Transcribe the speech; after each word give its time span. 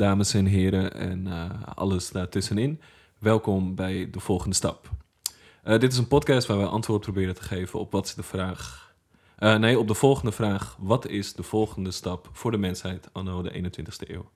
dames 0.00 0.34
en 0.34 0.46
heren 0.46 0.94
en 0.94 1.26
uh, 1.26 1.50
alles 1.74 2.10
daartussenin. 2.10 2.80
Welkom 3.18 3.74
bij 3.74 4.10
de 4.10 4.20
volgende 4.20 4.54
stap. 4.54 4.90
Uh, 5.64 5.78
dit 5.78 5.92
is 5.92 5.98
een 5.98 6.08
podcast 6.08 6.46
waar 6.46 6.58
we 6.58 6.66
antwoord 6.66 7.00
proberen 7.00 7.34
te 7.34 7.42
geven 7.42 7.78
op 7.78 7.92
wat 7.92 8.06
is 8.06 8.14
de 8.14 8.22
vraag. 8.22 8.94
Uh, 9.38 9.56
nee, 9.56 9.78
op 9.78 9.88
de 9.88 9.94
volgende 9.94 10.32
vraag: 10.32 10.76
wat 10.78 11.06
is 11.06 11.32
de 11.32 11.42
volgende 11.42 11.90
stap 11.90 12.28
voor 12.32 12.50
de 12.50 12.56
mensheid 12.56 13.08
anno 13.12 13.42
de 13.42 13.52
21ste 13.52 14.10
eeuw? 14.10 14.30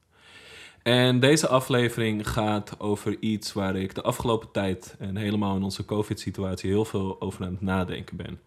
En 0.83 1.21
deze 1.21 1.49
aflevering 1.49 2.29
gaat 2.29 2.81
over 2.81 3.17
iets 3.21 3.53
waar 3.53 3.77
ik 3.77 3.95
de 3.95 4.03
afgelopen 4.03 4.51
tijd 4.51 4.97
en 4.99 5.17
helemaal 5.17 5.57
in 5.57 5.63
onze 5.63 5.85
COVID-situatie 5.85 6.71
heel 6.71 6.85
veel 6.85 7.21
over 7.21 7.45
aan 7.45 7.53
het 7.53 7.61
nadenken 7.61 8.17
ben 8.17 8.41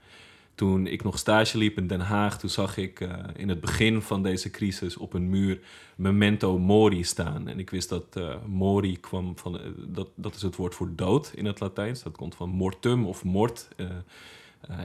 toen 0.57 0.87
ik 0.87 1.03
nog 1.03 1.17
stage 1.17 1.57
liep 1.57 1.77
in 1.77 1.87
Den 1.87 1.99
Haag, 1.99 2.39
toen 2.39 2.49
zag 2.49 2.77
ik 2.77 2.99
uh, 2.99 3.13
in 3.35 3.49
het 3.49 3.61
begin 3.61 4.01
van 4.01 4.23
deze 4.23 4.49
crisis 4.49 4.97
op 4.97 5.13
een 5.13 5.29
muur 5.29 5.59
Memento 5.95 6.57
Mori 6.57 7.03
staan. 7.03 7.47
En 7.47 7.59
ik 7.59 7.69
wist 7.69 7.89
dat 7.89 8.05
uh, 8.17 8.35
Mori 8.45 8.99
kwam 8.99 9.37
van, 9.37 9.55
uh, 9.55 9.61
dat, 9.77 10.07
dat 10.15 10.35
is 10.35 10.41
het 10.41 10.55
woord 10.55 10.75
voor 10.75 10.89
dood 10.95 11.31
in 11.35 11.45
het 11.45 11.59
Latijns. 11.59 12.03
Dat 12.03 12.15
komt 12.15 12.35
van 12.35 12.49
mortum 12.49 13.05
of 13.05 13.23
mort 13.23 13.67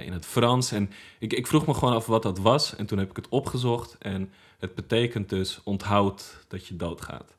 in 0.04 0.12
het 0.12 0.26
Frans. 0.26 0.72
En 0.72 0.90
ik, 1.18 1.32
ik 1.32 1.46
vroeg 1.46 1.66
me 1.66 1.74
gewoon 1.74 1.94
af 1.94 2.06
wat 2.06 2.22
dat 2.22 2.38
was. 2.38 2.76
En 2.76 2.86
toen 2.86 2.98
heb 2.98 3.10
ik 3.10 3.16
het 3.16 3.28
opgezocht. 3.28 3.96
En 3.98 4.30
het 4.58 4.74
betekent 4.74 5.28
dus 5.28 5.60
onthoud 5.64 6.44
dat 6.48 6.66
je 6.66 6.76
doodgaat. 6.76 7.36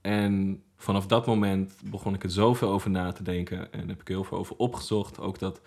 En 0.00 0.62
vanaf 0.76 1.06
dat 1.06 1.26
moment 1.26 1.74
begon 1.84 2.14
ik 2.14 2.22
er 2.22 2.30
zoveel 2.30 2.70
over 2.70 2.90
na 2.90 3.12
te 3.12 3.22
denken. 3.22 3.72
En 3.72 3.88
heb 3.88 4.00
ik 4.00 4.08
heel 4.08 4.24
veel 4.24 4.38
over 4.38 4.56
opgezocht. 4.56 5.20
Ook 5.20 5.38
dat 5.38 5.60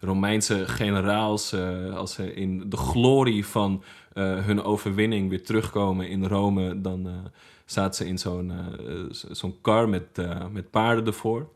Romeinse 0.00 0.68
generaals, 0.68 1.52
uh, 1.52 1.96
als 1.96 2.12
ze 2.12 2.34
in 2.34 2.70
de 2.70 2.76
glorie 2.76 3.46
van 3.46 3.82
uh, 4.14 4.44
hun 4.44 4.62
overwinning 4.62 5.28
weer 5.28 5.42
terugkomen 5.42 6.08
in 6.08 6.26
Rome, 6.26 6.80
dan 6.80 7.06
uh, 7.06 7.12
zaten 7.64 7.94
ze 7.94 8.06
in 8.06 8.18
zo'n 8.18 8.52
zo'n 9.10 9.60
kar 9.60 9.88
met, 9.88 10.04
met 10.50 10.70
paarden 10.70 11.06
ervoor. 11.06 11.48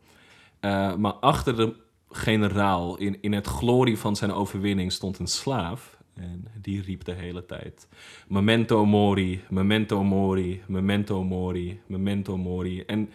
maar 0.98 1.12
achter 1.12 1.56
de 1.56 1.75
generaal, 2.11 2.97
in, 2.97 3.19
in 3.20 3.33
het 3.33 3.47
glorie 3.47 3.98
van 3.98 4.17
zijn 4.17 4.33
overwinning, 4.33 4.92
stond 4.92 5.19
een 5.19 5.27
slaaf. 5.27 5.97
En 6.15 6.47
die 6.61 6.83
riep 6.83 7.05
de 7.05 7.12
hele 7.12 7.47
tijd: 7.47 7.89
Memento 8.28 8.84
mori, 8.84 9.45
memento 9.50 10.03
mori, 10.03 10.62
memento 10.67 11.22
mori, 11.22 11.81
memento 11.87 12.37
mori. 12.37 12.81
En 12.81 13.11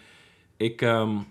ik. 0.58 0.82
Um, 0.82 1.26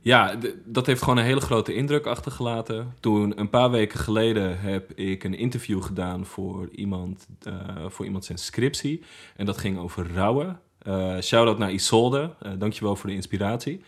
ja, 0.00 0.38
dat 0.64 0.86
heeft 0.86 1.02
gewoon 1.02 1.18
een 1.18 1.24
hele 1.24 1.40
grote 1.40 1.74
indruk 1.74 2.06
achtergelaten. 2.06 2.94
Toen 3.00 3.40
een 3.40 3.50
paar 3.50 3.70
weken 3.70 3.98
geleden 3.98 4.60
heb 4.60 4.92
ik 4.92 5.24
een 5.24 5.34
interview 5.34 5.82
gedaan 5.82 6.26
voor 6.26 6.68
iemand, 6.72 7.26
uh, 7.48 7.54
voor 7.86 8.04
iemand 8.04 8.24
zijn 8.24 8.38
scriptie. 8.38 9.02
En 9.36 9.46
dat 9.46 9.58
ging 9.58 9.78
over 9.78 10.14
rouwen. 10.14 10.60
Uh, 10.82 11.20
Shout-out 11.20 11.58
naar 11.58 11.72
Isolde. 11.72 12.34
Uh, 12.42 12.52
dankjewel 12.58 12.96
voor 12.96 13.08
de 13.08 13.14
inspiratie. 13.14 13.80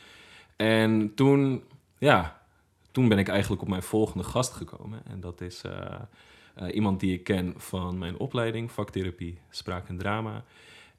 En 0.57 1.15
toen, 1.15 1.63
ja, 1.99 2.43
toen 2.91 3.09
ben 3.09 3.19
ik 3.19 3.29
eigenlijk 3.29 3.63
op 3.63 3.69
mijn 3.69 3.83
volgende 3.83 4.25
gast 4.25 4.53
gekomen. 4.53 5.03
En 5.07 5.21
dat 5.21 5.41
is 5.41 5.63
iemand 6.73 7.01
die 7.01 7.13
ik 7.13 7.25
ken 7.25 7.55
van 7.57 7.99
mijn 7.99 8.19
opleiding, 8.19 8.73
vaktherapie, 8.73 9.39
spraak 9.51 9.89
en 9.89 9.99
drama. 9.99 10.45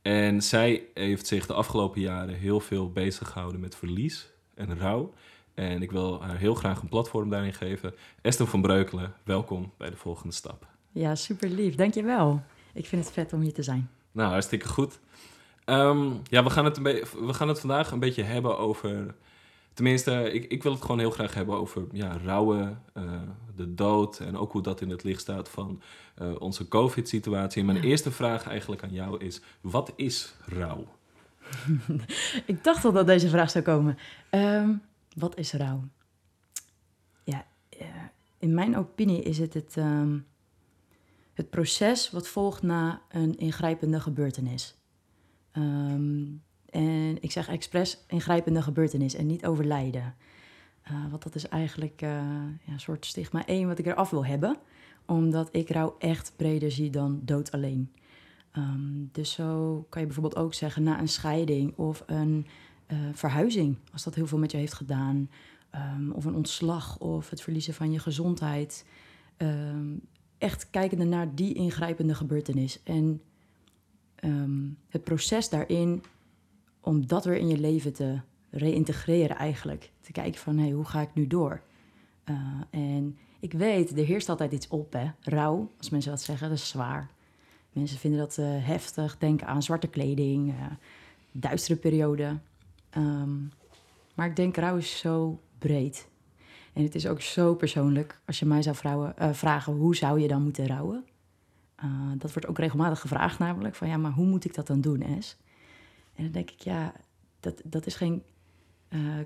En 0.01 0.41
zij 0.41 0.83
heeft 0.93 1.27
zich 1.27 1.45
de 1.45 1.53
afgelopen 1.53 2.01
jaren 2.01 2.35
heel 2.35 2.59
veel 2.59 2.91
bezig 2.91 3.29
gehouden 3.29 3.61
met 3.61 3.75
verlies 3.75 4.30
en 4.53 4.79
rouw. 4.79 5.13
En 5.53 5.81
ik 5.81 5.91
wil 5.91 6.23
haar 6.23 6.37
heel 6.37 6.55
graag 6.55 6.81
een 6.81 6.89
platform 6.89 7.29
daarin 7.29 7.53
geven. 7.53 7.93
Esther 8.21 8.47
van 8.47 8.61
Breukelen, 8.61 9.13
welkom 9.23 9.71
bij 9.77 9.89
de 9.89 9.95
volgende 9.95 10.33
stap. 10.33 10.67
Ja, 10.91 11.15
super 11.15 11.49
lief. 11.49 11.75
Dankjewel. 11.75 12.41
Ik 12.73 12.85
vind 12.85 13.03
het 13.03 13.13
vet 13.13 13.33
om 13.33 13.41
hier 13.41 13.53
te 13.53 13.63
zijn. 13.63 13.89
Nou, 14.11 14.31
hartstikke 14.31 14.67
goed. 14.67 14.99
Um, 15.65 16.21
ja, 16.23 16.43
we 16.43 16.49
gaan, 16.49 16.65
het 16.65 16.77
een 16.77 16.83
we 17.27 17.33
gaan 17.33 17.47
het 17.47 17.59
vandaag 17.59 17.91
een 17.91 17.99
beetje 17.99 18.23
hebben 18.23 18.57
over... 18.57 19.15
Tenminste, 19.73 20.31
ik, 20.31 20.51
ik 20.51 20.63
wil 20.63 20.71
het 20.71 20.81
gewoon 20.81 20.99
heel 20.99 21.11
graag 21.11 21.33
hebben 21.33 21.55
over 21.55 21.87
ja, 21.91 22.17
rouwen, 22.25 22.81
uh, 22.97 23.03
de 23.55 23.73
dood... 23.73 24.19
en 24.19 24.37
ook 24.37 24.51
hoe 24.51 24.61
dat 24.61 24.81
in 24.81 24.89
het 24.89 25.03
licht 25.03 25.21
staat 25.21 25.49
van 25.49 25.81
uh, 26.21 26.31
onze 26.39 26.67
COVID-situatie. 26.67 27.63
Mijn 27.63 27.77
ja. 27.77 27.83
eerste 27.83 28.11
vraag 28.11 28.47
eigenlijk 28.47 28.83
aan 28.83 28.93
jou 28.93 29.17
is, 29.17 29.41
wat 29.61 29.93
is 29.95 30.35
rouw? 30.45 30.87
ik 32.45 32.63
dacht 32.63 32.85
al 32.85 32.91
dat 32.91 33.05
deze 33.05 33.29
vraag 33.29 33.51
zou 33.51 33.63
komen. 33.63 33.97
Um, 34.31 34.81
wat 35.15 35.37
is 35.37 35.53
rouw? 35.53 35.83
Ja, 37.23 37.45
uh, 37.81 37.87
in 38.37 38.53
mijn 38.53 38.77
opinie 38.77 39.21
is 39.21 39.37
het 39.37 39.53
het, 39.53 39.75
um, 39.75 40.25
het 41.33 41.49
proces 41.49 42.11
wat 42.11 42.27
volgt 42.27 42.61
na 42.61 43.01
een 43.09 43.37
ingrijpende 43.37 43.99
gebeurtenis. 43.99 44.75
Um, 45.53 46.43
en 46.69 47.17
ik 47.21 47.31
zeg 47.31 47.47
expres 47.47 48.03
ingrijpende 48.07 48.61
gebeurtenis 48.61 49.13
en 49.13 49.25
niet 49.25 49.45
overlijden. 49.45 50.15
Uh, 50.91 51.09
want 51.09 51.23
dat 51.23 51.35
is 51.35 51.47
eigenlijk 51.47 52.01
uh, 52.01 52.09
ja, 52.65 52.73
een 52.73 52.79
soort 52.79 53.05
stigma 53.05 53.45
1 53.45 53.67
wat 53.67 53.79
ik 53.79 53.85
eraf 53.85 54.09
wil 54.09 54.25
hebben. 54.25 54.57
Omdat 55.05 55.49
ik 55.51 55.69
rouw 55.69 55.95
echt 55.99 56.33
breder 56.35 56.71
zie 56.71 56.89
dan 56.89 57.21
dood 57.23 57.51
alleen. 57.51 57.91
Um, 58.57 59.09
dus 59.11 59.31
zo 59.31 59.85
kan 59.89 60.01
je 60.01 60.07
bijvoorbeeld 60.07 60.43
ook 60.43 60.53
zeggen 60.53 60.83
na 60.83 60.99
een 60.99 61.07
scheiding 61.07 61.77
of 61.77 62.03
een 62.05 62.47
uh, 62.87 62.97
verhuizing, 63.13 63.77
als 63.93 64.03
dat 64.03 64.15
heel 64.15 64.27
veel 64.27 64.37
met 64.37 64.51
je 64.51 64.57
heeft 64.57 64.73
gedaan, 64.73 65.29
um, 65.75 66.11
of 66.11 66.25
een 66.25 66.35
ontslag 66.35 66.99
of 66.99 67.29
het 67.29 67.41
verliezen 67.41 67.73
van 67.73 67.91
je 67.91 67.99
gezondheid. 67.99 68.85
Um, 69.37 70.01
echt 70.37 70.69
kijkende 70.69 71.05
naar 71.05 71.35
die 71.35 71.53
ingrijpende 71.53 72.15
gebeurtenis 72.15 72.83
en 72.83 73.21
het 74.89 75.03
proces 75.03 75.49
daarin 75.49 76.03
om 76.81 77.07
dat 77.07 77.25
weer 77.25 77.37
in 77.37 77.47
je 77.47 77.59
leven 77.59 77.93
te 77.93 78.19
reïntegreren 78.49 79.35
eigenlijk. 79.35 79.91
Te 80.01 80.11
kijken 80.11 80.41
van, 80.41 80.57
hé, 80.57 80.63
hey, 80.63 80.71
hoe 80.71 80.85
ga 80.85 81.01
ik 81.01 81.13
nu 81.13 81.27
door? 81.27 81.61
Uh, 82.25 82.61
en 82.69 83.17
ik 83.39 83.53
weet, 83.53 83.97
er 83.97 84.05
heerst 84.05 84.29
altijd 84.29 84.51
iets 84.51 84.67
op, 84.67 84.93
hè. 84.93 85.11
Rouw, 85.19 85.71
als 85.77 85.89
mensen 85.89 86.11
dat 86.11 86.21
zeggen, 86.21 86.49
dat 86.49 86.57
is 86.57 86.67
zwaar. 86.67 87.09
Mensen 87.71 87.97
vinden 87.97 88.19
dat 88.19 88.37
uh, 88.37 88.45
heftig. 88.47 89.17
Denken 89.17 89.47
aan 89.47 89.63
zwarte 89.63 89.87
kleding, 89.87 90.49
uh, 90.49 90.65
duistere 91.31 91.79
periode. 91.79 92.37
Um, 92.97 93.51
maar 94.13 94.27
ik 94.27 94.35
denk 94.35 94.57
rouw 94.57 94.77
is 94.77 94.97
zo 94.97 95.41
breed. 95.57 96.09
En 96.73 96.83
het 96.83 96.95
is 96.95 97.07
ook 97.07 97.21
zo 97.21 97.55
persoonlijk. 97.55 98.21
Als 98.25 98.39
je 98.39 98.45
mij 98.45 98.61
zou 98.61 98.75
vrouwen, 98.75 99.15
uh, 99.19 99.33
vragen 99.33 99.73
hoe 99.73 99.95
zou 99.95 100.19
je 100.19 100.27
dan 100.27 100.43
moeten 100.43 100.67
rouwen? 100.67 101.05
dat 102.17 102.33
wordt 102.33 102.47
ook 102.47 102.59
regelmatig 102.59 102.99
gevraagd 102.99 103.39
namelijk. 103.39 103.75
Van 103.75 103.87
ja, 103.87 103.97
maar 103.97 104.11
hoe 104.11 104.25
moet 104.25 104.45
ik 104.45 104.55
dat 104.55 104.67
dan 104.67 104.81
doen, 104.81 105.01
Es? 105.01 105.37
En 106.15 106.23
dan 106.23 106.31
denk 106.31 106.51
ik, 106.51 106.59
ja, 106.59 106.93
dat, 107.39 107.61
dat 107.63 107.85
is 107.85 107.95
geen 107.95 108.23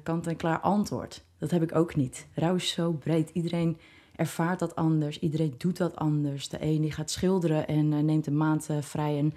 kant-en-klaar 0.03 0.59
antwoord. 0.59 1.23
Dat 1.37 1.51
heb 1.51 1.61
ik 1.61 1.75
ook 1.75 1.95
niet. 1.95 2.27
Rouw 2.33 2.55
is 2.55 2.69
zo 2.69 2.91
breed. 2.91 3.29
Iedereen 3.29 3.77
ervaart 4.15 4.59
dat 4.59 4.75
anders. 4.75 5.19
Iedereen 5.19 5.53
doet 5.57 5.77
dat 5.77 5.95
anders. 5.95 6.49
De 6.49 6.57
een 6.61 6.81
die 6.81 6.91
gaat 6.91 7.11
schilderen 7.11 7.67
en 7.67 7.91
uh, 7.91 7.99
neemt 7.99 8.27
een 8.27 8.37
maand 8.37 8.69
uh, 8.71 8.81
vrij 8.81 9.17
en 9.17 9.33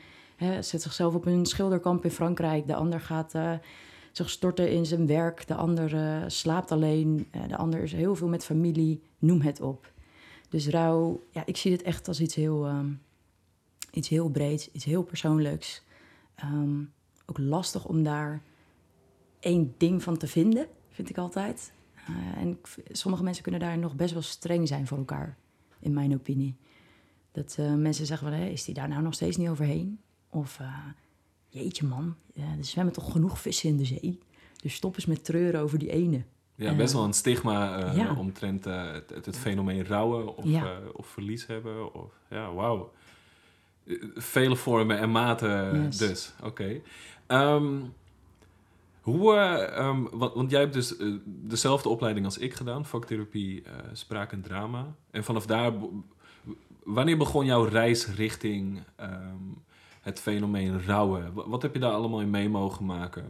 zet 0.65 0.83
zichzelf 0.83 1.15
op 1.15 1.27
een 1.27 1.47
schilderkamp 1.47 2.05
in 2.05 2.11
Frankrijk. 2.11 2.67
De 2.67 2.75
ander 2.75 3.00
gaat 3.00 3.35
uh, 3.35 3.52
zich 4.12 4.31
storten 4.31 4.70
in 4.70 4.87
zijn 4.87 5.06
werk. 5.06 5.47
De 5.47 5.55
ander 5.55 6.25
slaapt 6.31 6.73
alleen. 6.73 7.29
de 7.49 7.56
ander 7.56 7.82
is 7.82 7.93
heel 7.93 8.17
veel 8.17 8.29
met 8.29 8.44
familie. 8.44 9.02
Noem 9.19 9.41
het 9.41 9.61
op. 9.61 9.93
Dus 10.49 10.69
rouw, 10.69 11.23
ja, 11.31 11.43
ik 11.47 11.56
zie 11.56 11.73
het 11.73 11.82
echt 11.82 12.08
als 12.08 12.20
iets 12.20 12.35
heel, 12.35 12.69
um, 12.69 13.00
iets 13.91 14.08
heel 14.08 14.29
breeds, 14.29 14.70
iets 14.73 14.85
heel 14.85 15.02
persoonlijks. 15.02 15.82
Um, 16.44 16.93
ook 17.26 17.38
lastig 17.38 17.85
om 17.85 18.02
daar 18.02 18.43
één 19.41 19.75
ding 19.76 20.02
van 20.02 20.17
te 20.17 20.26
vinden, 20.26 20.67
vind 20.91 21.11
ik 21.11 21.19
altijd. 21.19 21.73
Uh, 22.10 22.43
en 22.43 22.58
sommige 22.90 23.22
mensen 23.22 23.43
kunnen 23.43 23.60
daar 23.60 23.78
nog 23.78 23.94
best 23.94 24.12
wel 24.12 24.22
streng 24.22 24.69
zijn 24.69 24.87
voor 24.87 24.99
elkaar, 24.99 25.37
in 25.81 25.93
mijn 25.93 26.14
opinie. 26.14 26.56
Dat 27.32 27.56
uh, 27.60 27.75
mensen 27.75 28.06
zeggen 28.06 28.28
van, 28.31 28.38
is 28.38 28.64
die 28.64 28.75
daar 28.75 28.88
nou 28.88 29.02
nog 29.02 29.14
steeds 29.14 29.37
niet 29.37 29.49
overheen? 29.49 30.00
Of, 30.31 30.58
uh, 30.60 30.76
jeetje 31.49 31.87
man, 31.87 32.16
er 32.34 32.64
zwemmen 32.64 32.94
toch 32.94 33.12
genoeg 33.12 33.40
vissen 33.40 33.69
in 33.69 33.76
de 33.76 33.84
zee? 33.84 34.19
Dus 34.62 34.75
stop 34.75 34.94
eens 34.94 35.06
met 35.06 35.25
treuren 35.25 35.60
over 35.60 35.78
die 35.78 35.90
ene. 35.90 36.22
Ja, 36.55 36.75
best 36.75 36.93
wel 36.93 37.05
een 37.05 37.12
stigma 37.12 37.93
ja. 37.94 38.14
omtrent 38.14 38.64
het, 38.64 39.25
het, 39.25 39.38
fenomeen 39.38 39.87
rouwen 39.87 40.37
of, 40.37 40.44
ja. 40.44 40.78
of 40.93 41.06
verlies 41.06 41.46
hebben. 41.46 41.94
Of, 41.94 42.12
ja, 42.31 42.52
wauw. 42.52 42.93
Eh, 43.87 43.96
Vele 44.14 44.56
vormen 44.56 44.99
en 44.99 45.11
maten 45.11 45.82
Yes. 45.82 45.96
dus. 45.96 46.32
Oké. 46.43 46.81
Ehm, 47.26 47.81
hoe, 49.00 49.35
eh, 49.35 49.77
ehm, 49.79 50.03
want, 50.12 50.35
want 50.35 50.50
jij 50.50 50.61
hebt 50.61 50.73
dus 50.73 50.97
eh, 50.97 51.06
dezelfde 51.25 51.89
opleiding 51.89 52.25
als 52.27 52.39
ik 52.39 52.55
gedaan, 52.55 52.85
vaktherapie, 52.87 53.62
eh 53.62 53.73
spraak 53.93 54.33
en 54.33 54.43
drama. 54.43 54.95
En 55.11 55.25
vanaf 55.25 55.47
daar, 55.47 55.73
wanneer 56.83 57.17
begon 57.17 57.45
jouw 57.45 57.65
reis 57.65 58.06
richting 58.09 58.81
ehm, 58.97 59.37
het 60.00 60.21
fenomeen 60.21 60.85
rouwen? 60.85 61.33
Wa- 61.35 61.49
Wat 61.49 61.62
heb 61.62 61.75
je 61.75 61.81
daar 61.81 61.93
allemaal 61.93 62.21
in 62.21 62.31
mee 62.31 62.49
mogen 62.49 62.85
maken? 62.85 63.25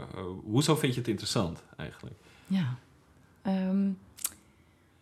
Hoezo 0.45 0.77
vind 0.77 0.93
je 0.95 1.01
het 1.01 1.09
interessant 1.09 1.63
eigenlijk? 1.77 2.17
Ja. 2.47 2.75
Ehm, 3.43 3.87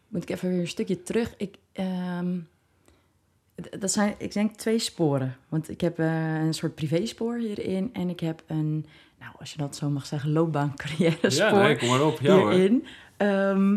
moet 0.09 0.23
ik 0.23 0.31
even 0.31 0.49
weer 0.49 0.61
een 0.61 0.69
stukje 0.69 1.03
terug. 1.03 1.35
Ik, 1.37 1.57
dat 3.79 3.93
zijn, 3.93 4.15
ik 4.19 4.33
denk, 4.33 4.55
twee 4.57 4.79
sporen. 4.79 5.37
Want 5.49 5.69
ik 5.71 5.81
heb 5.81 5.99
een 5.99 6.55
soort 6.55 6.75
privéspoor 6.75 7.37
hierin. 7.37 7.91
En 7.95 8.09
ik 8.09 8.21
heb 8.21 8.43
een, 8.47 8.87
nou, 9.27 9.39
als 9.39 9.53
je 9.53 9.59
dat 9.59 9.77
zo 9.77 9.91
mag 9.91 10.07
zeggen, 10.07 10.33
loopbaan-carrière 10.33 11.31
spoor 11.31 11.47
Ja, 11.47 11.63
nee, 11.63 11.77
kom 11.77 11.89
maar 11.89 12.05
op. 12.05 12.21
Ja, 12.21 12.37
hierin. 12.37 12.87
Ehm, 13.17 13.73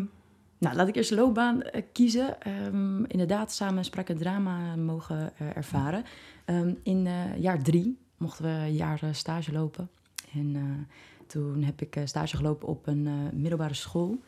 nou, 0.57 0.75
laat 0.75 0.87
ik 0.87 0.95
eerst 0.95 1.11
loopbaan 1.11 1.61
eh, 1.61 1.83
kiezen. 1.91 2.41
Ehm, 2.41 3.03
inderdaad, 3.03 3.51
samen 3.51 3.85
spraak 3.85 4.09
en 4.09 4.17
drama 4.17 4.75
mogen 4.75 5.31
eh, 5.37 5.57
ervaren. 5.57 6.03
Ehm, 6.45 6.73
in 6.83 7.07
eh, 7.07 7.37
jaar 7.37 7.61
drie 7.61 7.97
mochten 8.17 8.45
we 8.45 8.51
een 8.51 8.75
jaar 8.75 8.99
stage 9.11 9.51
lopen. 9.51 9.89
En 10.33 10.87
toen 11.27 11.63
heb 11.63 11.81
ik 11.81 12.01
stage 12.05 12.35
gelopen 12.37 12.67
op 12.67 12.87
een 12.87 13.29
middelbare 13.33 13.73
school. 13.73 14.21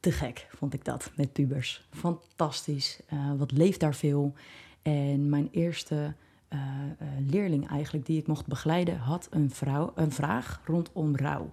Te 0.00 0.12
gek 0.12 0.46
vond 0.56 0.74
ik 0.74 0.84
dat 0.84 1.10
met 1.16 1.32
pubers. 1.32 1.88
Fantastisch. 1.90 3.00
Wat 3.36 3.52
leeft 3.52 3.80
daar 3.80 3.94
veel. 3.94 4.34
En 4.82 5.28
mijn 5.28 5.48
eerste 5.50 6.14
eh, 6.52 6.58
eh, 6.98 7.08
leerling 7.26 7.68
eigenlijk 7.68 8.06
die 8.06 8.20
ik 8.20 8.26
mocht 8.26 8.46
begeleiden... 8.46 8.98
had 8.98 9.28
een, 9.30 9.50
vrouw, 9.50 9.92
een 9.94 10.12
vraag 10.12 10.60
rondom 10.64 11.16
rouw. 11.16 11.52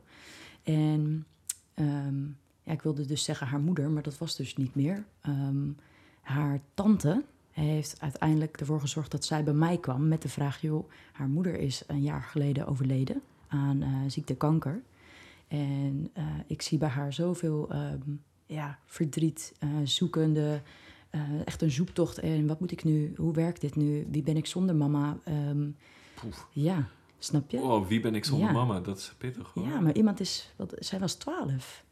En 0.64 1.26
ehm, 1.74 2.24
ja, 2.64 2.72
ik 2.72 2.82
wilde 2.82 3.06
dus 3.06 3.24
zeggen 3.24 3.48
haar 3.48 3.60
moeder, 3.60 3.90
maar 3.90 4.04
dat 4.04 4.18
was 4.18 4.36
dus 4.36 4.56
niet 4.56 4.76
meer. 4.76 5.06
Ehm, 5.22 5.70
haar 6.22 6.60
tante 6.74 7.24
heeft 7.52 8.02
uiteindelijk 8.02 8.60
ervoor 8.60 8.80
gezorgd 8.80 9.12
dat 9.12 9.26
zij 9.26 9.44
bij 9.44 9.54
mij 9.54 9.78
kwam 9.78 10.08
met 10.08 10.22
de 10.22 10.30
vraag: 10.30 10.62
joh, 10.62 10.90
haar 11.12 11.30
moeder 11.30 11.60
is 11.60 11.84
een 11.88 12.02
jaar 12.02 12.24
geleden 12.24 12.68
overleden 12.68 13.22
aan 13.48 13.82
eh 13.82 13.90
ziekte 14.08 14.36
kanker. 14.36 14.82
En 15.48 16.12
ik 16.48 16.62
zie 16.62 16.78
bij 16.78 16.90
haar 16.90 17.14
zoveel 17.14 17.70
ehm, 17.70 18.00
ja, 18.46 18.80
verdriet, 18.86 19.54
zoekende, 19.84 20.62
eh, 21.10 21.22
echt 21.46 21.62
een 21.62 21.72
zoektocht. 21.72 22.18
En 22.20 22.48
wat 22.48 22.60
moet 22.60 22.72
ik 22.72 22.84
nu? 22.84 23.14
Hoe 23.16 23.34
werkt 23.34 23.62
dit 23.62 23.76
nu? 23.76 24.08
Wie 24.12 24.24
ben 24.24 24.38
ik 24.38 24.46
zonder 24.46 24.76
mama? 24.76 25.18
Ehm, 25.24 25.70
Poef. 26.22 26.48
ja, 26.52 26.88
snap 27.20 27.50
je? 27.52 27.58
Oh, 27.58 27.88
wie 27.88 28.00
ben 28.00 28.16
ik 28.16 28.26
zonder 28.26 28.48
Ja. 28.48 28.54
mama? 28.54 28.80
Dat 28.80 28.98
is 28.98 29.14
pittig 29.18 29.52
hoor. 29.54 29.68
Ja, 29.68 29.80
maar 29.80 29.94
iemand 29.96 30.20
is, 30.20 30.54
wat, 30.58 30.74
zij 30.80 31.00
was 31.00 31.14
twaalf. 31.16 31.84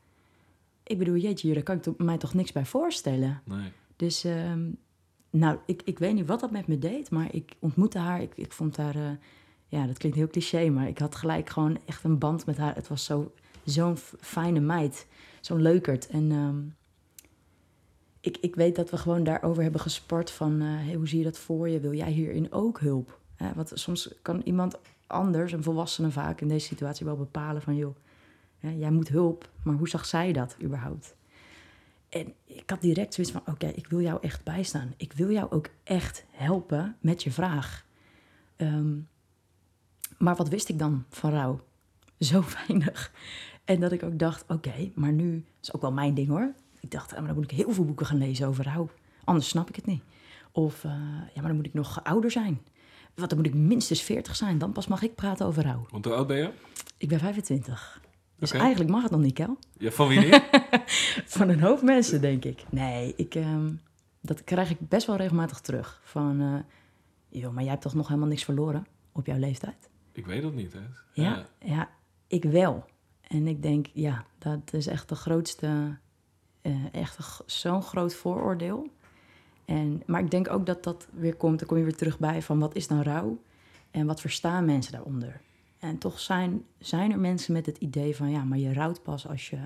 Ik 0.84 0.98
bedoel, 0.98 1.16
jeetje, 1.16 1.54
daar 1.54 1.64
kan 1.64 1.76
ik 1.76 1.82
to- 1.82 1.96
mij 1.98 2.18
toch 2.18 2.34
niks 2.34 2.52
bij 2.52 2.66
voorstellen. 2.66 3.42
Nee. 3.46 3.72
Dus, 3.96 4.24
ehm, 4.24 4.70
nou, 5.30 5.58
ik, 5.66 5.82
ik 5.86 6.00
weet 6.00 6.14
niet 6.14 6.26
wat 6.26 6.40
dat 6.40 6.52
met 6.52 6.68
me 6.68 6.78
deed, 6.80 7.10
maar 7.12 7.34
ik 7.34 7.56
ontmoette 7.60 7.98
haar. 8.00 8.22
Ik, 8.22 8.32
ik 8.36 8.52
vond 8.52 8.78
haar, 8.78 8.96
eh, 8.96 9.10
ja, 9.68 9.86
dat 9.86 9.98
klinkt 9.98 10.18
heel 10.18 10.28
cliché, 10.28 10.70
maar 10.70 10.88
ik 10.88 10.98
had 11.00 11.16
gelijk 11.16 11.50
gewoon 11.50 11.78
echt 11.86 12.04
een 12.04 12.18
band 12.18 12.46
met 12.46 12.58
haar. 12.58 12.76
Het 12.76 12.88
was 12.88 13.06
zo- 13.06 13.32
zo'n 13.64 13.98
fijne 14.20 14.60
meid, 14.60 15.08
zo'n 15.42 15.62
leukert. 15.62 16.08
En 16.08 16.32
ehm, 16.32 16.60
ik, 18.28 18.38
ik 18.42 18.56
weet 18.56 18.76
dat 18.76 18.90
we 18.90 18.98
gewoon 18.98 19.24
daarover 19.24 19.64
hebben 19.64 19.82
gespart 19.82 20.32
van, 20.32 20.62
eh, 20.62 20.96
hoe 20.96 21.08
zie 21.08 21.18
je 21.18 21.24
dat 21.24 21.38
voor 21.38 21.70
je? 21.70 21.80
Wil 21.80 21.94
jij 21.94 22.12
hierin 22.12 22.52
ook 22.52 22.80
hulp? 22.80 23.20
Hè, 23.36 23.54
want 23.56 23.72
soms 23.74 24.14
kan 24.22 24.42
iemand 24.44 24.78
anders, 25.08 25.52
een 25.52 25.64
volwassene 25.64 26.12
vaak 26.12 26.42
in 26.42 26.48
deze 26.48 26.68
situatie, 26.68 27.06
wel 27.06 27.18
bepalen 27.18 27.62
van, 27.62 27.76
joh, 27.76 27.96
jij 28.60 28.92
moet 28.92 29.08
hulp, 29.08 29.50
maar 29.64 29.76
hoe 29.76 29.90
zag 29.90 30.06
zij 30.06 30.34
dat 30.34 30.56
überhaupt? 30.64 31.16
En 32.10 32.34
ik 32.46 32.70
had 32.70 32.82
direct 32.82 33.14
zoiets 33.14 33.34
van: 33.34 33.42
oké, 33.46 33.68
ik 33.68 33.88
wil 33.88 34.02
jou 34.02 34.18
echt 34.22 34.44
bijstaan. 34.44 34.94
Ik 34.98 35.14
wil 35.14 35.32
jou 35.32 35.52
ook 35.52 35.70
echt 35.84 36.26
helpen 36.32 36.96
met 37.00 37.24
je 37.24 37.32
vraag. 37.32 37.86
Ehm, 38.56 38.96
maar 40.18 40.36
wat 40.36 40.50
wist 40.50 40.70
ik 40.70 40.80
dan 40.80 41.06
van 41.10 41.32
rouw? 41.32 41.60
Zo 42.20 42.44
weinig. 42.68 43.12
En 43.66 43.80
dat 43.80 43.92
ik 43.92 44.04
ook 44.04 44.20
dacht: 44.20 44.44
oké, 44.48 44.92
maar 44.96 45.12
nu 45.12 45.46
is 45.62 45.74
ook 45.74 45.82
wel 45.82 45.92
mijn 45.92 46.14
ding 46.14 46.28
hoor. 46.28 46.54
Ik 46.80 46.92
dacht, 46.92 47.12
ah, 47.12 47.18
maar 47.18 47.28
dan 47.28 47.36
moet 47.36 47.52
ik 47.52 47.58
heel 47.58 47.72
veel 47.72 47.86
boeken 47.86 48.06
gaan 48.06 48.18
lezen 48.18 48.48
over 48.48 48.64
rouw. 48.64 48.90
Anders 49.24 49.48
snap 49.48 49.70
ik 49.70 49.76
het 49.76 49.86
niet. 49.86 50.04
Of 50.52 50.84
eh, 50.84 50.92
ja, 51.34 51.36
maar 51.36 51.48
dan 51.48 51.56
moet 51.56 51.66
ik 51.66 51.74
nog 51.74 52.04
ouder 52.04 52.32
zijn. 52.32 52.62
Want 53.16 53.30
dan 53.30 53.38
moet 53.38 53.48
ik 53.48 53.54
minstens 53.54 54.02
40 54.02 54.36
zijn. 54.36 54.58
Dan 54.58 54.72
pas 54.72 54.88
mag 54.88 55.02
ik 55.02 55.16
praten 55.16 55.46
over 55.46 55.64
rouw. 55.64 55.86
Want 55.90 56.06
hoe 56.06 56.14
oud 56.14 56.28
ben 56.28 56.38
je? 56.38 56.52
Ik 56.98 57.10
ben 57.10 57.20
25. 57.20 58.02
Dus 58.36 58.52
eigenlijk 58.52 58.90
mag 58.90 59.02
het 59.02 59.12
nog 59.12 59.22
niet, 59.22 59.34
Kel. 59.34 59.58
Ja, 59.78 59.92
van 59.92 60.08
wie 60.08 60.20
niet? 60.20 60.44
Van 61.38 61.50
een 61.50 61.62
hoop 61.62 61.82
mensen, 61.82 62.22
denk 62.22 62.46
ik. 62.46 62.64
Nee, 62.70 63.14
ik, 63.16 63.36
ehm, 63.36 63.72
dat 64.22 64.44
krijg 64.44 64.70
ik 64.70 64.78
best 64.80 65.08
wel 65.08 65.16
regelmatig 65.16 65.60
terug. 65.60 66.02
Van, 66.04 66.42
eh 66.42 67.40
joh, 67.42 67.54
maar 67.54 67.64
jij 67.64 67.72
hebt 67.72 67.84
toch 67.84 67.94
nog 67.94 68.08
helemaal 68.08 68.30
niks 68.30 68.44
verloren 68.44 68.88
op 69.12 69.26
jouw 69.26 69.38
leeftijd? 69.38 69.90
ik 70.18 70.26
weet 70.26 70.42
dat 70.42 70.54
niet, 70.54 70.74
hè. 70.74 70.80
Ja, 71.14 71.46
ja, 71.60 71.90
ik 72.28 72.44
wel. 72.44 72.86
En 73.22 73.48
ik 73.48 73.62
denk, 73.62 73.88
ja, 73.94 74.26
dat 74.38 74.74
is 74.74 74.88
echt 74.88 75.10
de 75.10 75.16
grootste, 75.16 75.98
eh, 76.68 77.02
echt 77.02 77.42
zo'n 77.46 77.82
groot 77.82 78.16
vooroordeel. 78.16 78.90
En, 79.66 80.04
maar 80.06 80.22
ik 80.22 80.32
denk 80.32 80.50
ook 80.50 80.66
dat 80.66 80.84
dat 80.84 81.08
weer 81.12 81.36
komt, 81.36 81.60
dan 81.60 81.68
kom 81.68 81.78
je 81.78 81.84
weer 81.84 81.96
terug 81.96 82.20
bij 82.20 82.42
van 82.42 82.60
wat 82.60 82.76
is 82.76 82.88
dan 82.88 83.02
rouw? 83.02 83.38
En 83.92 84.06
wat 84.06 84.22
verstaan 84.22 84.66
mensen 84.66 84.92
daaronder? 84.92 85.42
En 85.80 85.98
toch 85.98 86.20
zijn, 86.20 86.64
zijn 86.80 87.12
er 87.12 87.20
mensen 87.20 87.54
met 87.54 87.66
het 87.66 87.78
idee 87.78 88.16
van, 88.16 88.30
ja, 88.30 88.44
maar 88.44 88.58
je 88.58 88.74
rouwt 88.74 89.04
pas 89.04 89.28
als 89.28 89.50
je 89.50 89.58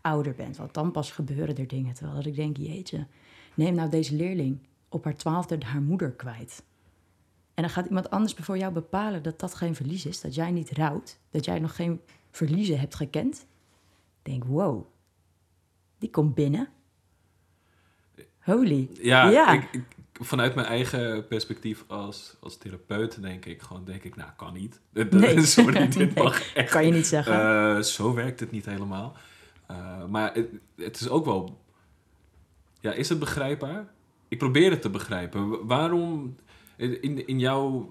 ouder 0.00 0.34
bent. 0.34 0.56
Want 0.56 0.74
dan 0.74 0.90
pas 0.90 1.12
gebeuren 1.12 1.56
er 1.56 1.66
dingen. 1.66 1.94
Terwijl 1.94 2.16
dat 2.16 2.26
ik 2.26 2.36
denk, 2.36 2.56
jeetje, 2.56 3.06
neem 3.54 3.74
nou 3.74 3.90
deze 3.90 4.14
leerling 4.14 4.58
op 4.88 5.04
haar 5.04 5.16
twaalfde 5.16 5.58
haar 5.64 5.82
moeder 5.82 6.12
kwijt. 6.12 6.62
En 7.54 7.62
dan 7.62 7.70
gaat 7.70 7.86
iemand 7.86 8.10
anders 8.10 8.32
voor 8.32 8.58
jou 8.58 8.72
bepalen 8.72 9.22
dat 9.22 9.40
dat 9.40 9.54
geen 9.54 9.74
verlies 9.74 10.06
is. 10.06 10.20
Dat 10.20 10.34
jij 10.34 10.50
niet 10.50 10.70
rouwt. 10.70 11.18
Dat 11.30 11.44
jij 11.44 11.58
nog 11.58 11.76
geen 11.76 12.00
verliezen 12.30 12.80
hebt 12.80 12.94
gekend. 12.94 13.46
Ik 14.22 14.30
denk, 14.30 14.44
wow, 14.44 14.86
die 16.00 16.10
komt 16.10 16.34
binnen. 16.34 16.68
Holy. 18.40 18.88
Ja, 19.02 19.28
Ja. 19.30 19.52
Ik, 19.52 19.68
ik- 19.72 19.98
vanuit 20.12 20.54
mijn 20.54 20.66
eigen 20.66 21.26
perspectief 21.26 21.84
als, 21.86 22.36
als 22.40 22.56
therapeut 22.58 23.22
denk 23.22 23.44
ik 23.44 23.62
gewoon, 23.62 23.84
denk 23.84 24.02
ik, 24.04 24.16
nou, 24.16 24.30
kan 24.36 24.52
niet. 24.52 24.80
Nee. 25.10 25.42
Sorry, 25.56 25.86
dit 25.88 26.14
Nee, 26.14 26.24
mag 26.24 26.54
echt. 26.54 26.70
Kan 26.70 26.86
je 26.86 26.92
niet 26.92 27.06
zeggen. 27.06 27.34
Eh, 27.76 27.82
zo 27.82 28.14
werkt 28.14 28.40
het 28.40 28.50
niet 28.50 28.64
helemaal. 28.66 29.16
Eh, 29.66 30.04
maar 30.06 30.34
het, 30.34 30.48
het 30.76 31.00
is 31.00 31.08
ook 31.08 31.24
wel... 31.24 31.60
Ja, 32.80 32.92
is 32.92 33.08
het 33.08 33.18
begrijpbaar? 33.18 33.86
Ik 34.28 34.38
probeer 34.38 34.70
het 34.70 34.82
te 34.82 34.90
begrijpen. 34.90 35.48
Wa- 35.48 35.64
Waarom 35.64 36.36
in, 36.76 37.26
in 37.26 37.38
jouw... 37.38 37.88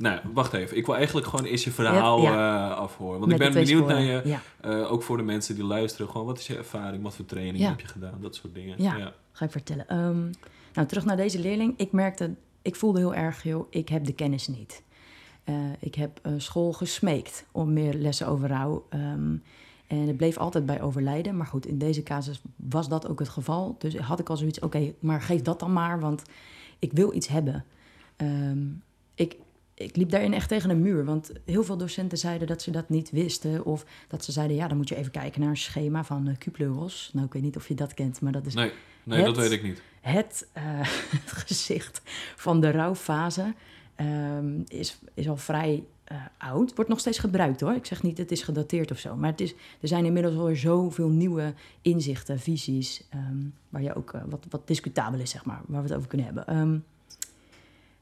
Nou, 0.00 0.20
wacht 0.32 0.52
even. 0.52 0.76
Ik 0.76 0.86
wil 0.86 0.96
eigenlijk 0.96 1.26
gewoon 1.26 1.44
eerst 1.44 1.64
je 1.64 1.70
verhaal 1.70 2.22
Ja, 2.22 2.70
eh, 2.70 2.76
afhoren. 2.76 3.18
Want 3.18 3.32
Met 3.32 3.40
ik 3.40 3.52
ben 3.52 3.64
benieuwd 3.64 3.86
naar 3.86 4.00
je... 4.00 4.20
Ja, 4.24 4.42
eh, 4.60 4.92
ook 4.92 5.02
voor 5.02 5.16
de 5.16 5.22
mensen 5.22 5.54
die 5.54 5.64
luisteren. 5.64 6.10
Gewoon, 6.10 6.26
wat 6.26 6.38
is 6.38 6.46
je 6.46 6.56
ervaring? 6.56 7.02
Wat 7.02 7.14
voor 7.14 7.24
training 7.24 7.64
heb 7.64 7.80
je 7.80 7.86
gedaan? 7.86 8.18
Dat 8.20 8.34
soort 8.34 8.54
dingen. 8.54 8.82
Ja. 8.82 9.12
ga 9.32 9.44
ik 9.44 9.50
vertellen. 9.50 9.88
Ehm, 9.88 10.30
nou, 10.72 10.86
terug 10.88 11.04
naar 11.04 11.16
deze 11.16 11.38
leerling. 11.38 11.74
Ik 11.76 11.92
merkte, 11.92 12.34
ik 12.62 12.76
voelde 12.76 12.98
heel 12.98 13.14
erg, 13.14 13.42
joh, 13.42 13.66
ik 13.70 13.88
heb 13.88 14.04
de 14.04 14.12
kennis 14.12 14.48
niet. 14.48 14.82
Eh, 15.44 15.54
ik 15.78 15.94
heb 15.94 16.20
school 16.36 16.72
gesmeekt 16.72 17.46
om 17.52 17.72
meer 17.72 17.94
lessen 17.94 18.26
over 18.26 18.48
rouw. 18.48 18.86
Ehm, 18.88 19.36
en 19.86 20.06
het 20.06 20.16
bleef 20.16 20.36
altijd 20.36 20.66
bij 20.66 20.82
overlijden. 20.82 21.36
Maar 21.36 21.46
goed, 21.46 21.66
in 21.66 21.78
deze 21.78 22.02
casus 22.02 22.42
was 22.56 22.88
dat 22.88 23.08
ook 23.08 23.18
het 23.18 23.28
geval. 23.28 23.76
Dus 23.78 23.96
had 23.96 24.20
ik 24.20 24.28
al 24.28 24.36
zoiets, 24.36 24.58
oké, 24.58 24.92
maar 24.98 25.22
geef 25.22 25.42
dat 25.42 25.60
dan 25.60 25.72
maar, 25.72 26.00
want 26.00 26.22
ik 26.78 26.92
wil 26.92 27.14
iets 27.14 27.28
hebben. 27.28 27.64
Ehm, 28.16 28.58
ik, 29.14 29.36
ik 29.80 29.96
liep 29.96 30.10
daarin 30.10 30.34
echt 30.34 30.48
tegen 30.48 30.70
een 30.70 30.80
muur. 30.82 31.04
Want 31.04 31.32
heel 31.44 31.64
veel 31.64 31.76
docenten 31.76 32.18
zeiden 32.18 32.46
dat 32.46 32.62
ze 32.62 32.70
dat 32.70 32.88
niet 32.88 33.10
wisten. 33.10 33.64
Of 33.64 33.84
dat 34.08 34.24
ze 34.24 34.32
zeiden, 34.32 34.56
ja, 34.56 34.68
dan 34.68 34.76
moet 34.76 34.88
je 34.88 34.96
even 34.96 35.10
kijken 35.12 35.40
naar 35.40 35.50
een 35.50 35.56
schema 35.56 36.04
van 36.04 36.28
uh. 36.28 36.34
Nou, 37.12 37.26
ik 37.26 37.32
weet 37.32 37.42
niet 37.42 37.56
of 37.56 37.68
je 37.68 37.74
dat 37.74 37.94
kent, 37.94 38.20
maar 38.20 38.32
dat 38.32 38.46
is 38.46 38.54
Nee, 38.54 38.72
nee 39.04 39.16
Het- 39.18 39.26
dat 39.26 39.36
weet 39.36 39.50
ik 39.50 39.62
niet. 39.62 39.82
het, 40.00 40.48
eh, 40.52 40.62
het 41.20 41.32
gezicht 41.32 42.02
van 42.36 42.60
de 42.60 42.70
rouwfase 42.70 43.54
ehm, 43.94 44.60
is, 44.68 44.98
is 45.14 45.28
al 45.28 45.36
vrij 45.36 45.84
eh, 46.04 46.16
oud. 46.38 46.74
Wordt 46.74 46.90
nog 46.90 47.00
steeds 47.00 47.18
gebruikt 47.18 47.60
hoor. 47.60 47.72
Ik 47.74 47.86
zeg 47.86 48.02
niet 48.02 48.18
het 48.18 48.30
is 48.30 48.42
gedateerd 48.42 48.90
of 48.90 48.98
zo. 48.98 49.16
Maar 49.16 49.30
het 49.30 49.40
is, 49.40 49.54
er 49.80 49.88
zijn 49.88 50.04
inmiddels 50.04 50.36
alweer 50.36 50.56
zoveel 50.56 51.08
nieuwe 51.08 51.54
inzichten, 51.82 52.38
visies. 52.40 53.04
ehm, 53.10 53.36
waar 53.68 53.82
je 53.82 53.94
ook 53.94 54.14
wat, 54.26 54.46
wat 54.50 54.66
discutabel 54.66 55.20
is, 55.20 55.30
zeg 55.30 55.44
maar. 55.44 55.60
Waar 55.66 55.82
we 55.82 55.88
het 55.88 55.96
over 55.96 56.08
kunnen 56.08 56.26
hebben. 56.26 56.46
Ehm, 56.46 56.78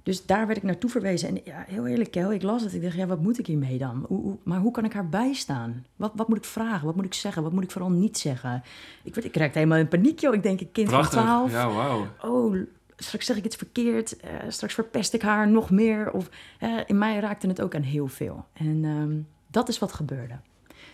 dus 0.02 0.26
daar 0.26 0.46
werd 0.46 0.58
ik 0.58 0.64
naartoe 0.64 0.90
verwezen. 0.90 1.28
En 1.28 1.40
ja, 1.44 1.64
heel 1.66 1.86
eerlijk, 1.86 2.10
Kel, 2.10 2.32
ik 2.32 2.42
las 2.42 2.62
het. 2.62 2.74
Ik 2.74 2.82
dacht, 2.82 2.94
ja, 2.96 3.06
wat 3.06 3.20
moet 3.22 3.38
ik 3.38 3.46
hiermee 3.46 3.78
dan? 3.78 4.04
Hoe, 4.08 4.20
hoe- 4.20 4.36
maar 4.42 4.58
hoe 4.58 4.70
kan 4.72 4.84
ik 4.84 4.92
haar 4.92 5.08
bijstaan? 5.08 5.84
Wat, 5.96 6.12
wat 6.14 6.28
moet 6.28 6.36
ik 6.36 6.44
vragen? 6.44 6.86
Wat 6.86 6.96
moet 6.96 7.04
ik 7.04 7.14
zeggen? 7.14 7.42
Wat 7.42 7.52
moet 7.52 7.62
ik 7.62 7.70
vooral 7.70 7.90
niet 7.90 8.18
zeggen? 8.18 8.62
Ik, 9.04 9.14
werd, 9.14 9.26
ik 9.26 9.36
raakte 9.36 9.58
helemaal 9.58 9.78
in 9.78 9.88
paniek, 9.88 10.18
joh. 10.20 10.34
Ik 10.34 10.42
denk, 10.42 10.60
een 10.60 10.72
kind 10.72 10.88
Prachtig. 10.88 11.12
van 11.14 11.22
12 11.24 11.50
Ja, 11.50 11.72
wauw. 11.72 12.06
oh, 12.22 12.56
straks 12.96 13.26
zeg 13.26 13.36
ik 13.36 13.44
iets 13.44 13.56
verkeerd, 13.56 14.16
eh, 14.16 14.30
straks 14.48 14.74
verpest 14.74 15.12
ik 15.14 15.22
haar 15.22 15.48
nog 15.48 15.70
meer. 15.70 16.10
Of 16.12 16.28
eh, 16.58 16.76
in 16.86 16.98
mij 16.98 17.18
raakte 17.20 17.46
het 17.48 17.60
ook 17.60 17.74
aan 17.74 17.82
heel 17.82 18.08
veel. 18.08 18.44
En 18.52 18.84
ehm, 18.84 19.16
dat 19.50 19.68
is 19.68 19.78
wat 19.78 19.92
gebeurde. 19.92 20.34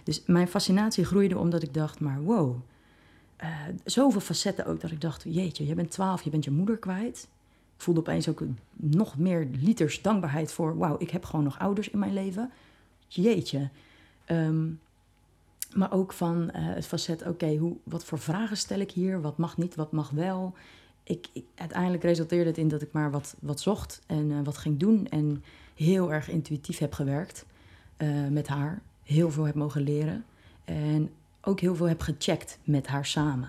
Dus 0.05 0.23
mijn 0.27 0.49
fascinatie 0.49 1.05
groeide 1.05 1.39
omdat 1.39 1.63
ik 1.63 1.75
dacht, 1.75 2.01
maar 2.01 2.23
wow, 2.23 2.57
eh, 3.37 3.49
zoveel 3.85 4.21
facetten 4.21 4.67
ook 4.67 4.81
dat 4.81 4.91
ik 4.91 5.01
dacht, 5.01 5.23
jeetje, 5.27 5.67
je 5.67 5.75
bent 5.75 5.91
twaalf, 5.91 6.23
je 6.23 6.31
bent 6.31 6.45
je 6.45 6.51
moeder 6.51 6.77
kwijt. 6.79 7.29
Voelde 7.85 8.01
opeens 8.01 8.29
ook 8.29 8.43
nog 8.73 9.19
meer 9.19 9.49
liters 9.53 10.03
dankbaarheid 10.03 10.53
voor, 10.53 10.77
wauw, 10.79 10.97
ik 10.99 11.11
heb 11.11 11.25
gewoon 11.25 11.45
nog 11.45 11.59
ouders 11.59 11.89
in 11.89 11.99
mijn 11.99 12.13
leven. 12.13 12.51
Jeetje. 13.09 13.69
Ehm, 14.25 14.67
maar 15.75 15.93
ook 15.93 16.13
van 16.13 16.51
eh, 16.51 16.63
het 16.75 16.87
facet, 16.87 17.27
oké, 17.27 17.57
hoe 17.57 17.77
wat 17.83 18.05
voor 18.05 18.19
vragen 18.19 18.57
stel 18.57 18.79
ik 18.79 18.91
hier? 18.91 19.21
Wat 19.21 19.39
mag 19.39 19.57
niet, 19.57 19.75
wat 19.75 19.93
mag 19.93 20.11
wel? 20.11 20.55
Ik, 21.03 21.27
ik- 21.33 21.45
uiteindelijk 21.55 22.03
resulteerde 22.03 22.49
het 22.49 22.59
in 22.59 22.69
dat 22.69 22.83
ik 22.83 22.93
maar 22.93 23.11
wat, 23.11 23.37
wat 23.41 23.61
zocht 23.61 24.01
en 24.07 24.31
eh, 24.31 24.37
wat 24.45 24.57
ging 24.57 24.79
doen. 24.79 25.07
En 25.09 25.45
heel 25.75 26.13
erg 26.13 26.29
intuïtief 26.29 26.79
heb 26.79 26.93
gewerkt 26.93 27.47
eh, 27.97 28.09
met 28.31 28.47
haar. 28.49 28.83
Heel 29.03 29.31
veel 29.31 29.45
heb 29.45 29.55
mogen 29.55 29.83
leren. 29.83 30.25
En 30.65 31.11
ook 31.41 31.61
heel 31.61 31.75
veel 31.75 31.89
heb 31.89 32.01
gecheckt 32.01 32.59
met 32.65 32.87
haar 32.87 33.07
samen. 33.07 33.49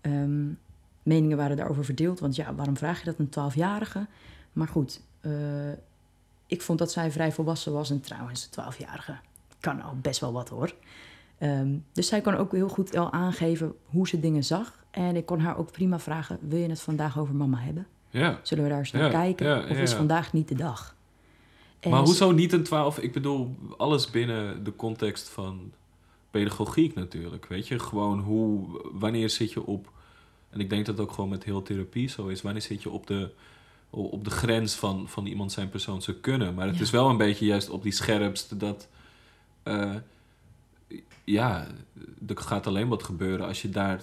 Ehm, 0.00 0.46
meningen 1.06 1.36
waren 1.36 1.56
daarover 1.56 1.84
verdeeld. 1.84 2.20
Want 2.20 2.36
ja, 2.36 2.54
waarom 2.54 2.76
vraag 2.76 2.98
je 2.98 3.04
dat 3.04 3.18
een 3.18 3.28
twaalfjarige? 3.28 4.06
Maar 4.52 4.68
goed, 4.68 5.00
eh, 5.20 5.30
ik 6.46 6.62
vond 6.62 6.78
dat 6.78 6.92
zij 6.92 7.10
vrij 7.10 7.32
volwassen 7.32 7.72
was. 7.72 7.90
En 7.90 8.00
trouwens, 8.00 8.44
een 8.44 8.50
twaalfjarige 8.50 9.16
kan 9.60 9.82
al 9.82 9.96
best 10.02 10.20
wel 10.20 10.32
wat 10.32 10.48
hoor. 10.48 10.74
Ehm, 11.38 11.68
dus 11.92 12.08
zij 12.08 12.20
kon 12.20 12.34
ook 12.34 12.52
heel 12.52 12.68
goed 12.68 12.90
wel 12.90 13.12
aangeven 13.12 13.74
hoe 13.84 14.08
ze 14.08 14.20
dingen 14.20 14.44
zag. 14.44 14.84
En 14.90 15.16
ik 15.16 15.26
kon 15.26 15.40
haar 15.40 15.56
ook 15.58 15.72
prima 15.72 15.98
vragen: 15.98 16.38
wil 16.40 16.58
je 16.58 16.68
het 16.68 16.80
vandaag 16.80 17.18
over 17.18 17.34
mama 17.34 17.58
hebben? 17.58 17.86
Ja. 18.10 18.40
Zullen 18.42 18.64
we 18.64 18.70
daar 18.70 18.78
eens 18.78 18.92
naar 18.92 19.02
Ja, 19.02 19.10
kijken? 19.10 19.46
ja, 19.46 19.58
of 19.58 19.76
is 19.78 19.92
vandaag 19.92 20.32
niet 20.32 20.48
de 20.48 20.54
dag? 20.54 20.94
En 21.80 21.90
Maar 21.90 22.00
hoezo 22.00 22.30
niet 22.32 22.52
een 22.52 22.62
12? 22.62 22.98
Ik 22.98 23.12
bedoel, 23.12 23.54
alles 23.76 24.10
binnen 24.10 24.64
de 24.64 24.76
context 24.76 25.28
van 25.28 25.72
pedagogiek 26.30 26.94
natuurlijk. 26.94 27.46
Weet 27.46 27.68
je, 27.68 27.78
gewoon 27.78 28.20
hoe, 28.20 28.80
wanneer 28.92 29.30
zit 29.30 29.52
je 29.52 29.66
op. 29.66 29.92
En 30.56 30.62
ik 30.62 30.70
denk 30.70 30.86
dat 30.86 30.98
het 30.98 31.06
ook 31.06 31.12
gewoon 31.14 31.30
met 31.30 31.44
heel 31.44 31.62
therapie 31.62 32.08
zo 32.08 32.26
is. 32.26 32.42
Wanneer 32.42 32.62
zit 32.62 32.82
je 32.82 32.90
op 32.90 33.06
de, 33.06 33.30
op 33.90 34.24
de 34.24 34.30
grens 34.30 34.74
van, 34.74 35.08
van 35.08 35.26
iemand 35.26 35.52
zijn 35.52 35.68
persoon 35.68 36.02
zou 36.02 36.16
kunnen. 36.16 36.54
Maar 36.54 36.66
het 36.66 36.76
Ja. 36.76 36.82
is 36.82 36.90
wel 36.90 37.08
een 37.08 37.16
beetje 37.16 37.46
juist 37.46 37.70
op 37.70 37.82
die 37.82 37.92
scherpste 37.92 38.56
dat. 38.56 38.88
eh, 39.62 39.94
ja, 41.24 41.66
er 42.26 42.36
gaat 42.38 42.66
alleen 42.66 42.88
wat 42.88 43.02
gebeuren 43.02 43.46
als 43.46 43.62
je 43.62 43.70
daar. 43.70 44.00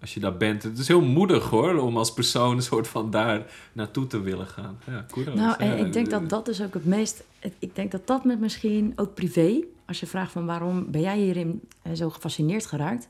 Als 0.00 0.14
je 0.14 0.20
daar 0.20 0.36
bent. 0.36 0.62
Het 0.62 0.78
is 0.78 0.88
heel 0.88 1.00
moedig 1.02 1.44
hoor, 1.48 1.78
om 1.78 1.96
als 1.96 2.12
persoon 2.12 2.56
een 2.56 2.62
soort 2.62 2.88
van 2.88 3.10
daar 3.10 3.46
naartoe 3.72 4.06
te 4.06 4.20
willen 4.20 4.46
gaan. 4.46 4.78
Ja, 4.86 5.06
kudos. 5.10 5.34
Nou, 5.34 5.58
en 5.58 5.66
Ja, 5.66 5.74
ik 5.84 5.92
denk 5.92 6.10
dat 6.10 6.28
dat 6.28 6.44
dus 6.46 6.62
ook 6.62 6.74
het 6.74 6.84
meest... 6.84 7.24
ik- 7.58 7.74
denk 7.74 7.90
dat 7.90 8.06
dat 8.06 8.24
met 8.24 8.40
misschien 8.40 8.92
ook 8.96 9.14
privé... 9.14 9.60
als 9.86 10.00
je 10.00 10.06
vraagt 10.06 10.32
van 10.32 10.46
waarom 10.46 10.90
ben 10.90 11.00
jij 11.00 11.18
hierin 11.18 11.60
eh, 11.82 11.92
zo 11.92 12.10
gefascineerd 12.10 12.66
geraakt... 12.66 13.08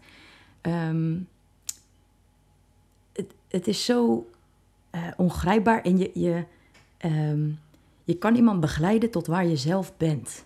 ehm, 0.61 1.15
het, 3.49 3.67
is 3.69 3.85
zo 3.85 4.31
eh, 4.91 5.03
ongrijpbaar 5.17 5.83
en 5.83 5.99
je, 5.99 6.11
je, 6.15 6.45
ehm, 6.97 7.49
je 8.05 8.15
kan 8.15 8.35
iemand 8.35 8.61
begeleiden 8.61 9.11
tot 9.11 9.27
waar 9.27 9.47
je 9.47 9.57
zelf 9.57 9.97
bent. 9.97 10.45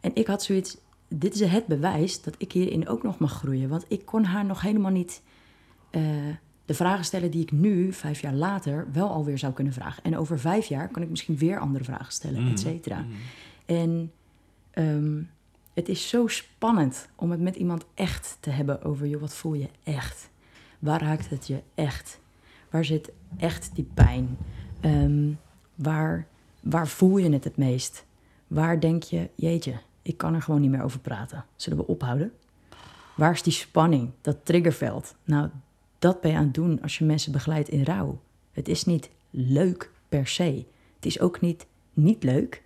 En 0.00 0.10
ik 0.14 0.26
had 0.26 0.42
zoiets... 0.42 0.76
Dit 1.08 1.34
is 1.34 1.40
het 1.40 1.66
bewijs 1.66 2.22
dat 2.22 2.34
ik 2.38 2.52
hierin 2.52 2.88
ook 2.88 3.02
nog 3.02 3.18
mag 3.18 3.32
groeien. 3.32 3.68
Want 3.68 3.84
ik 3.88 4.06
kon 4.06 4.24
haar 4.24 4.44
nog 4.44 4.60
helemaal 4.60 4.90
niet... 4.90 5.22
eh, 5.90 6.02
de 6.64 6.76
vragen 6.76 7.04
stellen 7.04 7.30
die 7.30 7.42
ik 7.42 7.52
nu, 7.52 7.92
vijf 7.92 8.20
jaar 8.20 8.34
later, 8.34 8.86
wel 8.92 9.08
alweer 9.08 9.38
zou 9.38 9.52
kunnen 9.52 9.72
vragen. 9.72 10.02
En 10.02 10.16
over 10.16 10.38
vijf 10.38 10.66
jaar 10.66 10.88
kan 10.88 11.02
ik 11.02 11.08
misschien 11.08 11.36
weer 11.36 11.58
andere 11.58 11.84
vragen 11.84 12.12
stellen, 12.12 12.50
et 12.50 12.60
cetera. 12.60 13.00
mhm. 13.00 13.10
En 13.66 14.12
ehm, 14.70 15.22
het 15.74 15.88
is 15.88 16.08
zo 16.08 16.26
spannend 16.26 17.08
om 17.16 17.30
het 17.30 17.40
met 17.40 17.56
iemand 17.56 17.84
echt 17.94 18.36
te 18.40 18.50
hebben 18.50 18.82
over, 18.82 19.06
joh, 19.06 19.20
wat 19.20 19.34
voel 19.34 19.54
je 19.54 19.68
echt? 19.82 20.29
Waar 20.80 21.02
raakt 21.02 21.30
het 21.30 21.46
je 21.46 21.62
echt? 21.74 22.20
Waar 22.70 22.84
zit 22.84 23.12
echt 23.36 23.70
die 23.74 23.88
pijn? 23.94 24.38
Ehm, 24.80 25.32
waar, 25.74 26.26
waar 26.60 26.88
voel 26.88 27.16
je 27.16 27.32
het 27.32 27.44
het 27.44 27.56
meest? 27.56 28.04
Waar 28.46 28.80
denk 28.80 29.02
je, 29.02 29.28
jeetje, 29.34 29.74
ik 30.02 30.16
kan 30.16 30.34
er 30.34 30.42
gewoon 30.42 30.60
niet 30.60 30.70
meer 30.70 30.82
over 30.82 31.00
praten. 31.00 31.44
Zullen 31.56 31.78
we 31.78 31.86
ophouden? 31.86 32.32
Waar 33.14 33.32
is 33.32 33.42
die 33.42 33.52
spanning, 33.52 34.10
dat 34.20 34.36
triggerveld? 34.42 35.14
Nou, 35.24 35.48
dat 35.98 36.20
ben 36.20 36.30
je 36.30 36.36
aan 36.36 36.44
het 36.44 36.54
doen 36.54 36.82
als 36.82 36.98
je 36.98 37.04
mensen 37.04 37.32
begeleidt 37.32 37.68
in 37.68 37.84
rouw. 37.84 38.20
Het 38.52 38.68
is 38.68 38.84
niet 38.84 39.10
leuk 39.30 39.90
per 40.08 40.26
se. 40.26 40.64
Het 40.96 41.06
is 41.06 41.20
ook 41.20 41.40
niet 41.40 41.66
niet 41.92 42.22
leuk. 42.22 42.62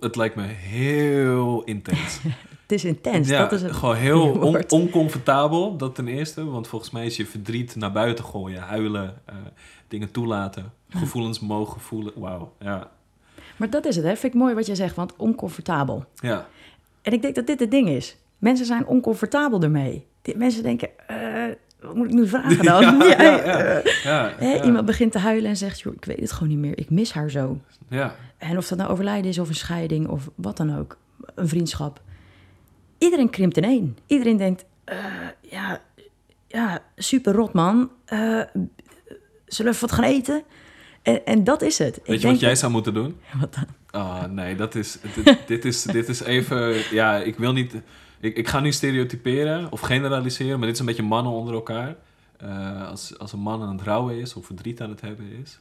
Het 0.00 0.16
lijkt 0.16 0.36
me 0.36 0.42
heel 0.46 1.64
intens. 1.64 2.20
Het 2.66 2.72
is 2.72 2.84
intens. 2.84 3.28
ja, 3.28 3.40
dat 3.40 3.52
is 3.52 3.62
het 3.62 3.72
gewoon 3.72 3.96
heel 3.96 4.30
on- 4.30 4.64
oncomfortabel, 4.70 5.76
dat 5.76 5.94
ten 5.94 6.08
eerste. 6.08 6.44
Want 6.50 6.68
volgens 6.68 6.90
mij 6.90 7.06
is 7.06 7.16
je 7.16 7.26
verdriet 7.26 7.76
naar 7.76 7.92
buiten 7.92 8.24
gooien, 8.24 8.62
huilen, 8.62 9.14
eh, 9.24 9.34
dingen 9.88 10.10
toelaten, 10.10 10.72
gevoelens 10.88 11.40
mogen 11.40 11.80
voelen. 11.80 12.12
Wauw, 12.16 12.52
ja. 12.60 12.90
Maar 13.56 13.70
dat 13.70 13.84
is 13.86 13.96
het, 13.96 14.04
hè? 14.04 14.16
Vind 14.16 14.34
ik 14.34 14.40
mooi 14.40 14.54
wat 14.54 14.66
je 14.66 14.74
zegt, 14.74 14.96
want 14.96 15.16
oncomfortabel. 15.16 16.04
Ja, 16.14 16.46
En 17.02 17.12
ik 17.12 17.22
denk 17.22 17.34
dat 17.34 17.46
dit 17.46 17.60
het 17.60 17.70
ding 17.70 17.88
is. 17.88 18.16
Mensen 18.38 18.66
zijn 18.66 18.86
oncomfortabel 18.86 19.62
ermee. 19.62 20.06
Mensen 20.36 20.62
denken, 20.62 20.88
eh, 21.06 21.16
wat 21.80 21.94
moet 21.94 22.06
ik 22.06 22.12
nu 22.12 22.28
vragen 22.28 22.64
dan? 22.72 22.98
Ja. 24.02 24.62
Iemand 24.64 24.86
begint 24.86 25.12
te 25.12 25.18
huilen 25.18 25.50
en 25.50 25.56
zegt, 25.56 25.80
joh, 25.80 25.94
ik 25.94 26.04
weet 26.04 26.20
het 26.20 26.32
gewoon 26.32 26.48
niet 26.48 26.58
meer. 26.58 26.78
Ik 26.78 26.90
mis 26.90 27.12
haar 27.12 27.30
zo. 27.30 27.58
ja. 27.88 28.14
En 28.38 28.56
of 28.56 28.68
dat 28.68 28.78
nou 28.78 28.90
overlijden 28.90 29.30
is 29.30 29.38
of 29.38 29.48
een 29.48 29.54
scheiding 29.54 30.08
of 30.08 30.30
wat 30.34 30.56
dan 30.56 30.78
ook. 30.78 30.96
Een 31.34 31.48
vriendschap. 31.48 32.00
Iedereen 32.98 33.30
krimpt 33.30 33.56
in 33.56 33.64
één. 33.64 33.96
Iedereen 34.06 34.36
denkt, 34.36 34.64
eh, 34.84 35.04
ja, 35.40 35.80
ja, 36.46 36.82
super 36.96 37.32
rot 37.34 37.52
man. 37.52 37.90
Eh, 38.04 38.18
zullen 39.46 39.72
we 39.72 39.76
even 39.76 39.80
wat 39.80 39.92
gaan 39.92 40.04
eten? 40.04 40.42
En, 41.02 41.26
en 41.26 41.44
dat 41.44 41.62
is 41.62 41.78
het. 41.78 41.96
Ik 41.96 42.06
Weet 42.06 42.16
je 42.16 42.20
denk 42.20 42.30
wat 42.32 42.40
jij 42.40 42.48
dat- 42.50 42.58
zou 42.58 42.72
moeten 42.72 42.94
doen? 42.94 43.16
Wat 43.40 43.54
dan? 43.54 43.66
Ah, 44.02 44.24
nee, 44.24 44.56
dat 44.56 44.74
is, 44.74 44.98
dit, 45.24 45.38
dit 45.46 45.64
is, 45.64 45.82
dit 45.82 46.08
is 46.08 46.20
even, 46.20 46.74
ja, 46.94 47.16
ik 47.16 47.36
wil 47.36 47.52
niet, 47.52 47.74
ik, 48.20 48.36
ik 48.36 48.48
ga 48.48 48.60
nu 48.60 48.72
stereotyperen 48.72 49.72
of 49.72 49.80
generaliseren, 49.80 50.56
maar 50.58 50.66
dit 50.66 50.74
is 50.74 50.80
een 50.80 50.86
beetje 50.86 51.02
mannen 51.02 51.32
onder 51.32 51.54
elkaar. 51.54 51.96
Eh, 52.36 52.88
als, 52.88 53.18
als 53.18 53.32
een 53.32 53.38
man 53.40 53.62
aan 53.62 53.76
het 53.76 53.82
rouwen 53.86 54.16
is 54.18 54.34
of 54.34 54.46
verdriet 54.46 54.80
aan 54.80 54.90
het 54.90 55.00
hebben 55.00 55.26
is. 55.42 55.58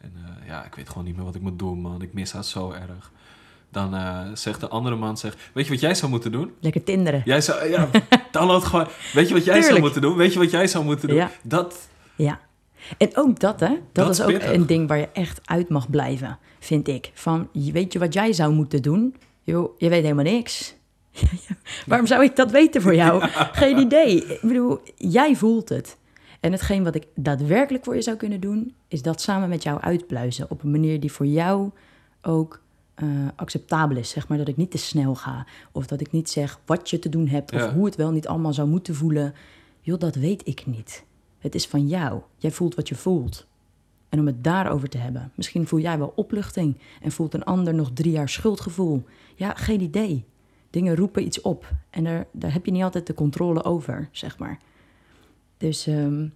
en 0.00 0.12
ja, 0.46 0.64
ik 0.64 0.74
weet 0.74 0.88
gewoon 0.88 1.04
niet 1.04 1.16
meer 1.16 1.24
wat 1.24 1.34
ik 1.34 1.40
moet 1.42 1.58
doen, 1.58 1.80
man. 1.80 2.02
Ik 2.02 2.12
mis 2.12 2.32
haar 2.32 2.44
zo 2.44 2.70
erg. 2.70 3.12
Dan 3.70 3.94
eh, 3.94 4.20
zegt 4.34 4.60
de 4.60 4.68
andere 4.68 4.96
man, 4.96 5.16
zegt, 5.16 5.36
weet 5.54 5.64
je 5.64 5.70
wat 5.70 5.80
jij 5.80 5.94
zou 5.94 6.10
moeten 6.10 6.32
doen? 6.32 6.52
Lekker 6.60 6.84
tinderen. 6.84 7.22
Jij 7.24 7.40
zou, 7.40 7.68
ja, 7.68 7.88
download 8.32 8.64
gewoon, 8.64 8.86
weet 9.12 9.28
je 9.28 9.34
wat 9.34 9.44
jij 9.44 9.62
zou 9.62 9.80
moeten 9.80 10.00
doen? 10.00 10.16
Weet 10.16 10.32
je 10.32 10.38
wat 10.38 10.50
jij 10.50 10.66
zou 10.66 10.84
moeten 10.84 11.08
doen? 11.08 11.16
Ja. 11.16 11.30
Dat, 11.42 11.88
Ja. 12.16 12.40
En 12.98 13.10
ook 13.14 13.40
dat, 13.40 13.60
hè? 13.60 13.68
Dat, 13.68 13.80
Dat 13.92 14.10
is 14.10 14.20
ook 14.20 14.28
pittig. 14.28 14.52
een 14.52 14.66
ding 14.66 14.88
waar 14.88 14.98
je 14.98 15.08
echt 15.12 15.40
uit 15.44 15.68
mag 15.68 15.90
blijven, 15.90 16.38
vind 16.58 16.88
ik. 16.88 17.10
Van, 17.14 17.48
weet 17.52 17.92
je 17.92 17.98
wat 17.98 18.12
jij 18.12 18.32
zou 18.32 18.52
moeten 18.52 18.82
doen? 18.82 19.16
Joh, 19.42 19.78
je 19.78 19.88
weet 19.88 20.02
helemaal 20.02 20.24
niks. 20.24 20.74
Waarom 21.86 22.06
zou 22.06 22.24
ik 22.24 22.36
dat 22.36 22.50
weten 22.50 22.82
voor 22.82 22.94
jou? 22.94 23.28
Geen 23.62 23.78
idee. 23.78 24.24
Ik 24.26 24.40
bedoel, 24.40 24.80
jij 24.96 25.36
voelt 25.36 25.68
het. 25.68 25.96
En 26.40 26.52
hetgeen 26.52 26.84
wat 26.84 26.94
ik 26.94 27.06
daadwerkelijk 27.14 27.84
voor 27.84 27.94
je 27.94 28.02
zou 28.02 28.16
kunnen 28.16 28.40
doen, 28.40 28.74
is 28.88 29.02
dat 29.02 29.20
samen 29.20 29.48
met 29.48 29.62
jou 29.62 29.80
uitpluizen. 29.80 30.50
Op 30.50 30.62
een 30.62 30.70
manier 30.70 31.00
die 31.00 31.12
voor 31.12 31.26
jou 31.26 31.70
ook 32.22 32.60
eh, 32.98 33.08
acceptabel 33.36 33.96
is. 33.96 34.10
Zeg 34.10 34.28
maar 34.28 34.38
dat 34.38 34.48
ik 34.48 34.56
niet 34.56 34.70
te 34.70 34.78
snel 34.78 35.14
ga. 35.14 35.46
Of 35.72 35.86
dat 35.86 36.00
ik 36.00 36.12
niet 36.12 36.30
zeg 36.30 36.60
wat 36.66 36.90
je 36.90 36.98
te 36.98 37.08
doen 37.08 37.28
hebt. 37.28 37.52
Of 37.52 37.60
Ja. 37.60 37.72
hoe 37.74 37.84
het 37.84 37.96
wel 37.96 38.10
niet 38.10 38.28
allemaal 38.28 38.52
zou 38.52 38.68
moeten 38.68 38.94
voelen. 38.94 39.34
Joh, 39.80 39.98
dat 39.98 40.14
weet 40.14 40.46
ik 40.46 40.66
niet. 40.66 41.04
Het 41.38 41.54
is 41.54 41.66
van 41.66 41.86
jou. 41.86 42.20
Jij 42.36 42.50
voelt 42.50 42.74
wat 42.74 42.88
je 42.88 42.94
voelt. 42.94 43.46
En 44.08 44.18
om 44.18 44.26
het 44.26 44.44
daarover 44.44 44.88
te 44.88 44.98
hebben. 44.98 45.32
Misschien 45.34 45.66
voel 45.66 45.80
jij 45.80 45.98
wel 45.98 46.12
opluchting 46.16 46.78
en 47.02 47.12
voelt 47.12 47.34
een 47.34 47.44
ander 47.44 47.74
nog 47.74 47.90
drie 47.94 48.12
jaar 48.12 48.28
schuldgevoel. 48.28 49.04
Ja, 49.34 49.54
geen 49.54 49.80
idee. 49.80 50.24
Dingen 50.70 50.96
roepen 50.96 51.24
iets 51.24 51.40
op 51.40 51.72
en 51.90 52.04
daar, 52.04 52.26
daar 52.32 52.52
heb 52.52 52.64
je 52.64 52.70
niet 52.72 52.82
altijd 52.82 53.06
de 53.06 53.14
controle 53.14 53.64
over, 53.64 54.08
zeg 54.12 54.38
maar. 54.38 54.58
Dus 55.56 55.86
ehm, 55.86 56.26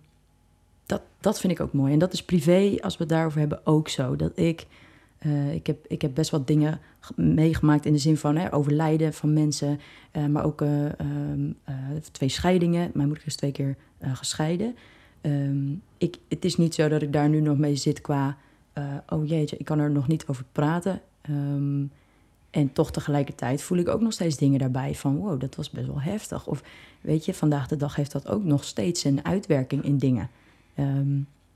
dat, 0.87 1.03
dat 1.21 1.41
vind 1.41 1.53
ik 1.53 1.61
ook 1.61 1.73
mooi. 1.73 1.93
En 1.93 1.99
dat 1.99 2.13
is 2.13 2.25
privé, 2.25 2.77
als 2.81 2.97
we 2.97 3.03
het 3.03 3.13
daarover 3.13 3.39
hebben, 3.39 3.67
ook 3.67 3.89
zo. 3.89 4.17
Dat 4.17 4.39
ik, 4.39 4.67
eh, 5.23 5.55
ik, 5.55 5.67
heb, 5.67 5.85
ik 5.89 6.03
heb 6.03 6.15
best 6.15 6.31
wat 6.31 6.47
dingen 6.47 6.81
ge- 7.01 7.21
meegemaakt 7.23 7.87
in 7.87 7.93
de 7.93 7.99
zin 7.99 8.17
van 8.17 8.37
hè, 8.37 8.55
overlijden 8.55 9.13
van 9.13 9.33
mensen. 9.33 9.81
eh, 10.11 10.27
maar 10.27 10.45
ook 10.45 10.61
eh, 10.61 10.85
ehm, 11.01 11.51
eh, 11.65 11.75
twee 12.13 12.29
scheidingen. 12.29 12.91
Mijn 12.95 13.07
moeder 13.09 13.27
is 13.27 13.37
twee 13.37 13.53
keer 13.53 13.77
gescheiden. 14.13 14.77
Ehm, 15.21 15.73
ik, 15.99 16.17
het 16.29 16.45
is 16.45 16.57
niet 16.57 16.75
zo 16.75 16.89
dat 16.89 17.03
ik 17.03 17.13
daar 17.13 17.29
nu 17.29 17.41
nog 17.41 17.59
mee 17.59 17.77
zit 17.77 18.01
qua... 18.01 18.37
oh 19.09 19.27
jeetje, 19.29 19.57
ik 19.57 19.65
kan 19.65 19.79
er 19.79 19.91
nog 19.91 20.09
niet 20.09 20.27
over 20.27 20.45
praten. 20.53 21.01
Ehm, 21.21 21.83
en 22.51 22.73
toch 22.73 22.91
tegelijkertijd 22.91 23.63
voel 23.63 23.79
ik 23.79 23.89
ook 23.89 24.01
nog 24.01 24.13
steeds 24.13 24.37
dingen 24.37 24.59
daarbij 24.59 24.95
van... 24.95 25.17
wow, 25.17 25.41
dat 25.41 25.55
was 25.55 25.71
best 25.71 25.87
wel 25.87 26.01
heftig. 26.01 26.47
Of 26.47 26.63
weet 27.01 27.25
je, 27.25 27.35
vandaag 27.35 27.69
de 27.69 27.77
dag 27.77 27.97
heeft 27.97 28.13
dat 28.13 28.29
ook 28.29 28.45
nog 28.45 28.65
steeds 28.65 29.05
een 29.05 29.25
uitwerking 29.25 29.85
in 29.85 29.99
dingen. 29.99 30.31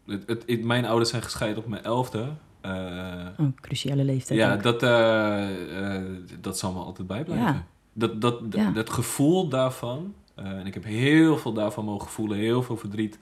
Het, 0.06 0.28
het- 0.46 0.64
mijn 0.64 0.84
ouders 0.84 1.10
zijn 1.10 1.22
gescheiden 1.22 1.62
op 1.62 1.68
mijn 1.68 1.82
elfde. 1.84 2.32
Eh, 2.66 3.26
Een 3.36 3.54
cruciale 3.60 4.04
leeftijd. 4.04 4.38
ja, 4.38 4.54
ook. 4.54 4.62
dat, 4.62 4.82
eh, 4.82 5.96
eh, 5.96 6.02
dat 6.40 6.58
zal 6.58 6.72
me 6.72 6.78
altijd 6.78 7.06
bijblijven. 7.06 7.46
Ja. 7.46 7.64
Dat, 7.92 8.20
dat, 8.20 8.40
Ja. 8.50 8.70
dat 8.70 8.90
gevoel 8.90 9.48
daarvan, 9.48 10.14
en 10.34 10.66
ik 10.66 10.74
heb 10.74 10.84
heel 10.84 11.38
veel 11.38 11.52
daarvan 11.52 11.84
mogen 11.84 12.10
voelen, 12.10 12.38
heel 12.38 12.62
veel 12.62 12.76
verdriet, 12.76 13.18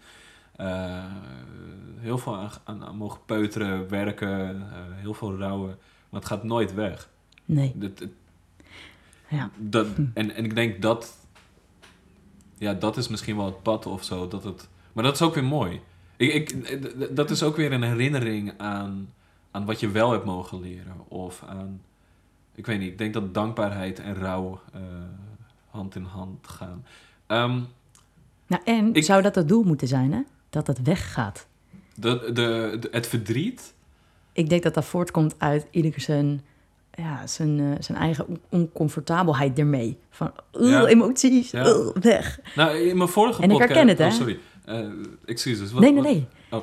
heel 1.99 2.19
veel 2.19 2.37
aan, 2.37 2.51
aan, 2.65 2.85
aan 2.85 2.97
mogen 2.97 3.21
peuteren, 3.27 3.89
werken, 3.89 4.63
heel 4.95 5.15
veel 5.15 5.37
rouwen, 5.37 5.79
maar 6.09 6.21
het 6.21 6.29
gaat 6.29 6.43
nooit 6.45 6.75
weg. 6.75 7.09
Nee. 7.45 7.73
Dat, 7.75 8.03
Ja. 9.29 9.51
dat, 9.57 9.87
en, 10.15 10.35
en 10.35 10.45
ik 10.45 10.55
denk 10.55 10.83
dat, 10.83 11.17
ja, 12.59 12.75
dat 12.75 12.97
is 12.97 13.09
misschien 13.09 13.37
wel 13.37 13.47
het 13.47 13.63
pad 13.63 13.87
of 13.87 14.05
zo, 14.05 14.29
dat 14.29 14.45
het, 14.45 14.69
maar 14.93 15.05
dat 15.05 15.15
is 15.15 15.23
ook 15.23 15.35
weer 15.35 15.45
mooi. 15.45 15.81
Ik, 16.17 16.33
ik, 16.33 17.17
dat 17.17 17.31
is 17.31 17.43
ook 17.43 17.57
weer 17.57 17.73
een 17.73 17.83
herinnering 17.83 18.53
aan, 18.57 19.13
aan 19.55 19.65
wat 19.65 19.81
je 19.81 19.89
wel 19.91 20.11
hebt 20.11 20.25
mogen 20.25 20.61
leren. 20.61 21.09
Of 21.09 21.43
aan, 21.47 21.81
ik 22.55 22.67
weet 22.67 22.79
niet, 22.79 22.91
ik 22.91 22.99
denk 22.99 23.15
dat 23.15 23.35
dankbaarheid 23.35 23.99
en 24.01 24.15
rouw 24.15 24.61
eh, 24.73 24.81
hand 25.71 25.95
in 25.95 26.03
hand 26.05 26.49
gaan. 26.49 26.85
Ehm, 27.27 27.61
Nou, 28.47 28.63
en 28.65 28.95
Ik- 28.95 29.05
zou 29.05 29.23
dat 29.23 29.35
het 29.35 29.49
doel 29.49 29.63
moeten 29.63 29.89
zijn, 29.89 30.13
hè? 30.13 30.21
Dat 30.51 30.67
het 30.67 30.83
weggaat. 30.83 31.47
de, 31.95 32.19
de, 32.33 32.77
de- 32.81 32.89
het 32.91 33.07
verdriet, 33.07 33.75
Ik 34.33 34.49
denk 34.49 34.63
dat 34.63 34.75
dat 34.75 34.85
voortkomt 34.85 35.35
uit 35.39 35.67
ieder 35.71 36.01
zijn, 36.01 36.43
ja, 36.93 37.27
zijn, 37.27 37.61
eh, 37.61 37.71
zijn 37.83 37.99
eigen 37.99 38.27
on- 38.29 38.41
oncomfortabelheid 38.49 39.59
ermee. 39.59 39.99
Van, 40.11 40.33
"Ugh, 40.53 40.71
Ja. 40.71 40.87
emoties, 40.87 41.51
Ja. 41.51 41.93
weg. 42.01 42.41
nou 42.55 42.77
in 42.77 42.97
mijn 42.97 43.09
vorige 43.09 43.43
En 43.43 43.51
ik 43.51 43.57
podcast... 43.59 43.73
herken 43.73 43.89
het, 43.89 43.99
hè? 43.99 44.07
Oh, 44.07 44.13
sorry. 44.13 44.39
Eh, 44.65 44.89
excuses. 45.25 45.73
Wat- 45.73 45.81
nee, 45.83 45.93
nee, 45.93 46.03
wat- 46.03 46.13
nee. 46.13 46.63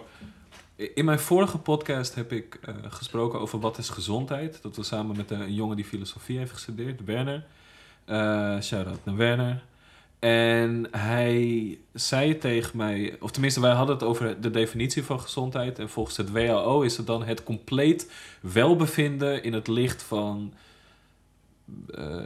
In 0.81 1.05
mijn 1.05 1.19
vorige 1.19 1.57
podcast 1.57 2.15
heb 2.15 2.31
ik 2.31 2.59
eh, 2.61 2.75
gesproken 2.89 3.39
over 3.39 3.59
wat 3.59 3.77
is 3.77 3.89
gezondheid. 3.89 4.61
Dat 4.61 4.75
was 4.75 4.88
samen 4.88 5.17
met 5.17 5.31
eh, 5.31 5.39
een 5.39 5.53
jongen 5.53 5.75
die 5.75 5.85
filosofie 5.85 6.38
heeft 6.38 6.51
gestudeerd, 6.51 7.03
Werner. 7.05 7.45
Eh 8.05 8.61
Shout-out 8.61 9.00
naar 9.05 9.15
Werner. 9.15 9.63
En 10.19 10.88
hij 10.91 11.77
zei 11.93 12.38
tegen 12.38 12.77
mij, 12.77 13.15
of 13.19 13.31
tenminste 13.31 13.61
wij 13.61 13.71
hadden 13.71 13.95
het 13.95 14.03
over 14.03 14.41
de 14.41 14.51
definitie 14.51 15.03
van 15.03 15.19
gezondheid. 15.19 15.79
En 15.79 15.89
volgens 15.89 16.17
het 16.17 16.31
WHO 16.31 16.81
is 16.81 16.97
het 16.97 17.07
dan 17.07 17.23
het 17.23 17.43
compleet 17.43 18.11
welbevinden 18.41 19.43
in 19.43 19.53
het 19.53 19.67
licht 19.67 20.03
van, 20.03 20.53
eh, 21.96 22.18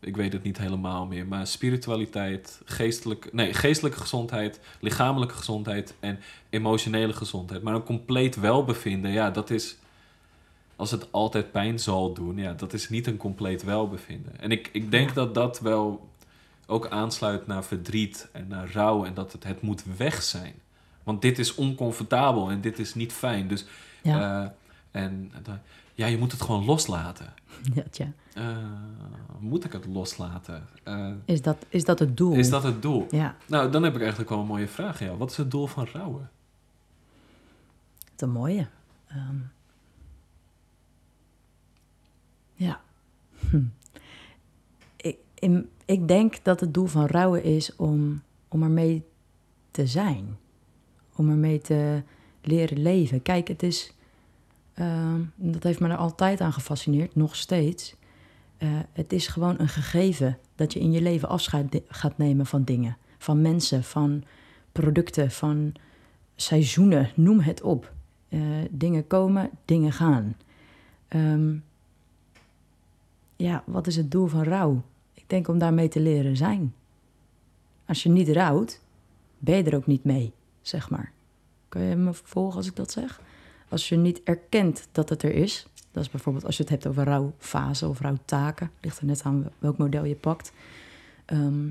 ik 0.00 0.16
weet 0.16 0.32
het 0.32 0.42
niet 0.42 0.58
helemaal 0.58 1.06
meer, 1.06 1.26
maar 1.26 1.46
spiritualiteit, 1.46 2.60
geestelijk, 2.64 3.32
nee, 3.32 3.54
geestelijke 3.54 4.00
gezondheid, 4.00 4.60
lichamelijke 4.80 5.34
gezondheid 5.34 5.94
en 6.00 6.18
emotionele 6.50 7.12
gezondheid. 7.12 7.62
Maar 7.62 7.74
een 7.74 7.82
compleet 7.82 8.36
welbevinden, 8.36 9.10
ja, 9.10 9.30
dat 9.30 9.50
is. 9.50 9.76
Als 10.76 10.90
het 10.90 11.12
altijd 11.12 11.52
pijn 11.52 11.78
zal 11.78 12.12
doen, 12.12 12.36
ja, 12.36 12.52
dat 12.52 12.72
is 12.72 12.88
niet 12.88 13.06
een 13.06 13.16
compleet 13.16 13.62
welbevinden. 13.62 14.40
En 14.40 14.50
ik, 14.50 14.68
ik 14.72 14.90
denk 14.90 15.14
dat 15.14 15.34
dat 15.34 15.60
wel 15.60 16.08
ook 16.66 16.88
aansluit 16.88 17.46
naar 17.46 17.64
verdriet 17.64 18.28
en 18.32 18.48
naar 18.48 18.72
rouw 18.72 19.04
en 19.04 19.14
dat 19.14 19.32
het, 19.32 19.44
het 19.44 19.60
moet 19.60 19.84
weg 19.96 20.22
zijn. 20.22 20.54
Want 21.02 21.22
dit 21.22 21.38
is 21.38 21.54
oncomfortabel 21.54 22.50
en 22.50 22.60
dit 22.60 22.78
is 22.78 22.94
niet 22.94 23.12
fijn. 23.12 23.48
Dus, 23.48 23.66
Ja, 24.02 24.42
eh, 24.42 24.50
en 25.02 25.32
ja, 25.98 26.06
je 26.06 26.18
moet 26.18 26.32
het 26.32 26.42
gewoon 26.42 26.64
loslaten. 26.64 27.34
ja, 27.74 27.82
tja. 27.90 28.12
Eh, 28.34 28.56
moet 29.38 29.64
ik 29.64 29.72
het 29.72 29.86
loslaten? 29.86 30.66
Eh, 30.82 31.10
Is, 31.24 31.42
dat, 31.42 31.66
is 31.68 31.84
dat 31.84 31.98
het 31.98 32.16
doel? 32.16 32.34
is 32.34 32.50
dat 32.50 32.62
het 32.62 32.82
doel? 32.82 33.06
Ja, 33.10 33.36
Nou, 33.46 33.70
dan 33.70 33.82
heb 33.82 33.94
ik 33.94 34.00
eigenlijk 34.00 34.30
wel 34.30 34.38
een 34.40 34.46
mooie 34.46 34.68
vraag. 34.68 35.00
Ja. 35.00 35.16
Wat 35.16 35.30
is 35.30 35.36
het 35.36 35.50
doel 35.50 35.66
van 35.66 35.86
rouwen? 35.92 36.30
een 38.16 38.30
mooie. 38.30 38.66
Ehm, 39.08 39.36
ja. 42.54 42.80
Hm. 43.50 43.62
Ik, 44.96 45.16
in- 45.34 45.68
ik 45.84 46.08
denk 46.08 46.44
dat 46.44 46.60
het 46.60 46.74
doel 46.74 46.86
van 46.86 47.06
rouwen 47.06 47.42
is 47.44 47.76
om, 47.76 48.22
om 48.48 48.62
ermee 48.62 49.04
te 49.70 49.86
zijn. 49.86 50.36
Om 51.16 51.30
ermee 51.30 51.60
te 51.60 52.02
leren 52.42 52.82
leven. 52.82 53.22
Kijk, 53.22 53.48
het 53.48 53.62
is... 53.62 53.92
ehm, 54.78 55.20
dat 55.34 55.62
heeft 55.62 55.80
me 55.80 55.88
er 55.88 55.96
altijd 55.96 56.40
aan 56.40 56.52
gefascineerd, 56.52 57.14
nog 57.14 57.36
steeds. 57.36 57.96
Eh, 58.56 58.68
het 58.92 59.12
is 59.12 59.26
gewoon 59.26 59.54
een 59.58 59.68
gegeven 59.68 60.38
dat 60.54 60.72
je 60.72 60.80
in 60.80 60.92
je 60.92 61.02
leven 61.02 61.28
afscheid 61.28 61.80
gaat 61.88 62.18
nemen 62.18 62.46
van 62.46 62.64
dingen. 62.64 62.96
Van 63.18 63.42
mensen, 63.42 63.84
van 63.84 64.24
producten, 64.72 65.30
van 65.30 65.72
seizoenen, 66.36 67.10
noem 67.14 67.40
het 67.40 67.62
op. 67.62 67.92
Eh, 68.28 68.40
dingen 68.70 69.06
komen, 69.06 69.50
dingen 69.64 69.92
gaan. 69.92 70.36
Ehm, 71.08 71.56
ja, 73.36 73.62
wat 73.66 73.86
is 73.86 73.96
het 73.96 74.10
doel 74.10 74.26
van 74.26 74.42
rouw? 74.42 74.82
Ik 75.14 75.24
denk 75.26 75.48
om 75.48 75.58
daarmee 75.58 75.88
te 75.88 76.00
leren 76.00 76.36
zijn. 76.36 76.74
Als 77.86 78.02
je 78.02 78.08
niet 78.08 78.28
rouwt, 78.28 78.80
ben 79.38 79.56
je 79.56 79.62
er 79.62 79.76
ook 79.76 79.86
niet 79.86 80.04
mee, 80.04 80.32
zeg 80.62 80.90
maar. 80.90 81.12
Kun 81.68 81.82
je 81.82 81.96
me 81.96 82.14
volgen 82.14 82.56
als 82.56 82.66
ik 82.66 82.76
dat 82.76 82.90
zeg? 82.90 83.20
Als 83.68 83.88
je 83.88 83.96
niet 83.96 84.20
erkent 84.24 84.88
dat 84.92 85.08
het 85.08 85.22
er 85.22 85.34
is, 85.34 85.66
dat 85.92 86.02
is 86.02 86.10
bijvoorbeeld 86.10 86.44
als 86.44 86.56
je 86.56 86.62
het 86.62 86.72
hebt 86.72 86.86
over 86.86 87.04
rouwfase 87.04 87.88
of 87.88 88.00
rouwtaken, 88.00 88.70
ligt 88.80 88.98
er 88.98 89.06
net 89.06 89.22
aan 89.24 89.48
welk 89.58 89.78
model 89.78 90.04
je 90.04 90.14
pakt. 90.14 90.52
Ehm, 91.24 91.68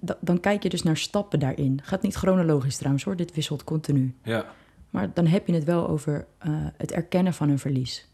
da- 0.00 0.18
dan 0.20 0.40
kijk 0.40 0.62
je 0.62 0.68
dus 0.68 0.82
naar 0.82 0.96
stappen 0.96 1.38
daarin. 1.40 1.80
Gaat 1.82 2.02
niet 2.02 2.14
chronologisch 2.14 2.76
trouwens 2.76 3.04
hoor, 3.04 3.16
dit 3.16 3.34
wisselt 3.34 3.64
continu. 3.64 4.14
Ja, 4.22 4.46
Maar 4.90 5.10
dan 5.14 5.26
heb 5.26 5.46
je 5.46 5.52
het 5.54 5.64
wel 5.64 5.88
over 5.88 6.26
eh, 6.38 6.50
het 6.76 6.92
erkennen 6.92 7.34
van 7.34 7.48
een 7.48 7.58
verlies. 7.58 8.06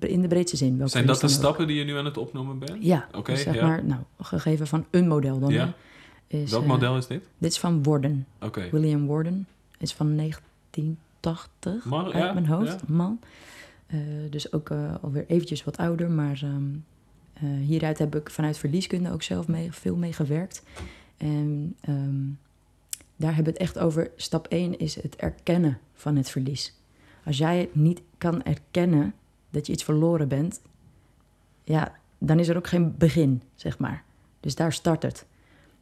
In 0.00 0.22
de 0.22 0.28
breedste 0.28 0.56
zin. 0.56 0.78
welk 0.78 0.90
zijn 0.90 1.06
dat 1.06 1.20
de 1.20 1.26
ook. 1.26 1.32
stappen 1.32 1.66
die 1.66 1.76
je 1.78 1.84
nu 1.84 1.96
aan 1.96 2.04
het 2.04 2.16
opnoemen 2.16 2.58
bent? 2.58 2.84
Ja, 2.84 3.08
Oké, 3.14 3.32
dus 3.32 3.42
zeg 3.42 3.54
ja. 3.54 3.66
maar, 3.66 3.84
nou, 3.84 4.00
gegeven 4.20 4.66
van 4.66 4.84
een 4.90 5.08
model 5.08 5.38
dan. 5.38 5.50
Ja. 5.52 5.72
Is, 6.26 6.50
Welk 6.50 6.62
eh, 6.62 6.68
model 6.68 6.96
is 6.96 7.06
dit? 7.06 7.22
Dit 7.38 7.50
is 7.50 7.58
van 7.58 7.82
Warden. 7.82 8.26
Oké. 8.40 8.68
William 8.70 9.06
Warden. 9.06 9.46
Is 9.78 9.92
van 9.92 10.14
1980 11.22 11.84
Man, 11.84 12.04
uit 12.04 12.14
ja, 12.14 12.32
mijn 12.32 12.46
hoofd. 12.46 12.80
ja. 12.86 12.94
Man. 12.94 13.20
Eh, 13.92 13.98
dus 14.30 14.52
ook 14.52 14.70
eh, 14.70 14.94
alweer 15.02 15.24
eventjes 15.26 15.64
wat 15.64 15.76
ouder. 15.76 16.10
Maar 16.10 16.40
ehm, 16.42 16.74
eh, 17.32 17.42
hieruit 17.66 17.98
heb 17.98 18.16
ik 18.16 18.30
vanuit 18.30 18.58
verlieskunde 18.58 19.12
ook 19.12 19.22
zelf 19.22 19.48
mee, 19.48 19.72
veel 19.72 19.96
mee 19.96 20.12
gewerkt. 20.12 20.62
En 21.16 21.76
ehm, 21.80 22.20
daar 23.16 23.34
hebben 23.34 23.52
we 23.52 23.58
het 23.58 23.68
echt 23.68 23.78
over. 23.78 24.10
Stap 24.16 24.46
1 24.46 24.78
is 24.78 25.02
het 25.02 25.16
erkennen 25.16 25.78
van 25.94 26.16
het 26.16 26.30
verlies. 26.30 26.74
Als 27.24 27.38
jij 27.38 27.58
het 27.58 27.74
niet 27.74 28.02
kan 28.18 28.42
erkennen 28.42 29.14
dat 29.50 29.66
je 29.66 29.72
iets 29.72 29.84
verloren 29.84 30.28
bent, 30.28 30.60
ja, 31.64 31.92
dan 32.18 32.38
is 32.38 32.48
er 32.48 32.56
ook 32.56 32.66
geen 32.66 32.94
begin, 32.98 33.42
zeg 33.54 33.78
maar. 33.78 34.04
Dus 34.40 34.54
daar 34.54 34.72
start 34.72 35.02
het. 35.02 35.26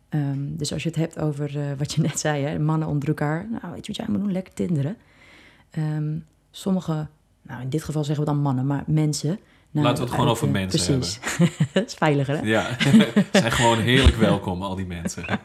Ehm, 0.09 0.57
dus 0.57 0.73
als 0.73 0.83
je 0.83 0.89
het 0.89 0.99
hebt 0.99 1.19
over 1.19 1.77
wat 1.77 1.93
je 1.93 2.01
net 2.01 2.19
zei, 2.19 2.45
hè, 2.45 2.59
mannen 2.59 2.89
onder 2.89 3.09
elkaar. 3.09 3.49
Nou, 3.51 3.73
weet 3.73 3.87
je 3.87 3.93
wat 3.93 3.97
jij 3.97 4.07
moet 4.09 4.25
doen? 4.25 4.33
Lekker 4.33 4.55
tinderen. 4.55 4.97
Ehm, 5.71 6.19
sommige, 6.51 7.07
nou 7.43 7.63
in 7.63 7.69
dit 7.69 7.85
geval 7.85 8.05
zeggen 8.05 8.25
we 8.25 8.31
dan 8.31 8.41
mannen, 8.41 8.67
maar 8.67 8.85
mensen. 8.87 9.39
nou, 9.71 9.87
Laten 9.87 9.97
we 9.97 10.03
het 10.03 10.11
gewoon 10.11 10.27
uit, 10.27 10.37
over 10.37 10.47
eh, 10.47 10.53
mensen 10.53 10.99
precies. 10.99 11.21
Dat 11.73 11.87
is 11.87 11.95
veiliger, 11.95 12.37
hè? 12.37 12.43
Ja, 12.43 12.77
zijn 13.33 13.53
gewoon 13.53 13.79
heerlijk 13.79 14.17
welkom, 14.17 14.63
al 14.63 14.75
die 14.75 14.87
mensen. 14.87 15.25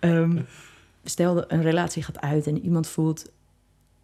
Ehm, 0.00 0.42
stel 1.04 1.52
een 1.52 1.62
relatie 1.62 2.02
gaat 2.02 2.20
uit 2.20 2.46
en 2.46 2.64
iemand 2.64 2.86
voelt, 2.86 3.30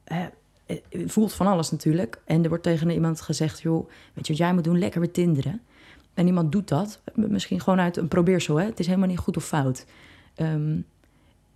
eh, 0.05 0.23
eh, 0.67 0.79
voelt 1.07 1.33
van 1.33 1.47
alles 1.47 1.71
natuurlijk. 1.71 2.21
En 2.25 2.43
er 2.43 2.49
wordt 2.49 2.65
tegen 2.65 2.91
iemand 2.91 3.21
gezegd, 3.21 3.61
joh, 3.61 3.89
weet 4.15 4.27
je 4.27 4.33
wat 4.33 4.43
jij 4.43 4.55
moet 4.55 4.65
doen? 4.65 4.79
Lekker 4.79 5.01
weer 5.01 5.13
tinderen. 5.13 5.61
En 6.15 6.27
iemand 6.27 6.53
doet 6.53 6.69
dat, 6.69 7.01
misschien 7.15 7.61
gewoon 7.61 7.81
uit 7.81 7.97
een 7.97 8.09
probeersel. 8.09 8.57
Hè? 8.57 8.65
Het 8.65 8.81
is 8.81 8.87
helemaal 8.87 9.09
niet 9.09 9.19
goed 9.19 9.37
of 9.37 9.45
fout. 9.45 9.87
Ehm, 10.35 10.77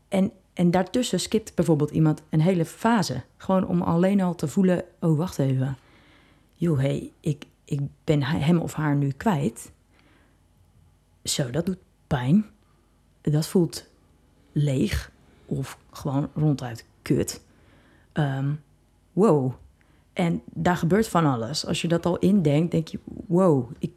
en, 0.08 0.32
en 0.52 0.70
daartussen 0.70 1.20
skipt 1.20 1.54
bijvoorbeeld 1.54 1.90
iemand 1.90 2.22
een 2.30 2.40
hele 2.40 2.64
fase. 2.64 3.22
Gewoon 3.36 3.66
om 3.66 3.82
alleen 3.82 4.20
al 4.20 4.34
te 4.34 4.48
voelen, 4.48 4.84
oh 5.00 5.16
wacht 5.16 5.38
even. 5.38 5.76
Joh, 6.54 6.78
hey, 6.78 7.12
ik, 7.20 7.44
ik 7.64 7.80
ben 8.04 8.22
hem 8.22 8.58
of 8.58 8.72
haar 8.74 8.96
nu 8.96 9.10
kwijt. 9.10 9.72
Zo, 11.24 11.50
dat 11.50 11.66
doet 11.66 11.78
pijn. 12.06 12.44
Dat 13.20 13.46
voelt 13.46 13.86
leeg 14.52 15.10
of 15.46 15.78
gewoon 15.90 16.30
ronduit 16.34 16.84
kut. 17.02 17.40
Ehm, 18.12 18.52
wow. 19.12 19.52
En 20.12 20.42
daar 20.44 20.76
gebeurt 20.76 21.08
van 21.08 21.26
alles. 21.26 21.66
Als 21.66 21.82
je 21.82 21.88
dat 21.88 22.06
al 22.06 22.18
indenkt, 22.18 22.70
denk 22.70 22.88
je, 22.88 22.98
wow, 23.26 23.70
ik, 23.78 23.90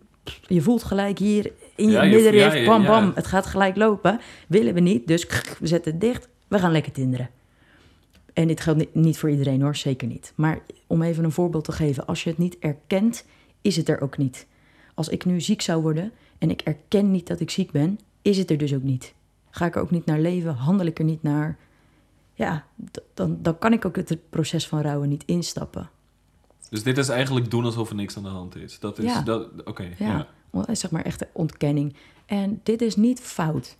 je 0.47 0.61
voelt 0.61 0.83
gelijk 0.83 1.19
hier 1.19 1.51
in 1.75 1.85
je 1.85 1.91
Ja, 1.91 2.03
middenrif, 2.03 2.53
ja, 2.53 2.59
ja, 2.59 2.65
bam, 2.65 2.85
bam, 2.85 3.11
het 3.15 3.27
gaat 3.27 3.45
gelijk 3.45 3.75
lopen. 3.75 4.19
Willen 4.47 4.73
we 4.73 4.79
niet, 4.79 5.07
dus 5.07 5.25
we 5.59 5.67
zetten 5.67 5.91
het 5.91 6.01
dicht, 6.01 6.29
we 6.53 6.59
gaan 6.59 6.71
lekker 6.71 6.91
tinderen. 6.91 7.29
En 8.33 8.47
dit 8.47 8.61
geldt 8.61 8.79
ni- 8.79 9.01
niet 9.01 9.17
voor 9.17 9.29
iedereen 9.29 9.61
hoor, 9.61 9.75
zeker 9.75 10.07
niet. 10.07 10.33
Maar 10.35 10.59
om 10.87 11.01
even 11.01 11.23
een 11.23 11.31
voorbeeld 11.31 11.63
te 11.63 11.71
geven, 11.71 12.05
als 12.05 12.23
je 12.23 12.29
het 12.29 12.37
niet 12.39 12.59
erkent, 12.59 13.25
is 13.61 13.75
het 13.75 13.89
er 13.89 14.01
ook 14.01 14.17
niet. 14.17 14.47
Als 14.93 15.07
ik 15.09 15.25
nu 15.25 15.41
ziek 15.41 15.61
zou 15.61 15.81
worden 15.81 16.11
en 16.37 16.49
ik 16.49 16.61
erken 16.61 17.11
niet 17.11 17.27
dat 17.27 17.39
ik 17.39 17.49
ziek 17.49 17.71
ben, 17.71 17.99
is 18.21 18.37
het 18.37 18.51
er 18.51 18.57
dus 18.57 18.73
ook 18.73 18.83
niet. 18.83 19.13
Ga 19.49 19.65
ik 19.65 19.75
er 19.75 19.81
ook 19.81 19.91
niet 19.91 20.05
naar 20.05 20.19
leven, 20.19 20.53
handel 20.53 20.85
ik 20.85 20.99
er 20.99 21.05
niet 21.05 21.23
naar. 21.23 21.57
ja, 22.33 22.65
dan, 23.13 23.37
dan 23.41 23.57
kan 23.57 23.73
ik 23.73 23.85
ook 23.85 23.95
het 23.95 24.17
proces 24.29 24.67
van 24.67 24.81
rouwen 24.81 25.09
niet 25.09 25.23
instappen. 25.25 25.89
Dus 26.69 26.83
dit 26.83 26.97
is 26.97 27.09
eigenlijk 27.09 27.51
doen 27.51 27.65
alsof 27.65 27.89
er 27.89 27.95
niks 27.95 28.17
aan 28.17 28.23
de 28.23 28.29
hand 28.29 28.55
is. 28.55 28.79
Dat 28.79 28.97
is, 28.97 29.05
Ja. 29.05 29.21
dat, 29.21 29.47
oké, 29.65 29.89
Ja, 29.97 30.27
ja. 30.51 30.73
zeg 30.75 30.91
maar 30.91 31.01
echt 31.05 31.21
een 31.21 31.27
ontkenning. 31.33 31.95
En 32.25 32.59
dit 32.63 32.81
is 32.81 32.95
niet 32.95 33.19
fout. 33.19 33.77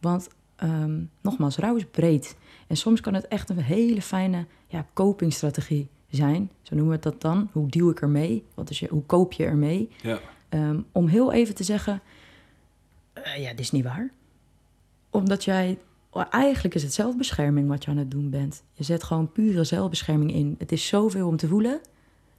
Want 0.00 0.28
ehm, 0.58 1.00
nogmaals, 1.20 1.56
rouw 1.56 1.76
is 1.76 1.84
breed. 1.84 2.36
En 2.66 2.76
soms 2.76 3.00
kan 3.00 3.14
het 3.14 3.28
echt 3.28 3.50
een 3.50 3.58
hele 3.58 4.02
fijne 4.02 4.46
ja, 4.66 4.86
copingstrategie 4.92 5.88
zijn. 6.10 6.50
Zo 6.62 6.74
noemen 6.74 6.96
we 6.96 7.02
dat 7.02 7.20
dan. 7.20 7.48
Hoe 7.52 7.68
deal 7.68 7.90
ik 7.90 8.00
ermee? 8.00 8.44
Wat 8.54 8.70
is 8.70 8.78
je, 8.78 8.88
hoe 8.90 9.02
koop 9.02 9.32
je 9.32 9.44
ermee? 9.44 9.88
ja. 10.02 10.20
Ehm, 10.48 10.80
om 10.92 11.06
heel 11.06 11.32
even 11.32 11.54
te 11.54 11.64
zeggen, 11.64 12.00
eh, 13.12 13.42
ja, 13.42 13.50
dit 13.50 13.60
is 13.60 13.70
niet 13.70 13.84
waar. 13.84 14.10
Omdat 15.10 15.44
jij, 15.44 15.78
oh, 16.10 16.24
eigenlijk 16.30 16.74
is 16.74 16.82
het 16.82 16.92
zelfbescherming 16.92 17.68
wat 17.68 17.84
je 17.84 17.90
aan 17.90 17.96
het 17.96 18.10
doen 18.10 18.30
bent. 18.30 18.62
Je 18.72 18.84
zet 18.84 19.02
gewoon 19.02 19.32
pure 19.32 19.64
zelfbescherming 19.64 20.32
in. 20.32 20.54
Het 20.58 20.72
is 20.72 20.86
zoveel 20.86 21.28
om 21.28 21.36
te 21.36 21.48
voelen, 21.48 21.80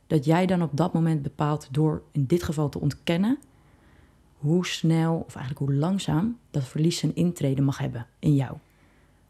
dat 0.07 0.25
jij 0.25 0.45
dan 0.45 0.61
op 0.61 0.77
dat 0.77 0.93
moment 0.93 1.21
bepaalt 1.21 1.67
door 1.71 2.01
in 2.11 2.25
dit 2.25 2.43
geval 2.43 2.69
te 2.69 2.79
ontkennen, 2.79 3.37
hoe 4.39 4.65
snel, 4.65 5.23
of 5.27 5.35
eigenlijk 5.35 5.65
hoe 5.71 5.79
langzaam, 5.79 6.37
dat 6.51 6.63
verlies 6.63 6.97
zijn 6.97 7.15
intrede 7.15 7.61
mag 7.61 7.77
hebben 7.77 8.07
in 8.19 8.35
jou. 8.35 8.57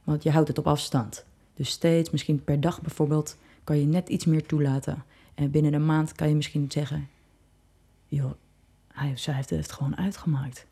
Want 0.03 0.23
je 0.23 0.31
houdt 0.31 0.47
het 0.47 0.57
op 0.57 0.67
afstand. 0.67 1.25
Dus 1.53 1.69
steeds, 1.69 2.09
misschien 2.09 2.43
per 2.43 2.59
dag 2.61 2.81
bijvoorbeeld, 2.81 3.37
kan 3.63 3.79
je 3.79 3.85
net 3.85 4.09
iets 4.09 4.25
meer 4.25 4.45
toelaten. 4.45 5.03
En 5.33 5.51
binnen 5.51 5.73
een 5.73 5.85
maand 5.85 6.13
kan 6.13 6.29
je 6.29 6.35
misschien 6.35 6.71
zeggen, 6.71 7.09
joh, 8.07 8.31
hij 8.87 9.11
of 9.11 9.19
zij 9.19 9.33
heeft 9.33 9.49
het 9.49 9.71
gewoon 9.71 9.97
uitgemaakt. 9.97 10.65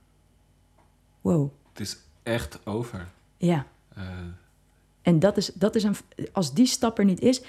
Wow, 1.22 1.52
Het 1.72 1.80
is 1.80 1.98
echt 2.24 2.66
over. 2.66 3.08
ja. 3.38 3.66
Eh, 3.96 4.04
En 5.02 5.20
dat 5.20 5.38
is, 5.38 5.52
dat 5.54 5.76
is 5.76 5.84
een, 5.84 5.96
als 6.32 6.54
die 6.54 6.66
stap 6.66 7.00
er 7.00 7.06
niet 7.06 7.20
is, 7.20 7.42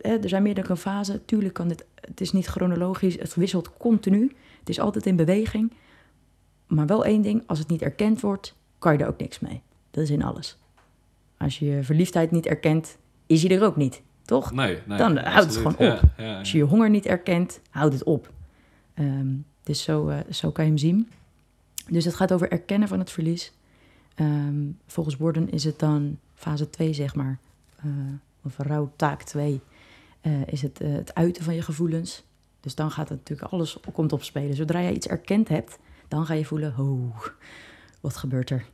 er 0.00 0.28
zijn 0.28 0.42
meerdere 0.42 0.76
fasen. 0.76 1.24
Tuurlijk 1.24 1.54
kan 1.54 1.68
dit, 1.68 1.84
het 1.94 2.20
is 2.20 2.32
niet 2.32 2.46
chronologisch, 2.46 3.18
het 3.18 3.34
wisselt 3.34 3.76
continu. 3.76 4.36
Het 4.58 4.68
is 4.68 4.80
altijd 4.80 5.06
in 5.06 5.16
beweging. 5.16 5.72
Maar 6.74 6.86
wel 6.86 7.04
één 7.04 7.22
ding, 7.22 7.42
als 7.46 7.58
het 7.58 7.68
niet 7.68 7.82
erkend 7.82 8.20
wordt, 8.20 8.54
kan 8.78 8.92
je 8.92 8.98
er 8.98 9.08
ook 9.08 9.18
niks 9.18 9.40
mee. 9.40 9.62
Dat 9.90 10.02
is 10.04 10.10
in 10.10 10.22
alles. 10.22 10.58
Als 11.36 11.58
je 11.58 11.66
je 11.66 11.82
verliefdheid 11.82 12.30
niet 12.30 12.46
erkent, 12.46 12.96
is 13.26 13.42
hij 13.42 13.56
er 13.56 13.64
ook 13.64 13.76
niet, 13.76 14.02
toch? 14.24 14.52
nee, 14.52 14.78
nee. 14.86 14.98
Dan 14.98 15.16
houdt 15.16 15.46
het 15.46 15.56
gewoon 15.56 15.72
op. 15.72 16.00
Ja, 16.16 16.24
ja, 16.24 16.38
Als 16.38 16.52
je 16.52 16.58
je 16.58 16.64
honger 16.64 16.90
niet 16.90 17.06
erkent, 17.06 17.60
houd 17.70 17.92
het 17.92 18.02
op. 18.04 18.32
Ehm, 18.94 19.28
dus 19.62 19.82
zo, 19.82 20.08
eh, 20.08 20.18
zo 20.30 20.50
kan 20.50 20.64
je 20.64 20.70
hem 20.70 20.78
zien. 20.78 21.10
Dus 21.90 22.04
het 22.04 22.14
gaat 22.14 22.32
over 22.32 22.50
erkennen 22.52 22.88
van 22.88 22.98
het 22.98 23.10
verlies. 23.10 23.52
Ehm, 24.14 24.60
volgens 24.86 25.16
Borden 25.16 25.50
is 25.50 25.64
het 25.64 25.78
dan 25.78 26.18
fase 26.34 26.70
2, 26.70 26.92
zeg 26.92 27.14
maar. 27.14 27.38
eh, 27.76 27.88
of 28.44 28.58
rouw 28.58 28.92
taak 28.96 29.22
2. 29.22 29.60
eh, 30.20 30.46
is 30.46 30.62
het 30.62 30.78
het 30.78 31.14
uiten 31.14 31.44
van 31.44 31.54
je 31.54 31.62
gevoelens. 31.62 32.24
Dus 32.60 32.74
dan 32.74 32.90
gaat 32.90 33.08
het 33.08 33.18
natuurlijk 33.18 33.52
alles 33.52 33.78
komt 33.92 34.12
opspelen. 34.12 34.56
Zodra 34.56 34.80
jij 34.82 34.92
iets 34.92 35.06
erkend 35.06 35.48
hebt, 35.48 35.78
dan 36.12 36.26
ga 36.26 36.34
je 36.34 36.44
voelen, 36.44 36.74
oh, 36.78 37.26
wat 38.00 38.16
gebeurt 38.16 38.50
er? 38.50 38.64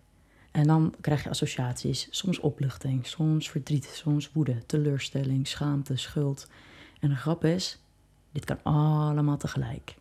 En 0.50 0.66
dan 0.66 0.94
krijg 1.00 1.22
je 1.22 1.28
associaties. 1.28 2.06
Soms 2.10 2.40
opluchting, 2.40 3.06
soms 3.06 3.50
verdriet, 3.50 3.84
soms 3.84 4.32
woede, 4.32 4.66
teleurstelling, 4.66 5.46
schaamte, 5.48 5.96
schuld. 5.96 6.48
En 7.00 7.08
de 7.08 7.14
grap 7.14 7.44
is, 7.44 7.78
dit 8.32 8.44
kan 8.44 8.62
allemaal 8.62 9.36
tegelijk. 9.36 9.94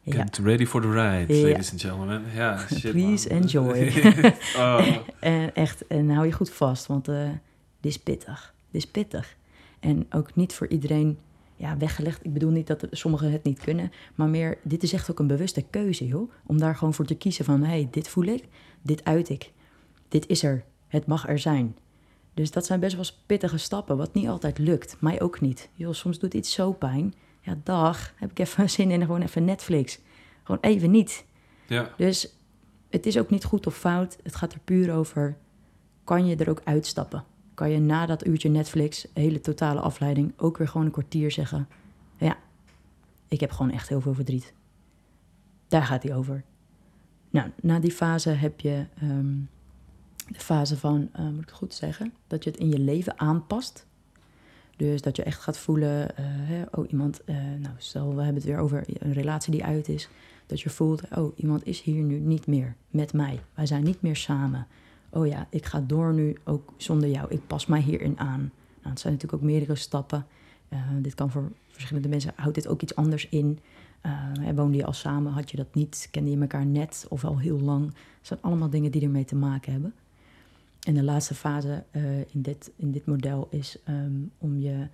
Ja, 0.00 0.22
Get 0.22 0.38
ready 0.38 0.66
for 0.66 0.80
the 0.80 0.90
ride, 0.90 1.34
Ja. 1.38 1.48
ladies 1.48 1.70
and 1.70 1.80
gentlemen. 1.80 2.22
Ja, 2.34 2.58
shit, 2.58 2.90
Please 2.92 3.28
man. 3.28 3.42
enjoy. 3.42 3.92
oh. 4.56 4.96
en 5.20 5.54
echt, 5.54 5.86
en 5.86 6.10
hou 6.10 6.26
je 6.26 6.32
goed 6.32 6.50
vast, 6.50 6.86
want 6.86 7.08
eh 7.08 7.28
dit 7.80 7.90
is 7.92 7.98
pittig. 7.98 8.54
Dit 8.70 8.82
is 8.84 8.90
pittig. 8.90 9.36
En 9.80 10.06
ook 10.10 10.34
niet 10.34 10.54
voor 10.54 10.66
iedereen 10.68 11.18
ja, 11.56 11.76
weggelegd. 11.76 12.24
Ik 12.24 12.32
bedoel 12.32 12.50
niet 12.50 12.66
dat 12.66 12.86
sommigen 12.90 13.32
het 13.32 13.44
niet 13.44 13.60
kunnen, 13.60 13.90
maar 14.14 14.28
meer, 14.28 14.58
dit 14.62 14.82
is 14.82 14.92
echt 14.92 15.10
ook 15.10 15.18
een 15.18 15.26
bewuste 15.26 15.62
keuze, 15.70 16.06
joh. 16.06 16.30
Om 16.46 16.58
daar 16.58 16.76
gewoon 16.76 16.94
voor 16.94 17.04
te 17.04 17.14
kiezen 17.14 17.44
van, 17.44 17.60
hé, 17.60 17.66
hey, 17.66 17.88
dit 17.90 18.08
voel 18.08 18.24
ik, 18.24 18.44
dit 18.82 19.04
uit 19.04 19.28
ik. 19.28 19.52
Dit 20.08 20.26
is 20.26 20.42
er, 20.42 20.64
het 20.88 21.06
mag 21.06 21.28
er 21.28 21.38
zijn. 21.38 21.76
Dus 22.34 22.50
dat 22.50 22.66
zijn 22.66 22.80
best 22.80 22.94
wel 22.94 23.04
pittige 23.26 23.58
stappen, 23.58 23.96
wat 23.96 24.14
niet 24.14 24.28
altijd 24.28 24.58
lukt. 24.58 24.96
Mij 25.00 25.20
ook 25.20 25.40
niet. 25.40 25.68
Joh, 25.74 25.92
soms 25.92 26.18
doet 26.18 26.34
iets 26.34 26.52
zo 26.52 26.72
pijn. 26.72 27.14
Ja, 27.40 27.58
dag, 27.62 28.12
heb 28.16 28.30
ik 28.30 28.38
even 28.38 28.70
zin 28.76 28.90
in 28.90 29.00
gewoon 29.00 29.22
even 29.22 29.44
Netflix. 29.44 29.98
Gewoon 30.42 30.60
even 30.60 30.90
niet. 30.90 31.24
Ja, 31.66 31.94
Dus 31.96 32.36
het 32.90 33.06
is 33.06 33.18
ook 33.18 33.30
niet 33.30 33.44
goed 33.44 33.66
of 33.66 33.76
fout. 33.76 34.16
Het 34.22 34.36
gaat 34.36 34.52
er 34.52 34.60
puur 34.64 34.94
over, 34.94 35.36
kan 36.04 36.26
je 36.26 36.36
er 36.36 36.50
ook 36.50 36.60
uitstappen? 36.64 37.24
Kan 37.56 37.70
je 37.70 37.78
na 37.78 38.06
dat 38.06 38.26
uurtje 38.26 38.48
Netflix, 38.48 39.06
hele 39.14 39.40
totale 39.40 39.80
afleiding, 39.80 40.32
ook 40.36 40.56
weer 40.56 40.68
gewoon 40.68 40.86
een 40.86 40.92
kwartier 40.92 41.30
zeggen... 41.30 41.68
Ja, 42.18 42.36
ik 43.28 43.40
heb 43.40 43.50
gewoon 43.50 43.72
echt 43.72 43.88
heel 43.88 44.00
veel 44.00 44.14
verdriet. 44.14 44.54
Daar 45.68 45.82
gaat 45.82 46.02
hij 46.02 46.14
over. 46.14 46.44
Nou, 47.30 47.50
na 47.62 47.78
die 47.78 47.90
fase 47.90 48.30
heb 48.30 48.60
je 48.60 48.84
ehm, 48.98 49.34
de 50.28 50.40
fase 50.40 50.76
van, 50.76 51.08
eh, 51.12 51.24
moet 51.24 51.42
ik 51.42 51.48
het 51.48 51.56
goed 51.56 51.74
zeggen, 51.74 52.12
dat 52.26 52.44
je 52.44 52.50
het 52.50 52.58
in 52.58 52.68
je 52.68 52.78
leven 52.78 53.18
aanpast. 53.18 53.86
Dus 54.76 55.02
dat 55.02 55.16
je 55.16 55.22
echt 55.22 55.40
gaat 55.40 55.58
voelen, 55.58 56.16
eh, 56.16 56.24
hè, 56.28 56.62
oh 56.70 56.90
iemand, 56.90 57.24
eh, 57.24 57.36
nou 57.36 57.74
stel 57.76 58.08
we 58.08 58.22
hebben 58.22 58.34
het 58.34 58.44
weer 58.44 58.58
over 58.58 58.84
een 58.86 59.12
relatie 59.12 59.52
die 59.52 59.64
uit 59.64 59.88
is. 59.88 60.08
Dat 60.46 60.60
je 60.60 60.70
voelt, 60.70 61.02
oh 61.16 61.38
iemand 61.38 61.66
is 61.66 61.82
hier 61.82 62.02
nu 62.02 62.18
niet 62.18 62.46
meer 62.46 62.76
met 62.90 63.12
mij. 63.12 63.40
Wij 63.54 63.66
zijn 63.66 63.84
niet 63.84 64.02
meer 64.02 64.16
samen. 64.16 64.66
Oh 65.16 65.26
ja, 65.26 65.46
ik 65.50 65.66
ga 65.66 65.80
door 65.80 66.12
nu 66.12 66.36
ook 66.44 66.72
zonder 66.76 67.08
jou. 67.08 67.30
Ik 67.30 67.46
pas 67.46 67.66
mij 67.66 67.80
hierin 67.80 68.18
aan. 68.18 68.40
Nou, 68.40 68.90
het 68.90 69.00
zijn 69.00 69.12
natuurlijk 69.12 69.42
ook 69.42 69.48
meerdere 69.48 69.74
stappen. 69.74 70.26
Eh, 70.68 70.78
dit 70.98 71.14
kan 71.14 71.30
voor 71.30 71.52
verschillende 71.70 72.08
mensen, 72.08 72.32
houdt 72.36 72.54
dit 72.54 72.68
ook 72.68 72.82
iets 72.82 72.94
anders 72.94 73.28
in. 73.28 73.58
Eh, 74.00 74.30
woonde 74.54 74.76
je 74.76 74.84
al 74.84 74.92
samen, 74.92 75.32
had 75.32 75.50
je 75.50 75.56
dat 75.56 75.74
niet, 75.74 76.08
kende 76.10 76.30
je 76.30 76.40
elkaar 76.40 76.66
net 76.66 77.06
of 77.08 77.24
al 77.24 77.38
heel 77.38 77.60
lang. 77.60 77.84
Het 77.86 78.26
zijn 78.26 78.42
allemaal 78.42 78.70
dingen 78.70 78.90
die 78.90 79.02
ermee 79.02 79.24
te 79.24 79.36
maken 79.36 79.72
hebben. 79.72 79.94
En 80.80 80.94
de 80.94 81.02
laatste 81.02 81.34
fase 81.34 81.84
eh, 81.90 82.18
in, 82.18 82.42
dit, 82.42 82.72
in 82.76 82.92
dit 82.92 83.06
model 83.06 83.48
is 83.50 83.78
ehm, 83.84 84.12
om 84.38 84.58
je 84.58 84.88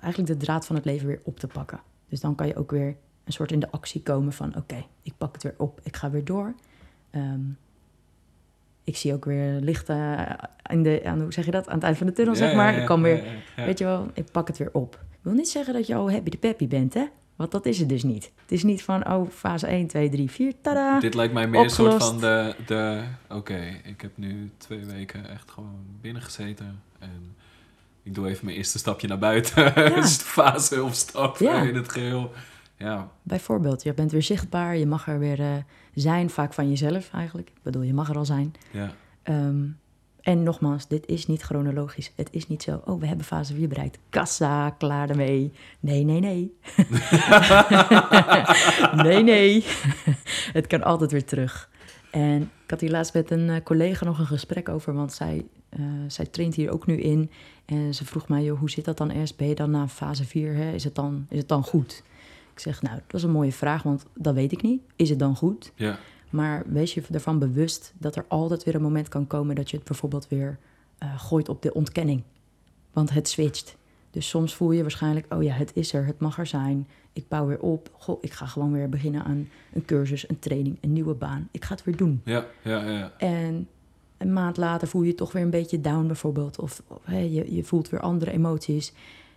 eigenlijk 0.00 0.26
de 0.26 0.44
draad 0.44 0.66
van 0.66 0.76
het 0.76 0.84
leven 0.84 1.06
weer 1.06 1.20
op 1.24 1.38
te 1.38 1.46
pakken. 1.46 1.80
Dus 2.08 2.20
dan 2.20 2.34
kan 2.34 2.46
je 2.46 2.56
ook 2.56 2.70
weer 2.70 2.96
een 3.24 3.32
soort 3.32 3.52
in 3.52 3.60
de 3.60 3.70
actie 3.70 4.02
komen 4.02 4.32
van 4.32 4.56
oké, 4.56 4.84
ik 5.02 5.12
pak 5.18 5.32
het 5.32 5.42
weer 5.42 5.54
op, 5.58 5.80
ik 5.82 5.96
ga 5.96 6.10
weer 6.10 6.24
door. 6.24 6.54
Ehm, 7.10 7.40
ik 8.90 8.96
zie 8.96 9.12
ook 9.14 9.24
weer 9.24 9.52
lichten 9.60 10.26
in 10.70 10.82
de, 10.82 11.00
aan, 11.04 11.20
hoe 11.20 11.32
zeg 11.32 11.44
je 11.44 11.50
dat, 11.50 11.68
aan 11.68 11.74
het 11.74 11.82
eind 11.84 11.96
van 11.98 12.06
de 12.06 12.12
tunnel, 12.12 12.34
Ja, 12.34 12.38
zeg 12.40 12.50
ja, 12.50 12.56
maar. 12.56 12.72
ja, 12.74 12.78
ik 12.80 12.86
kan 12.86 12.96
ja, 12.98 13.02
weer, 13.02 13.16
ja, 13.16 13.30
ja. 13.56 13.64
weet 13.64 13.78
je 13.78 13.84
wel, 13.84 14.10
ik 14.14 14.30
pak 14.32 14.46
het 14.48 14.58
weer 14.58 14.70
op. 14.72 14.94
Ik 15.10 15.18
wil 15.22 15.32
niet 15.32 15.48
zeggen 15.48 15.74
dat 15.74 15.86
je 15.86 15.94
al 15.94 16.10
happy 16.12 16.30
de 16.30 16.36
peppy 16.36 16.68
bent, 16.68 16.94
hè? 16.94 17.04
Want 17.36 17.52
dat 17.52 17.66
is 17.66 17.78
het 17.78 17.88
dus 17.88 18.02
niet. 18.02 18.32
Het 18.42 18.52
is 18.52 18.62
niet 18.62 18.82
van, 18.82 19.12
oh, 19.12 19.30
fase 19.30 19.66
1, 19.66 19.86
2, 19.86 20.08
3, 20.08 20.30
4, 20.30 20.52
tada. 20.62 21.00
Dit 21.00 21.14
lijkt 21.14 21.32
mij 21.32 21.48
meer 21.48 21.62
een 21.62 21.70
soort 21.70 22.04
van 22.04 22.20
de... 22.20 22.54
de 22.66 23.02
Oké, 23.28 23.60
ik 23.84 24.00
heb 24.00 24.10
nu 24.14 24.50
twee 24.56 24.84
weken 24.84 25.30
echt 25.30 25.50
gewoon 25.50 25.84
binnen 26.00 26.22
gezeten. 26.22 26.82
En 26.98 27.36
ik 28.02 28.14
doe 28.14 28.28
even 28.28 28.44
mijn 28.44 28.56
eerste 28.56 28.78
stapje 28.78 29.08
naar 29.08 29.18
buiten. 29.18 29.74
De 29.74 30.02
fase 30.06 30.82
of 30.82 30.94
stap 30.94 31.38
Ja. 31.38 31.62
in 31.62 31.74
het 31.74 31.92
geheel. 31.92 32.32
Ja, 32.80 33.10
Bijvoorbeeld, 33.22 33.82
je 33.82 33.94
bent 33.94 34.12
weer 34.12 34.22
zichtbaar, 34.22 34.76
je 34.76 34.86
mag 34.86 35.08
er 35.08 35.18
weer 35.18 35.40
eh, 35.40 35.54
zijn, 35.94 36.30
vaak 36.30 36.54
van 36.54 36.68
jezelf 36.68 37.10
eigenlijk. 37.12 37.48
Ik 37.48 37.62
bedoel, 37.62 37.82
je 37.82 37.94
mag 37.94 38.08
er 38.08 38.16
al 38.16 38.24
zijn. 38.24 38.52
ja. 38.70 38.92
Ehm, 39.22 39.66
en 40.20 40.42
nogmaals, 40.42 40.88
dit 40.88 41.06
is 41.06 41.26
niet 41.26 41.42
chronologisch. 41.42 42.12
Het 42.16 42.28
is 42.32 42.48
niet 42.48 42.62
zo, 42.62 42.82
oh, 42.84 43.00
we 43.00 43.06
hebben 43.06 43.26
fase 43.26 43.54
4 43.54 43.68
bereikt. 43.68 43.98
Kassa, 44.08 44.70
klaar 44.70 45.10
ermee. 45.10 45.52
Nee, 45.80 46.04
nee, 46.04 46.20
nee. 46.20 46.56
nee, 49.04 49.22
nee. 49.22 49.64
het 50.52 50.66
kan 50.66 50.82
altijd 50.82 51.12
weer 51.12 51.24
terug. 51.24 51.70
En 52.10 52.42
ik 52.42 52.70
had 52.70 52.80
hier 52.80 52.90
laatst 52.90 53.14
met 53.14 53.30
een 53.30 53.50
eh, 53.50 53.62
collega 53.62 54.04
nog 54.04 54.18
een 54.18 54.26
gesprek 54.26 54.68
over, 54.68 54.94
want 54.94 55.12
zij, 55.12 55.46
eh, 55.68 55.80
zij 56.06 56.26
traint 56.26 56.54
hier 56.54 56.70
ook 56.70 56.86
nu 56.86 57.00
in. 57.00 57.30
En 57.64 57.94
ze 57.94 58.04
vroeg 58.04 58.28
mij, 58.28 58.42
joh, 58.42 58.58
hoe 58.58 58.70
zit 58.70 58.84
dat 58.84 58.98
dan 58.98 59.10
eerst? 59.10 59.36
Ben 59.36 59.48
je 59.48 59.54
dan 59.54 59.70
na 59.70 59.88
fase 59.88 60.24
4, 60.24 60.54
hè? 60.54 60.72
Is, 60.72 60.84
het 60.84 60.94
dan, 60.94 61.26
is 61.28 61.38
het 61.38 61.48
dan 61.48 61.64
goed? 61.64 62.02
Ik 62.60 62.66
zeg, 62.66 62.82
nou, 62.82 63.00
dat 63.06 63.14
is 63.14 63.22
een 63.22 63.30
mooie 63.30 63.52
vraag, 63.52 63.82
want 63.82 64.06
dat 64.14 64.34
weet 64.34 64.52
ik 64.52 64.62
niet. 64.62 64.82
Is 64.96 65.10
het 65.10 65.18
dan 65.18 65.36
goed? 65.36 65.72
Ja, 65.74 65.98
Maar 66.30 66.62
wees 66.66 66.94
je 66.94 67.02
ervan 67.12 67.38
bewust 67.38 67.92
dat 67.98 68.16
er 68.16 68.24
altijd 68.28 68.64
weer 68.64 68.74
een 68.74 68.82
moment 68.82 69.08
kan 69.08 69.26
komen 69.26 69.54
dat 69.54 69.70
je 69.70 69.76
het 69.76 69.86
bijvoorbeeld 69.86 70.28
weer 70.28 70.58
eh, 70.98 71.20
gooit 71.20 71.48
op 71.48 71.62
de 71.62 71.74
ontkenning. 71.74 72.22
Want 72.92 73.10
het 73.10 73.28
switcht. 73.28 73.76
Dus 74.10 74.28
soms 74.28 74.54
voel 74.54 74.70
je 74.70 74.82
waarschijnlijk, 74.82 75.34
oh 75.34 75.42
ja, 75.42 75.52
het 75.52 75.70
is 75.74 75.92
er, 75.92 76.06
het 76.06 76.20
mag 76.20 76.38
er 76.38 76.46
zijn. 76.46 76.88
Ik 77.12 77.28
bouw 77.28 77.46
weer 77.46 77.60
op. 77.60 77.90
Goh, 77.98 78.18
ik 78.20 78.32
ga 78.32 78.46
gewoon 78.46 78.72
weer 78.72 78.88
beginnen 78.88 79.24
aan 79.24 79.48
een 79.72 79.84
cursus, 79.84 80.28
een 80.28 80.38
training, 80.38 80.78
een 80.80 80.92
nieuwe 80.92 81.14
baan. 81.14 81.48
Ik 81.50 81.64
ga 81.64 81.74
het 81.74 81.84
weer 81.84 81.96
doen. 81.96 82.20
ja, 82.24 82.46
ja, 82.62 82.90
ja. 82.90 83.12
En 83.18 83.68
een 84.18 84.32
maand 84.32 84.56
later 84.56 84.88
voel 84.88 85.02
je 85.02 85.08
je 85.08 85.14
toch 85.14 85.32
weer 85.32 85.42
een 85.42 85.50
beetje 85.50 85.80
down 85.80 86.06
bijvoorbeeld. 86.06 86.58
Of, 86.58 86.82
je, 87.06 87.54
je 87.54 87.64
voelt 87.64 87.88
weer 87.88 88.00
andere 88.00 88.30
emoties. 88.30 88.92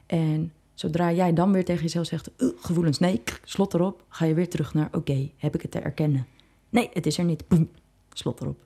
En 0.05 0.51
zodra 0.73 1.11
jij 1.11 1.33
dan 1.33 1.51
weer 1.51 1.65
tegen 1.65 1.83
jezelf 1.83 2.05
zegt, 2.05 2.31
"Ugh, 2.37 2.53
gevoelens, 2.59 2.99
nee, 2.99 3.21
krk, 3.23 3.41
slot 3.43 3.73
erop. 3.73 4.03
Ga 4.09 4.25
je 4.25 4.33
weer 4.33 4.49
terug 4.49 4.73
naar, 4.73 4.89
oké, 4.91 5.29
heb 5.37 5.55
ik 5.55 5.61
het 5.61 5.71
te 5.71 5.79
erkennen? 5.79 6.27
Nee, 6.69 6.89
het 6.93 7.05
is 7.05 7.17
er 7.17 7.23
niet. 7.23 7.47
Boem, 7.47 7.69
slot 8.13 8.41
erop. 8.41 8.57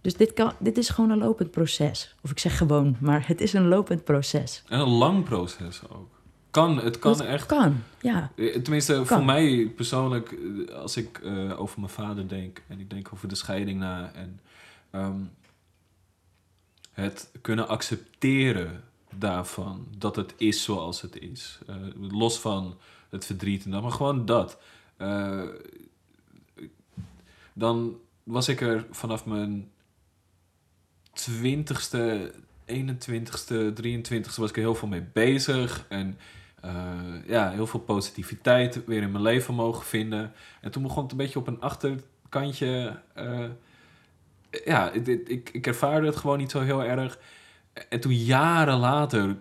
Dus 0.00 0.14
dit, 0.14 0.32
kan, 0.32 0.52
dit 0.58 0.78
is 0.78 0.88
gewoon 0.88 1.10
een 1.10 1.18
lopend 1.18 1.50
proces. 1.50 2.14
Of 2.22 2.30
ik 2.30 2.38
zeg 2.38 2.56
gewoon, 2.58 2.96
maar 3.00 3.26
het 3.28 3.40
is 3.40 3.52
een 3.52 3.68
lopend 3.68 4.04
proces. 4.04 4.62
En 4.68 4.80
een 4.80 4.88
lang 4.88 5.24
proces 5.24 5.80
ook. 5.88 6.08
Kan, 6.50 6.78
het 6.78 6.98
kan 6.98 7.12
Dat 7.16 7.26
echt. 7.26 7.46
Kan, 7.46 7.82
ja. 8.00 8.30
Eh, 8.36 8.58
Tenminste, 8.60 8.92
Kan. 8.92 9.06
voor 9.06 9.24
mij 9.24 9.72
persoonlijk, 9.76 10.32
eh, 10.32 10.74
als 10.74 10.96
ik 10.96 11.18
eh, 11.18 11.60
over 11.60 11.80
mijn 11.80 11.92
vader 11.92 12.28
denk 12.28 12.62
en 12.68 12.80
ik 12.80 12.90
denk 12.90 13.08
over 13.12 13.28
de 13.28 13.34
scheiding 13.34 13.78
na 13.78 14.12
en 14.14 14.40
ehm, 14.90 15.20
het 16.92 17.30
kunnen 17.40 17.68
accepteren 17.68 18.84
daarvan 19.16 19.86
dat 19.98 20.16
het 20.16 20.34
is 20.36 20.62
zoals 20.62 21.00
het 21.00 21.18
is. 21.18 21.58
Eh, 21.66 21.76
los 22.10 22.38
van 22.38 22.78
het 23.10 23.24
verdriet 23.24 23.64
en 23.64 23.70
dat, 23.70 23.82
maar 23.82 23.92
gewoon 23.92 24.26
dat. 24.26 24.58
Eh, 24.96 25.48
dan 27.52 27.98
was 28.22 28.48
ik 28.48 28.60
er 28.60 28.86
vanaf 28.90 29.26
mijn 29.26 29.70
twintigste, 31.12 32.32
21ste, 32.66 33.72
23ste 33.74 34.40
was 34.40 34.48
ik 34.48 34.56
er 34.56 34.62
heel 34.62 34.74
veel 34.74 34.88
mee 34.88 35.04
bezig. 35.12 35.86
En 35.88 36.18
eh, 36.60 37.26
ja, 37.26 37.50
heel 37.50 37.66
veel 37.66 37.80
positiviteit 37.80 38.84
weer 38.84 39.02
in 39.02 39.10
mijn 39.10 39.24
leven 39.24 39.54
mogen 39.54 39.86
vinden. 39.86 40.32
En 40.60 40.70
toen 40.70 40.82
begon 40.82 41.02
het 41.02 41.12
een 41.12 41.18
beetje 41.18 41.38
op 41.38 41.46
een 41.46 41.60
achterkantje. 41.60 43.00
ja, 44.64 44.90
ik, 44.90 45.06
ik, 45.06 45.50
ik 45.52 45.66
ervaarde 45.66 46.06
het 46.06 46.16
gewoon 46.16 46.38
niet 46.38 46.50
zo 46.50 46.60
heel 46.60 46.84
erg. 46.84 47.18
En 47.88 48.00
toen 48.00 48.14
jaren 48.14 48.76
later 48.78 49.36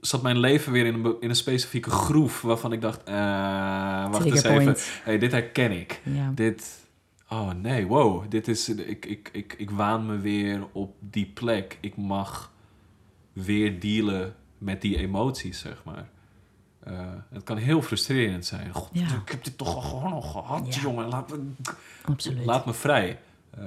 zat 0.00 0.22
mijn 0.22 0.38
leven 0.38 0.72
weer 0.72 0.86
in 0.86 0.94
een, 1.04 1.16
in 1.20 1.28
een 1.28 1.36
specifieke 1.36 1.90
groef 1.90 2.40
waarvan 2.42 2.72
ik 2.72 2.80
dacht, 2.80 3.02
eh, 3.02 4.10
wacht 4.10 4.24
eens 4.24 4.42
even, 4.42 4.76
hey, 5.02 5.18
dit 5.18 5.32
herken 5.32 5.70
ik. 5.80 6.00
Ja. 6.04 6.30
Dit, 6.34 6.86
oh 7.28 7.50
nee, 7.50 7.86
wow, 7.86 8.24
dit 8.30 8.48
is, 8.48 8.68
ik, 8.68 9.06
ik, 9.06 9.28
ik, 9.32 9.54
ik 9.58 9.70
waan 9.70 10.06
me 10.06 10.18
weer 10.18 10.66
op 10.72 10.94
die 11.00 11.26
plek. 11.26 11.78
Ik 11.80 11.96
mag 11.96 12.52
weer 13.32 13.80
dealen 13.80 14.34
met 14.58 14.80
die 14.80 14.96
emoties, 14.98 15.58
zeg 15.60 15.82
maar. 15.84 16.08
Eh, 16.80 17.00
het 17.30 17.42
kan 17.44 17.56
heel 17.56 17.82
frustrerend 17.82 18.44
zijn. 18.46 18.74
God, 18.74 18.88
Ja. 18.92 19.06
ik 19.24 19.28
heb 19.30 19.44
dit 19.44 19.58
toch 19.58 19.74
al 19.74 19.80
gewoon 19.80 20.12
al 20.12 20.20
gehad, 20.22 20.74
Ja. 20.74 20.80
jongen. 20.80 21.08
Laat 21.08 21.30
me, 21.30 21.50
Absoluut. 22.04 22.44
laat 22.44 22.66
me 22.66 22.72
vrij. 22.74 23.18
Eh, 23.50 23.64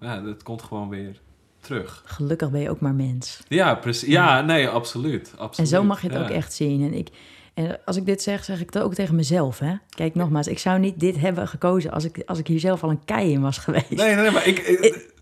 ja, 0.00 0.20
dat 0.20 0.42
komt 0.42 0.62
gewoon 0.62 0.88
weer 0.88 1.20
terug. 1.60 2.02
Gelukkig 2.04 2.50
ben 2.50 2.60
je 2.60 2.70
ook 2.70 2.80
maar 2.80 2.94
mens. 2.94 3.40
Ja, 3.48 3.74
precies. 3.74 4.08
Ja, 4.08 4.40
nee, 4.40 4.68
absoluut. 4.68 5.32
absoluut. 5.36 5.70
En 5.70 5.76
zo 5.76 5.82
mag 5.84 6.00
je 6.02 6.08
het 6.08 6.16
Ja. 6.16 6.22
ook 6.22 6.30
echt 6.30 6.52
zien. 6.52 6.82
En, 6.82 6.94
ik, 6.94 7.08
en 7.54 7.78
als 7.84 7.96
ik 7.96 8.06
dit 8.06 8.22
zeg, 8.22 8.44
zeg 8.44 8.60
ik 8.60 8.72
het 8.72 8.82
ook 8.82 8.94
tegen 8.94 9.14
mezelf. 9.14 9.58
Hè? 9.58 9.74
Kijk, 9.88 10.14
nogmaals, 10.14 10.46
ik 10.46 10.58
zou 10.58 10.78
niet 10.78 11.00
dit 11.00 11.18
hebben 11.18 11.48
gekozen 11.48 11.90
als 11.90 12.04
ik, 12.04 12.22
als 12.26 12.38
ik 12.38 12.46
hier 12.46 12.60
zelf 12.60 12.82
al 12.82 12.90
een 12.90 13.04
kei 13.04 13.32
in 13.32 13.40
was 13.40 13.58
geweest. 13.58 13.90
Nee, 13.90 14.14
nee, 14.14 14.30
maar 14.30 14.46
ik, 14.46 14.58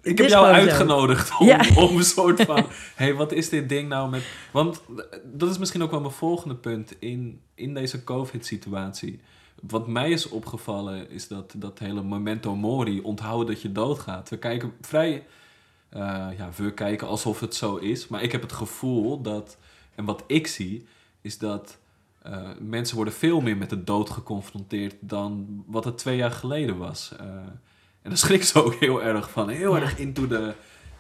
ik, 0.03 0.18
heb 0.18 0.29
jou 0.29 0.46
zo. 0.46 0.53
uitgenodigd 0.53 1.38
om, 1.38 1.46
Ja. 1.46 1.61
om 1.88 1.96
een 1.96 2.05
soort 2.05 2.40
van... 2.42 2.66
hey, 2.94 3.14
wat 3.14 3.33
is 3.33 3.48
dit 3.48 3.68
ding 3.68 3.88
nou 3.88 4.11
met... 4.11 4.22
Want 4.51 4.83
dat 5.24 5.51
is 5.51 5.59
misschien 5.59 5.83
ook 5.83 5.90
wel 5.90 6.01
mijn 6.01 6.12
volgende 6.12 6.55
punt 6.55 6.92
in, 6.98 7.40
in 7.55 7.74
deze 7.74 8.05
COVID-situatie. 8.05 9.20
Wat 9.62 9.88
mij 9.88 10.11
is 10.11 10.29
opgevallen 10.29 11.11
is 11.11 11.29
dat 11.29 11.55
dat 11.57 11.79
hele 11.79 12.03
memento 12.03 12.55
mori, 12.57 13.01
onthouden 13.01 13.46
dat 13.46 13.62
je 13.62 13.72
doodgaat. 13.72 14.29
We 14.29 14.38
kijken 14.38 14.72
vrij... 14.81 15.27
eh, 15.88 16.01
ja, 16.37 16.48
we 16.57 16.74
kijken 16.74 17.07
alsof 17.07 17.40
het 17.40 17.55
zo 17.55 17.77
is. 17.77 18.09
Maar 18.09 18.22
ik 18.22 18.33
heb 18.33 18.42
het 18.42 18.53
gevoel 18.53 19.20
dat... 19.22 19.59
En 19.94 20.05
wat 20.05 20.24
ik 20.27 20.46
zie, 20.46 20.87
is 21.20 21.38
dat... 21.38 21.79
eh, 22.22 22.48
mensen 22.61 22.96
worden 22.96 23.14
veel 23.14 23.40
meer 23.40 23.57
met 23.57 23.70
de 23.70 23.85
dood 23.85 24.11
geconfronteerd 24.11 24.94
dan 25.01 25.64
wat 25.66 25.85
het 25.85 25.98
twee 25.98 26.16
jaar 26.16 26.31
geleden 26.31 26.77
was. 26.79 27.12
Eh, 27.18 27.27
en 28.03 28.09
daar 28.14 28.16
schrik 28.16 28.42
ze 28.44 28.64
ook 28.64 28.74
heel 28.74 29.03
erg 29.03 29.31
van. 29.31 29.48
Heel 29.48 29.77
Ja. 29.77 29.81
erg 29.83 29.98
into 29.98 30.27
de... 30.27 30.55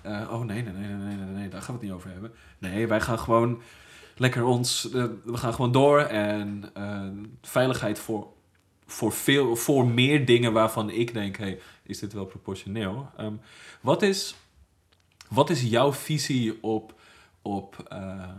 oh 0.04 0.42
nee, 0.44 0.62
nee, 0.62 0.72
nee, 0.72 0.88
nee, 0.88 1.16
nee, 1.16 1.26
nee, 1.34 1.48
daar 1.48 1.62
gaan 1.62 1.74
we 1.74 1.80
het 1.80 1.82
niet 1.90 1.98
over 1.98 2.10
hebben. 2.10 2.32
Nee, 2.58 2.86
wij 2.86 3.00
gaan 3.00 3.18
gewoon 3.18 3.60
lekker 4.16 4.44
ons... 4.44 4.88
we 5.24 5.36
gaan 5.36 5.54
gewoon 5.54 5.72
door 5.72 6.00
en 6.00 6.64
veiligheid 7.42 7.98
voor, 7.98 8.26
voor, 8.86 9.12
veel, 9.12 9.56
voor 9.56 9.86
meer 9.86 10.24
dingen 10.26 10.52
waarvan 10.52 10.90
ik 10.90 11.12
denk... 11.14 11.36
Hey, 11.36 11.60
is 11.82 11.98
dit 11.98 12.12
wel 12.12 12.24
proportioneel? 12.26 13.10
Ehm, 13.16 13.32
wat, 13.80 14.02
is, 14.02 14.34
wat 15.28 15.50
is 15.50 15.62
jouw 15.62 15.92
visie 15.92 16.62
op, 16.62 16.94
op 17.42 17.84
eh, 17.88 18.30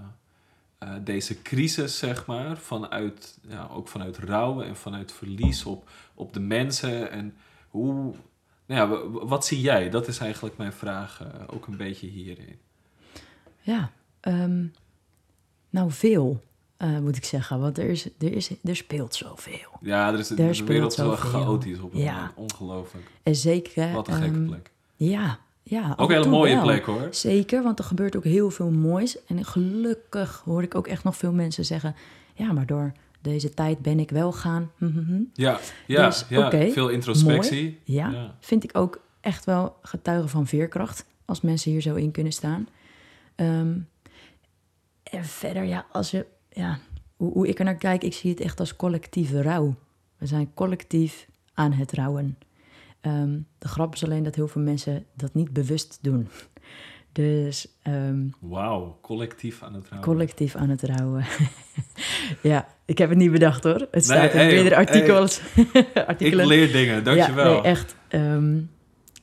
eh, 0.77 0.93
deze 1.03 1.41
crisis, 1.41 1.97
zeg 1.97 2.25
maar? 2.25 2.57
Vanuit, 2.57 3.37
ja, 3.47 3.67
ook 3.71 3.87
vanuit 3.87 4.17
rouwen 4.17 4.65
en 4.65 4.75
vanuit 4.75 5.11
verlies 5.11 5.65
op, 5.65 5.89
op 6.13 6.33
de 6.33 6.39
mensen 6.39 7.11
en 7.11 7.35
hoe... 7.69 8.13
Nou 8.65 9.01
ja, 9.01 9.09
wat 9.27 9.45
zie 9.45 9.61
jij? 9.61 9.89
Dat 9.89 10.07
is 10.07 10.17
eigenlijk 10.19 10.57
mijn 10.57 10.73
vraag 10.73 11.21
eh, 11.21 11.43
ook 11.47 11.67
een 11.67 11.77
beetje 11.77 12.07
hierin. 12.07 12.59
Ja, 13.61 13.91
ehm, 14.19 14.65
nou 15.69 15.91
veel, 15.91 16.43
moet 17.01 17.15
ik 17.15 17.25
zeggen. 17.25 17.59
Want 17.59 17.77
er, 17.77 17.89
is, 17.89 18.05
er, 18.05 18.33
is, 18.33 18.51
er 18.63 18.75
speelt 18.75 19.15
zoveel. 19.15 19.77
Ja, 19.81 20.13
er 20.13 20.19
is, 20.19 20.27
Daar 20.27 20.47
de 20.47 20.53
speelt 20.53 20.69
wereld 20.69 20.91
is 20.91 20.97
wel 20.97 21.15
chaotisch 21.15 21.79
op 21.79 21.91
het 21.91 22.01
Ja. 22.01 22.13
moment. 22.15 22.31
Ongelooflijk. 22.35 23.11
En 23.23 23.35
zeker... 23.35 23.91
Wat 23.91 24.07
een 24.07 24.13
gekke 24.13 24.35
ehm, 24.37 24.45
plek. 24.45 24.71
Ja, 24.95 25.39
ja. 25.69 25.93
Ook 25.97 26.09
en 26.09 26.15
een 26.15 26.21
hele 26.21 26.35
mooie 26.35 26.53
wel. 26.55 26.63
plek 26.63 26.85
hoor. 26.85 27.07
Zeker, 27.11 27.63
want 27.63 27.79
er 27.79 27.85
gebeurt 27.85 28.15
ook 28.15 28.23
heel 28.23 28.49
veel 28.49 28.69
moois. 28.71 29.25
En 29.25 29.45
gelukkig 29.45 30.41
hoor 30.45 30.63
ik 30.63 30.75
ook 30.75 30.87
echt 30.87 31.03
nog 31.03 31.17
veel 31.17 31.31
mensen 31.31 31.65
zeggen... 31.65 31.95
ja, 32.33 32.51
maar 32.53 32.65
door 32.65 32.91
deze 33.21 33.53
tijd 33.53 33.79
ben 33.79 33.99
ik 33.99 34.09
wel 34.09 34.31
gaan... 34.31 34.71
hm, 34.77 34.85
hm, 34.85 34.99
hm." 35.05 35.21
Ja, 35.33 35.59
ja, 35.85 36.05
Dus, 36.05 36.25
ja. 36.29 36.49
veel 36.71 36.89
introspectie. 36.89 37.79
Ja, 37.83 38.09
Ja. 38.09 38.35
vind 38.39 38.63
ik 38.63 38.77
ook 38.77 39.01
echt 39.21 39.45
wel 39.45 39.75
getuigen 39.81 40.29
van 40.29 40.47
veerkracht... 40.47 41.05
als 41.25 41.41
mensen 41.41 41.71
hier 41.71 41.81
zo 41.81 41.95
in 41.95 42.11
kunnen 42.11 42.33
staan. 42.33 42.67
Ehm, 43.35 43.77
en 45.03 45.25
verder, 45.25 45.63
ja, 45.63 45.85
als 45.91 46.11
je... 46.11 46.25
Ja, 46.49 46.79
hoe, 47.15 47.31
hoe 47.33 47.47
ik 47.47 47.59
er 47.59 47.65
naar 47.65 47.75
kijk, 47.75 48.03
ik 48.03 48.13
zie 48.13 48.29
het 48.29 48.39
echt 48.39 48.59
als 48.59 48.75
collectieve 48.75 49.41
rouw. 49.41 49.75
We 50.17 50.25
zijn 50.25 50.51
collectief 50.53 51.27
aan 51.53 51.71
het 51.71 51.91
rouwen. 51.93 52.37
Ehm, 53.01 53.39
de 53.57 53.67
grap 53.67 53.93
is 53.93 54.03
alleen 54.03 54.23
dat 54.23 54.35
heel 54.35 54.47
veel 54.47 54.61
mensen 54.61 55.05
dat 55.15 55.33
niet 55.33 55.53
bewust 55.53 55.99
doen. 56.01 56.27
Dus 57.11 57.67
ehm, 57.81 58.27
Wauw, 58.39 58.97
collectief 59.01 59.63
aan 59.63 59.73
het 59.73 59.87
rouwen. 59.87 60.09
collectief 60.09 60.55
aan 60.55 60.69
het 60.69 60.81
rouwen. 60.81 61.25
ja, 62.41 62.67
ik 62.85 62.97
heb 62.97 63.09
het 63.09 63.17
niet 63.17 63.31
bedacht 63.31 63.63
hoor. 63.63 63.87
Het 63.91 64.03
staat 64.03 64.31
in 64.33 64.37
hey, 64.37 64.47
meerdere 64.47 64.75
hey. 64.75 64.85
artikels. 64.85 65.41
Ik 65.73 65.87
artikelen. 66.07 66.47
leer 66.47 66.71
dingen, 66.71 67.03
dankjewel. 67.03 67.45
Ja, 67.45 67.53
nee, 67.53 67.61
echt. 67.61 67.95
Ehm, 68.07 68.57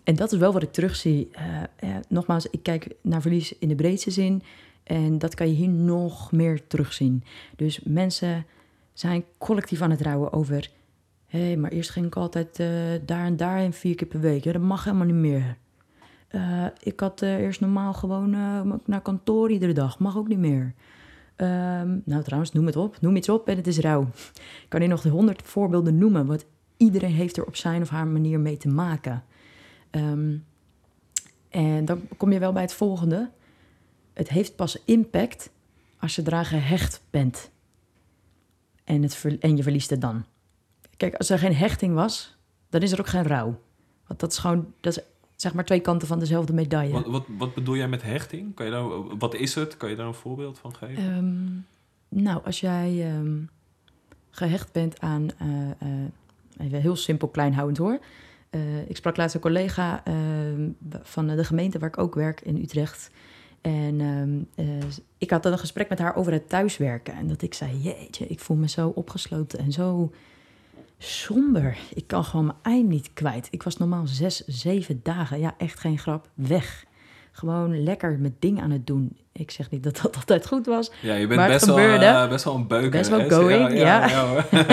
en 0.04 0.14
dat 0.14 0.32
is 0.32 0.38
wel 0.38 0.52
wat 0.52 0.62
ik 0.62 0.72
terugzie. 0.72 1.28
Eh, 1.32 1.44
ja, 1.80 2.00
nogmaals, 2.08 2.46
ik 2.46 2.62
kijk 2.62 2.88
naar 3.02 3.20
verlies 3.20 3.58
in 3.58 3.68
de 3.68 3.74
breedste 3.74 4.10
zin. 4.10 4.42
En 4.82 5.18
dat 5.18 5.34
kan 5.34 5.48
je 5.48 5.54
hier 5.54 5.68
nog 5.68 6.32
meer 6.32 6.66
terugzien. 6.66 7.24
Dus 7.56 7.80
mensen 7.84 8.46
zijn 8.92 9.24
collectief 9.38 9.80
aan 9.80 9.90
het 9.90 10.00
rouwen 10.00 10.32
over... 10.32 10.70
hé, 11.26 11.38
hey, 11.38 11.56
maar 11.56 11.70
eerst 11.70 11.90
ging 11.90 12.06
ik 12.06 12.16
altijd 12.16 12.60
eh, 12.60 12.68
daar 13.06 13.24
en 13.24 13.36
daar 13.36 13.58
en 13.58 13.72
vier 13.72 13.94
keer 13.94 14.06
per 14.06 14.20
week. 14.20 14.44
Ja, 14.44 14.52
dat 14.52 14.62
mag 14.62 14.84
helemaal 14.84 15.06
niet 15.06 15.14
meer. 15.14 15.56
Eh, 16.28 16.66
ik 16.80 17.00
had 17.00 17.22
eh, 17.22 17.38
eerst 17.38 17.60
normaal 17.60 17.92
gewoon 17.92 18.30
naar 18.84 19.02
kantoor 19.02 19.50
iedere 19.50 19.72
dag. 19.72 19.98
Mag 19.98 20.16
ook 20.16 20.28
niet 20.28 20.38
meer. 20.38 20.74
Ehm, 21.36 21.98
nou, 22.04 22.22
trouwens, 22.22 22.52
noem 22.52 22.66
het 22.66 22.76
op. 22.76 23.00
Noem 23.00 23.16
iets 23.16 23.28
op 23.28 23.48
en 23.48 23.56
het 23.56 23.66
is 23.66 23.78
rouw. 23.78 24.02
Ik 24.34 24.66
kan 24.68 24.80
hier 24.80 24.88
nog 24.88 25.00
de 25.00 25.08
honderd 25.08 25.42
voorbeelden 25.42 25.98
noemen. 25.98 26.26
Want 26.26 26.46
iedereen 26.76 27.12
heeft 27.12 27.36
er 27.36 27.46
op 27.46 27.56
zijn 27.56 27.82
of 27.82 27.88
haar 27.88 28.06
manier 28.06 28.40
mee 28.40 28.56
te 28.56 28.68
maken. 28.68 29.24
Ehm, 29.90 30.36
en 31.48 31.84
dan 31.84 32.08
kom 32.16 32.32
je 32.32 32.38
wel 32.38 32.52
bij 32.52 32.62
het 32.62 32.72
volgende. 32.72 33.30
Het 34.12 34.28
heeft 34.28 34.56
pas 34.56 34.82
impact 34.84 35.50
als 35.98 36.16
je 36.16 36.22
eraan 36.24 36.44
gehecht 36.44 37.02
bent. 37.10 37.50
En, 38.84 39.02
het 39.02 39.24
en 39.40 39.56
je 39.56 39.62
verliest 39.62 39.90
het 39.90 40.00
dan. 40.00 40.24
Kijk, 40.96 41.14
als 41.14 41.30
er 41.30 41.38
geen 41.38 41.54
hechting 41.54 41.94
was, 41.94 42.36
dan 42.70 42.82
is 42.82 42.92
er 42.92 43.00
ook 43.00 43.06
geen 43.06 43.26
rouw. 43.26 43.60
Want 44.06 44.20
dat 44.20 44.32
is 44.32 44.38
gewoon, 44.38 44.72
dat 44.80 44.96
is 44.96 45.02
zeg 45.36 45.54
maar 45.54 45.64
twee 45.64 45.80
kanten 45.80 46.08
van 46.08 46.18
dezelfde 46.18 46.52
medaille. 46.52 46.92
Wat, 46.92 47.06
wat, 47.06 47.24
wat 47.38 47.54
bedoel 47.54 47.76
jij 47.76 47.88
met 47.88 48.02
hechting? 48.02 48.54
Kan 48.54 48.66
je 48.66 48.72
daar, 48.72 49.18
wat 49.18 49.34
is 49.34 49.54
het? 49.54 49.76
Kan 49.76 49.90
je 49.90 49.96
daar 49.96 50.06
een 50.06 50.14
voorbeeld 50.14 50.58
van 50.58 50.74
geven? 50.74 51.02
Ehm, 51.02 52.22
nou, 52.22 52.44
als 52.44 52.60
jij 52.60 53.12
ehm, 53.12 53.38
gehecht 54.30 54.72
bent 54.72 55.00
aan, 55.00 55.28
eh, 55.38 55.70
eh, 55.70 56.66
even 56.66 56.80
heel 56.80 56.96
simpel 56.96 57.28
kleinhoudend 57.28 57.78
hoor. 57.78 57.98
Eh, 58.50 58.88
ik 58.88 58.96
sprak 58.96 59.16
laatst 59.16 59.34
een 59.34 59.40
collega 59.40 60.04
ehm, 60.04 60.68
van 61.02 61.26
de 61.26 61.44
gemeente 61.44 61.78
waar 61.78 61.88
ik 61.88 61.98
ook 61.98 62.14
werk 62.14 62.40
in 62.40 62.56
Utrecht. 62.56 63.10
En 63.60 64.48
ik 65.18 65.30
had 65.30 65.42
dan 65.42 65.52
een 65.52 65.58
gesprek 65.58 65.88
met 65.88 65.98
haar 65.98 66.16
over 66.16 66.32
het 66.32 66.48
thuiswerken. 66.48 67.14
En 67.14 67.26
dat 67.26 67.42
ik 67.42 67.54
zei, 67.54 67.78
jeetje, 67.78 68.26
ik 68.26 68.40
voel 68.40 68.56
me 68.56 68.68
zo 68.68 68.88
opgesloten 68.88 69.58
en 69.58 69.72
zo 69.72 70.12
somber. 71.06 71.76
Ik 71.94 72.06
kan 72.06 72.24
gewoon 72.24 72.46
mijn 72.46 72.58
ei 72.62 72.82
niet 72.82 73.10
kwijt. 73.12 73.48
Ik 73.50 73.62
was 73.62 73.76
normaal 73.76 74.06
zes, 74.06 74.44
zeven 74.46 75.00
dagen, 75.02 75.40
ja 75.40 75.54
echt 75.58 75.80
geen 75.80 75.98
grap, 75.98 76.28
weg. 76.34 76.84
Gewoon 77.32 77.82
lekker 77.82 78.18
met 78.18 78.32
dingen 78.38 78.62
aan 78.62 78.70
het 78.70 78.86
doen. 78.86 79.16
Ik 79.32 79.50
zeg 79.50 79.70
niet 79.70 79.82
dat 79.82 80.00
dat 80.02 80.16
altijd 80.16 80.46
goed 80.46 80.66
was. 80.66 80.92
ja, 81.00 81.14
je 81.14 81.26
bent 81.26 81.40
maar 81.40 81.48
best 81.48 81.66
wel, 81.66 81.78
eh, 81.78 82.28
best 82.28 82.44
wel 82.44 82.54
een 82.54 82.66
beuker. 82.66 82.90
Best 82.90 83.10
wel 83.10 83.28
going, 83.28 83.78
ja. 83.78 84.26
hoor. 84.26 84.44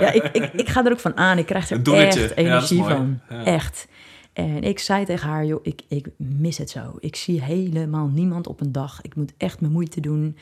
Ja, 0.00 0.12
ik, 0.12 0.24
ik, 0.32 0.52
ik 0.52 0.68
ga 0.68 0.84
er 0.84 0.92
ook 0.92 1.00
van 1.00 1.16
aan. 1.16 1.38
Ik 1.38 1.46
krijg 1.46 1.70
er 1.70 1.94
echt 1.94 2.14
Ja, 2.14 2.34
energie 2.34 2.82
van. 2.82 3.20
Ja. 3.28 3.44
Echt. 3.44 3.88
En 4.32 4.62
ik 4.62 4.78
zei 4.78 5.04
tegen 5.04 5.28
haar, 5.28 5.44
joh, 5.44 5.60
ik, 5.62 5.82
ik 5.88 6.08
mis 6.16 6.58
het 6.58 6.70
zo. 6.70 6.96
Ik 6.98 7.16
zie 7.16 7.42
helemaal 7.42 8.06
niemand 8.06 8.46
op 8.46 8.60
een 8.60 8.72
dag. 8.72 9.02
Ik 9.02 9.14
moet 9.14 9.32
echt 9.36 9.60
mijn 9.60 9.72
moeite 9.72 10.00
doen. 10.00 10.36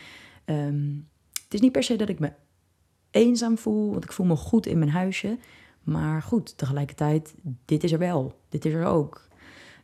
Ehm, 0.45 0.89
het 1.45 1.55
is 1.55 1.61
niet 1.61 1.73
per 1.73 1.83
se 1.83 1.97
dat 1.97 2.09
ik 2.09 2.19
me 2.19 2.33
eenzaam 3.13 3.59
voel, 3.59 3.91
want 3.91 4.05
ik 4.05 4.13
voel 4.13 4.27
me 4.27 4.37
goed 4.37 4.67
in 4.67 4.79
mijn 4.79 4.91
huisje. 4.91 5.39
Maar 5.83 6.23
goed, 6.23 6.59
tegelijkertijd, 6.59 7.35
dit 7.65 7.85
is 7.85 7.93
er 7.93 7.99
wel. 7.99 8.39
Dit 8.49 8.65
is 8.65 8.73
er 8.73 8.85
ook. 8.85 9.29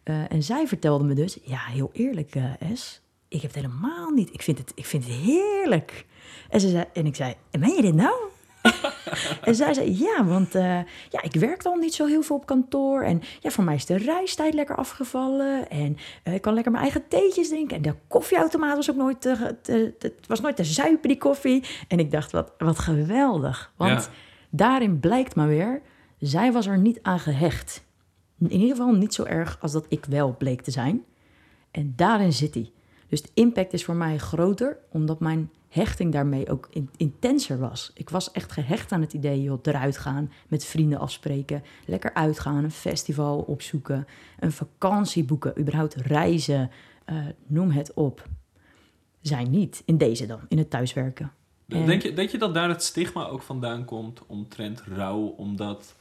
Eh, 0.02 0.32
en 0.32 0.42
zij 0.42 0.66
vertelde 0.66 1.04
me 1.04 1.14
dus, 1.14 1.38
ja, 1.42 1.58
heel 1.58 1.90
eerlijk, 1.92 2.34
uh, 2.34 2.60
Es, 2.60 3.02
ik 3.28 3.42
heb 3.42 3.54
het 3.54 3.64
helemaal 3.64 4.10
niet. 4.10 4.32
Ik 4.32 4.42
vind 4.42 4.58
het, 4.58 4.72
ik 4.74 4.84
vind 4.84 5.04
het 5.04 5.12
heerlijk. 5.12 6.06
En, 6.48 6.60
ze 6.60 6.68
zei, 6.68 6.84
en 6.92 7.06
ik 7.06 7.14
zei, 7.14 7.34
meen 7.58 7.74
je 7.74 7.82
dit 7.82 7.94
nou? 7.94 8.27
en 9.44 9.54
zij 9.54 9.74
zei, 9.74 9.98
ja, 9.98 10.24
want 10.24 10.54
uh, 10.54 10.62
ja, 11.10 11.22
ik 11.22 11.34
werk 11.34 11.62
dan 11.62 11.78
niet 11.78 11.94
zo 11.94 12.06
heel 12.06 12.22
veel 12.22 12.36
op 12.36 12.46
kantoor. 12.46 13.02
En 13.02 13.22
ja, 13.40 13.50
voor 13.50 13.64
mij 13.64 13.74
is 13.74 13.86
de 13.86 13.96
reistijd 13.96 14.54
lekker 14.54 14.76
afgevallen. 14.76 15.70
En 15.70 15.96
uh, 16.24 16.34
ik 16.34 16.40
kan 16.40 16.54
lekker 16.54 16.72
mijn 16.72 16.84
eigen 16.84 17.08
theetjes 17.08 17.48
drinken. 17.48 17.76
En 17.76 17.82
de 17.82 17.94
koffieautomaat 18.08 18.76
was 18.76 18.90
ook 18.90 18.96
nooit 18.96 19.20
te, 19.20 19.56
te, 19.62 19.94
te, 19.98 20.06
het 20.16 20.26
was 20.26 20.40
nooit 20.40 20.56
te 20.56 20.64
zuipen, 20.64 21.08
die 21.08 21.18
koffie. 21.18 21.64
En 21.88 21.98
ik 21.98 22.10
dacht, 22.10 22.32
wat, 22.32 22.52
wat 22.58 22.78
geweldig. 22.78 23.72
Want 23.76 24.04
ja. 24.04 24.10
daarin 24.50 25.00
blijkt 25.00 25.34
maar 25.34 25.48
weer, 25.48 25.82
zij 26.18 26.52
was 26.52 26.66
er 26.66 26.78
niet 26.78 26.98
aan 27.02 27.20
gehecht. 27.20 27.86
In 28.38 28.52
ieder 28.52 28.76
geval 28.76 28.92
niet 28.92 29.14
zo 29.14 29.24
erg 29.24 29.58
als 29.60 29.72
dat 29.72 29.86
ik 29.88 30.04
wel 30.04 30.36
bleek 30.38 30.62
te 30.62 30.70
zijn. 30.70 31.04
En 31.70 31.92
daarin 31.96 32.32
zit 32.32 32.54
hij. 32.54 32.72
Dus 33.08 33.22
de 33.22 33.30
impact 33.34 33.72
is 33.72 33.84
voor 33.84 33.94
mij 33.94 34.18
groter, 34.18 34.78
omdat 34.88 35.20
mijn 35.20 35.50
hechting 35.68 36.12
daarmee 36.12 36.50
ook 36.50 36.68
in, 36.70 36.90
intenser 36.96 37.58
was. 37.58 37.90
Ik 37.94 38.10
was 38.10 38.32
echt 38.32 38.52
gehecht 38.52 38.92
aan 38.92 39.00
het 39.00 39.12
idee, 39.12 39.42
joh, 39.42 39.58
eruit 39.62 39.98
gaan, 39.98 40.32
met 40.48 40.64
vrienden 40.64 40.98
afspreken, 40.98 41.62
lekker 41.86 42.14
uitgaan, 42.14 42.64
een 42.64 42.70
festival 42.70 43.38
opzoeken, 43.38 44.06
een 44.38 44.52
vakantie 44.52 45.24
boeken, 45.24 45.60
überhaupt 45.60 45.94
reizen, 45.94 46.70
uh, 47.10 47.26
noem 47.46 47.70
het 47.70 47.94
op. 47.94 48.28
Zijn 49.20 49.50
niet 49.50 49.82
in 49.84 49.98
deze 49.98 50.26
dan, 50.26 50.40
in 50.48 50.58
het 50.58 50.70
thuiswerken. 50.70 51.32
En... 51.68 51.86
Denk, 51.86 52.02
je, 52.02 52.12
denk 52.12 52.30
je 52.30 52.38
dat 52.38 52.54
daar 52.54 52.68
het 52.68 52.82
stigma 52.82 53.26
ook 53.26 53.42
vandaan 53.42 53.84
komt 53.84 54.22
omtrent 54.26 54.80
rouw? 54.80 55.34
Omdat 55.36 55.94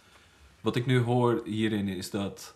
wat 0.62 0.76
ik 0.76 0.86
nu 0.86 1.00
hoor 1.00 1.41
hierin 1.46 1.88
is 1.88 2.10
dat 2.10 2.56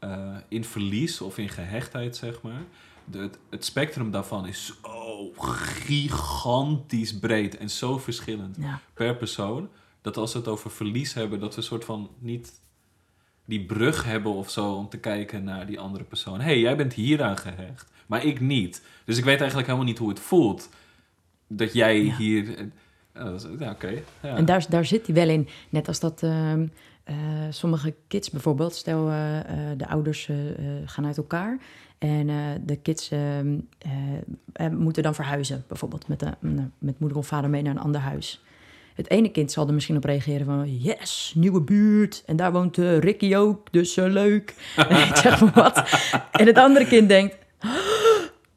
uh, 0.00 0.36
in 0.48 0.64
verlies 0.64 1.20
of 1.20 1.38
in 1.38 1.48
gehechtheid, 1.48 2.16
zeg 2.16 2.42
maar, 2.42 2.62
de, 3.04 3.18
het, 3.18 3.38
het, 3.50 3.64
spectrum 3.64 4.10
daarvan 4.10 4.46
is 4.46 4.74
zo 4.82 5.32
gigantisch 5.36 7.18
breed 7.18 7.56
en 7.56 7.70
zo 7.70 7.98
verschillend 7.98 8.56
ja. 8.60 8.80
per 8.94 9.16
persoon. 9.16 9.68
Dat 10.02 10.16
als 10.16 10.32
we 10.32 10.38
het 10.38 10.48
over 10.48 10.70
verlies 10.70 11.14
hebben, 11.14 11.40
dat 11.40 11.54
we 11.54 11.60
een 11.60 11.66
soort 11.66 11.84
van 11.84 12.10
niet 12.18 12.52
die 13.44 13.64
brug 13.64 14.04
hebben 14.04 14.32
of 14.32 14.50
zo 14.50 14.72
om 14.72 14.88
te 14.88 14.98
kijken 14.98 15.44
naar 15.44 15.66
die 15.66 15.80
andere 15.80 16.04
persoon. 16.04 16.40
Hé, 16.40 16.44
hey, 16.44 16.60
jij 16.60 16.76
bent 16.76 16.92
hieraan 16.92 17.38
gehecht, 17.38 17.90
maar 18.06 18.24
ik 18.24 18.40
niet. 18.40 18.82
Dus 19.04 19.18
ik 19.18 19.24
weet 19.24 19.38
eigenlijk 19.38 19.66
helemaal 19.66 19.88
niet 19.88 19.98
hoe 19.98 20.08
het 20.08 20.20
voelt 20.20 20.68
dat 21.46 21.72
jij 21.72 22.04
Ja. 22.04 22.16
hier. 22.16 22.68
Ja, 23.58 23.70
oké. 23.70 24.02
Ja. 24.22 24.36
En 24.36 24.44
daar, 24.44 24.66
daar 24.68 24.84
zit 24.84 25.06
hij 25.06 25.14
wel 25.14 25.28
in. 25.28 25.48
Net 25.68 25.88
als 25.88 26.00
dat 26.00 26.22
ehm, 26.22 26.66
eh, 27.04 27.16
sommige 27.50 27.94
kids 28.08 28.30
bijvoorbeeld, 28.30 28.74
stel 28.74 29.08
eh, 29.08 29.38
eh, 29.38 29.78
de 29.78 29.88
ouders 29.88 30.30
gaan 30.84 31.06
uit 31.06 31.16
elkaar 31.16 31.58
en 31.98 32.28
eh, 32.28 32.36
de 32.64 32.76
kids 32.76 33.10
ehm, 33.10 33.58
eh, 33.78 33.92
eh, 34.52 34.72
moeten 34.72 35.02
dan 35.02 35.14
verhuizen, 35.14 35.64
bijvoorbeeld 35.68 36.08
met, 36.08 36.20
de, 36.20 36.32
met 36.78 36.98
moeder 36.98 37.18
of 37.18 37.26
vader 37.26 37.50
mee 37.50 37.62
naar 37.62 37.74
een 37.74 37.82
ander 37.82 38.00
huis. 38.00 38.42
Het 38.94 39.10
ene 39.10 39.30
kind 39.30 39.52
zal 39.52 39.66
er 39.66 39.74
misschien 39.74 39.96
op 39.96 40.04
reageren 40.04 40.46
van... 40.46 40.78
yes, 40.78 41.32
nieuwe 41.36 41.60
buurt. 41.60 42.22
En 42.26 42.36
daar 42.36 42.52
woont 42.52 42.76
Ricky 42.76 43.34
ook, 43.34 43.72
dus 43.72 43.94
leuk. 43.94 44.54
ik 45.08 45.16
zeg 45.16 45.40
maar 45.40 45.52
wat. 45.54 45.82
En 46.32 46.46
het 46.46 46.58
andere 46.58 46.86
kind 46.86 47.08
denkt, 47.08 47.36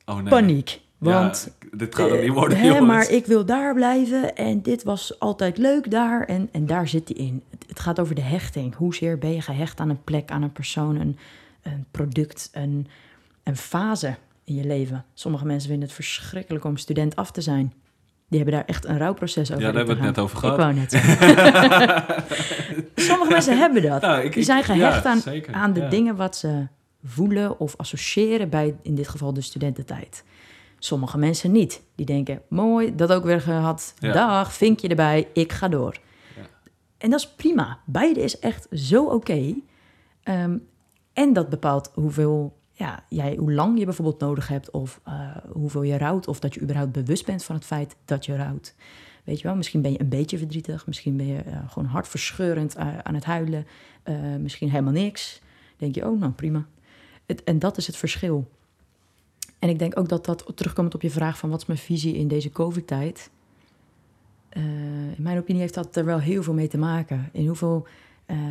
oh, 0.05 0.15
nee. 0.15 0.29
paniek. 0.29 0.81
Ja, 0.99 1.11
Want 1.11 1.57
dit 1.71 1.95
gaat 1.95 2.09
het 2.09 2.21
niet 2.21 2.31
worden, 2.31 2.57
Hè, 2.57 2.81
maar 2.81 3.09
ik 3.09 3.25
wil 3.25 3.45
daar 3.45 3.73
blijven 3.73 4.35
en 4.35 4.61
dit 4.61 4.83
was 4.83 5.19
altijd 5.19 5.57
leuk 5.57 5.91
daar. 5.91 6.25
En, 6.25 6.49
en 6.51 6.65
daar 6.65 6.87
zit 6.87 7.07
hij 7.07 7.17
in. 7.17 7.43
Het, 7.49 7.65
het 7.67 7.79
gaat 7.79 7.99
over 7.99 8.15
de 8.15 8.21
hechting. 8.21 8.75
Hoezeer 8.75 9.17
ben 9.17 9.33
je 9.33 9.41
gehecht 9.41 9.79
aan 9.79 9.89
een 9.89 10.03
plek, 10.03 10.31
aan 10.31 10.41
een 10.41 10.51
persoon, 10.51 10.95
een, 10.95 11.17
een 11.61 11.85
product, 11.91 12.49
een, 12.53 12.87
een 13.47 13.57
fase 13.57 14.15
in 14.43 14.55
je 14.55 14.65
leven. 14.65 15.05
Sommige 15.13 15.45
mensen 15.45 15.69
vinden 15.69 15.87
het 15.87 15.95
verschrikkelijk 15.97 16.65
om 16.65 16.77
student 16.77 17.15
af 17.15 17.31
te 17.31 17.41
zijn. 17.41 17.73
Die 18.29 18.39
hebben 18.39 18.55
daar 18.57 18.65
echt 18.67 18.85
een 18.85 18.97
rouwproces 18.97 19.51
over. 19.51 19.63
Ja, 19.63 19.71
daar 19.71 19.77
hebben 19.85 19.97
we 19.97 20.03
het 20.05 20.15
net 20.15 20.23
over 20.23 20.37
gehad. 20.37 20.55
Ik 20.57 20.61
wou 20.61 20.73
net. 20.73 20.91
Sommige 22.95 23.31
mensen 23.31 23.57
hebben 23.57 23.81
dat. 23.81 24.01
Nou, 24.01 24.21
ik- 24.23 24.33
Die 24.33 24.43
zijn 24.43 24.63
gehecht 24.63 25.03
ja, 25.03 25.09
aan, 25.09 25.19
zeker, 25.19 25.53
aan 25.53 25.73
de 25.73 25.79
ja. 25.79 25.89
dingen 25.89 26.15
wat 26.15 26.35
ze 26.35 26.67
voelen 27.03 27.59
of 27.59 27.75
associëren 27.77 28.49
bij, 28.49 28.75
in 28.81 28.95
dit 28.95 29.07
geval, 29.07 29.33
de 29.33 29.41
studententijd. 29.41 30.23
Sommige 30.79 31.17
mensen 31.17 31.51
niet. 31.51 31.81
Die 31.95 32.05
denken, 32.05 32.41
mooi, 32.49 32.95
dat 32.95 33.11
ook 33.11 33.23
weer 33.23 33.41
gehad. 33.41 33.93
Ja. 33.99 34.13
Dag, 34.13 34.53
vinkje 34.53 34.87
erbij, 34.87 35.27
ik 35.33 35.51
ga 35.53 35.67
door. 35.67 35.97
Ja. 36.35 36.41
En 36.97 37.09
dat 37.09 37.19
is 37.19 37.27
prima. 37.35 37.79
Beide 37.85 38.21
is 38.23 38.39
echt 38.39 38.67
zo 38.71 39.05
oké. 39.05 39.53
Ehm, 40.23 40.57
en 41.13 41.33
dat 41.33 41.49
bepaalt 41.49 41.91
hoeveel, 41.93 42.56
ja, 42.77 43.03
jij, 43.09 43.35
hoe 43.39 43.53
lang 43.53 43.79
je 43.79 43.85
bijvoorbeeld 43.85 44.19
nodig 44.19 44.47
hebt... 44.47 44.71
of 44.71 45.01
eh, 45.03 45.37
hoeveel 45.51 45.83
je 45.83 45.97
rouwt... 45.97 46.27
of 46.27 46.39
dat 46.39 46.53
je 46.53 46.61
überhaupt 46.61 46.91
bewust 46.91 47.25
bent 47.25 47.43
van 47.43 47.55
het 47.55 47.65
feit 47.65 47.95
dat 48.05 48.25
je 48.25 48.35
rouwt. 48.35 48.75
Weet 49.23 49.37
je 49.39 49.47
wel, 49.47 49.55
misschien 49.55 49.81
ben 49.81 49.91
je 49.91 50.01
een 50.01 50.09
beetje 50.09 50.37
verdrietig... 50.37 50.87
misschien 50.87 51.17
ben 51.17 51.27
je 51.27 51.37
eh, 51.37 51.69
gewoon 51.69 51.87
hartverscheurend 51.87 52.75
eh, 52.75 52.97
aan 52.97 53.13
het 53.13 53.25
huilen... 53.25 53.67
misschien 54.39 54.69
helemaal 54.69 54.93
niks. 54.93 55.41
denk 55.77 55.95
je, 55.95 56.09
oh, 56.09 56.19
nou 56.19 56.31
prima. 56.31 56.65
Het, 57.25 57.43
en 57.43 57.59
dat 57.59 57.77
is 57.77 57.87
het 57.87 57.97
verschil. 57.97 58.51
En 59.59 59.69
ik 59.69 59.79
denk 59.79 59.99
ook 59.99 60.09
dat 60.09 60.25
dat 60.25 60.51
terugkomt 60.55 60.95
op 60.95 61.01
je 61.01 61.09
vraag 61.09 61.37
van 61.37 61.49
wat 61.49 61.61
is 61.61 61.67
mijn 61.67 61.79
visie 61.79 62.15
in 62.15 62.27
deze 62.27 62.49
COVID-tijd. 62.49 63.29
In 65.15 65.15
mijn 65.17 65.37
opinie 65.37 65.61
heeft 65.61 65.73
dat 65.73 65.95
er 65.95 66.05
wel 66.05 66.19
heel 66.19 66.43
veel 66.43 66.53
mee 66.53 66.67
te 66.67 66.77
maken. 66.77 67.29
In, 67.31 67.47
hoeveel, 67.47 67.87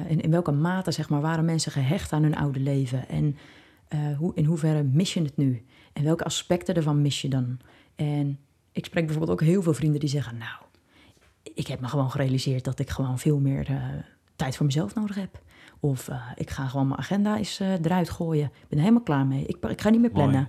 in, 0.09 0.21
in 0.21 0.31
welke 0.31 0.53
mate 0.53 0.91
zeg 0.91 1.09
maar, 1.09 1.21
waren 1.21 1.45
mensen 1.45 1.73
gehecht 1.73 2.13
aan 2.13 2.23
hun 2.23 2.37
oude 2.37 2.61
leven? 2.61 3.09
En 3.09 3.37
eh, 3.89 3.99
hoe, 4.19 4.33
in 4.35 4.45
hoeverre 4.45 4.83
mis 4.83 5.15
je 5.15 5.23
het 5.23 5.37
nu? 5.37 5.65
En 5.93 6.05
welke 6.05 6.25
aspecten 6.25 6.75
ervan 6.75 7.03
mis 7.03 7.21
je 7.21 7.29
dan? 7.29 7.59
En 7.95 8.39
ik 8.73 8.85
spreek 8.85 9.07
bijvoorbeeld 9.07 9.41
ook 9.41 9.47
heel 9.47 9.63
veel 9.63 9.75
vrienden 9.75 10.01
die 10.01 10.09
zeggen... 10.09 10.37
nou, 10.39 10.61
ik 11.55 11.67
heb 11.67 11.81
me 11.81 11.89
gewoon 11.89 12.11
gerealiseerd 12.11 12.65
dat 12.65 12.79
ik 12.79 12.91
gewoon 12.91 13.19
veel 13.19 13.39
meer 13.39 13.67
eh, 13.69 13.77
tijd 14.37 14.57
voor 14.57 14.67
mezelf 14.67 14.95
nodig 14.95 15.17
heb. 15.17 15.41
Of 15.81 16.09
eh, 16.09 16.23
ik 16.35 16.51
ga 16.51 16.67
gewoon 16.67 16.87
mijn 16.87 17.01
agenda 17.01 17.37
eens 17.37 17.59
eruit 17.61 18.11
gooien. 18.11 18.45
Ik 18.45 18.69
ben 18.69 18.79
er 18.79 18.85
helemaal 18.85 19.03
klaar 19.03 19.27
mee. 19.27 19.47
Ik, 19.47 19.57
ik 19.65 19.81
ga 19.81 19.89
niet 19.91 20.01
meer 20.01 20.11
plannen. 20.11 20.49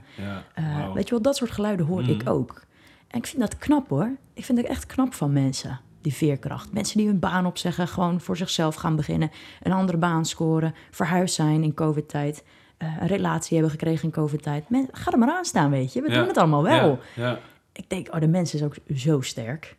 Ja. 0.55 0.93
Weet 0.93 1.03
je 1.05 1.09
wel, 1.13 1.21
dat 1.21 1.35
soort 1.35 1.51
geluiden 1.51 1.85
hoor 1.85 2.01
Mhm. 2.01 2.11
ik 2.11 2.29
ook. 2.29 2.65
En 3.07 3.17
ik 3.17 3.25
vind 3.25 3.41
dat 3.41 3.57
knap 3.57 3.89
hoor. 3.89 4.15
Ik 4.33 4.45
vind 4.45 4.57
het 4.57 4.67
echt 4.67 4.85
knap 4.85 5.13
van 5.13 5.33
mensen, 5.33 5.79
die 6.01 6.13
veerkracht. 6.13 6.73
Mensen 6.73 6.97
die 6.97 7.07
hun 7.07 7.19
baan 7.19 7.45
opzeggen, 7.45 7.87
gewoon 7.87 8.21
voor 8.21 8.37
zichzelf 8.37 8.75
gaan 8.75 8.95
beginnen. 8.95 9.31
Een 9.61 9.71
andere 9.71 9.97
baan 9.97 10.25
scoren, 10.25 10.73
verhuisd 10.91 11.35
zijn 11.35 11.63
in 11.63 11.73
covid-tijd. 11.73 12.43
Eh, 12.77 12.95
een 12.99 13.07
relatie 13.07 13.53
hebben 13.53 13.71
gekregen 13.71 14.03
in 14.03 14.11
covid-tijd. 14.11 14.69
Men, 14.69 14.87
ga 14.91 15.11
er 15.11 15.17
maar 15.17 15.31
aan 15.31 15.45
staan, 15.45 15.69
weet 15.69 15.93
je. 15.93 16.01
We 16.01 16.09
Ja. 16.09 16.17
doen 16.19 16.27
het 16.27 16.37
allemaal 16.37 16.63
wel. 16.63 16.99
Ja, 17.15 17.23
ja. 17.23 17.39
Ik 17.71 17.89
denk, 17.89 18.13
oh, 18.13 18.19
de 18.19 18.27
mens 18.27 18.53
is 18.53 18.63
ook 18.63 18.75
zo 18.95 19.21
sterk. 19.21 19.75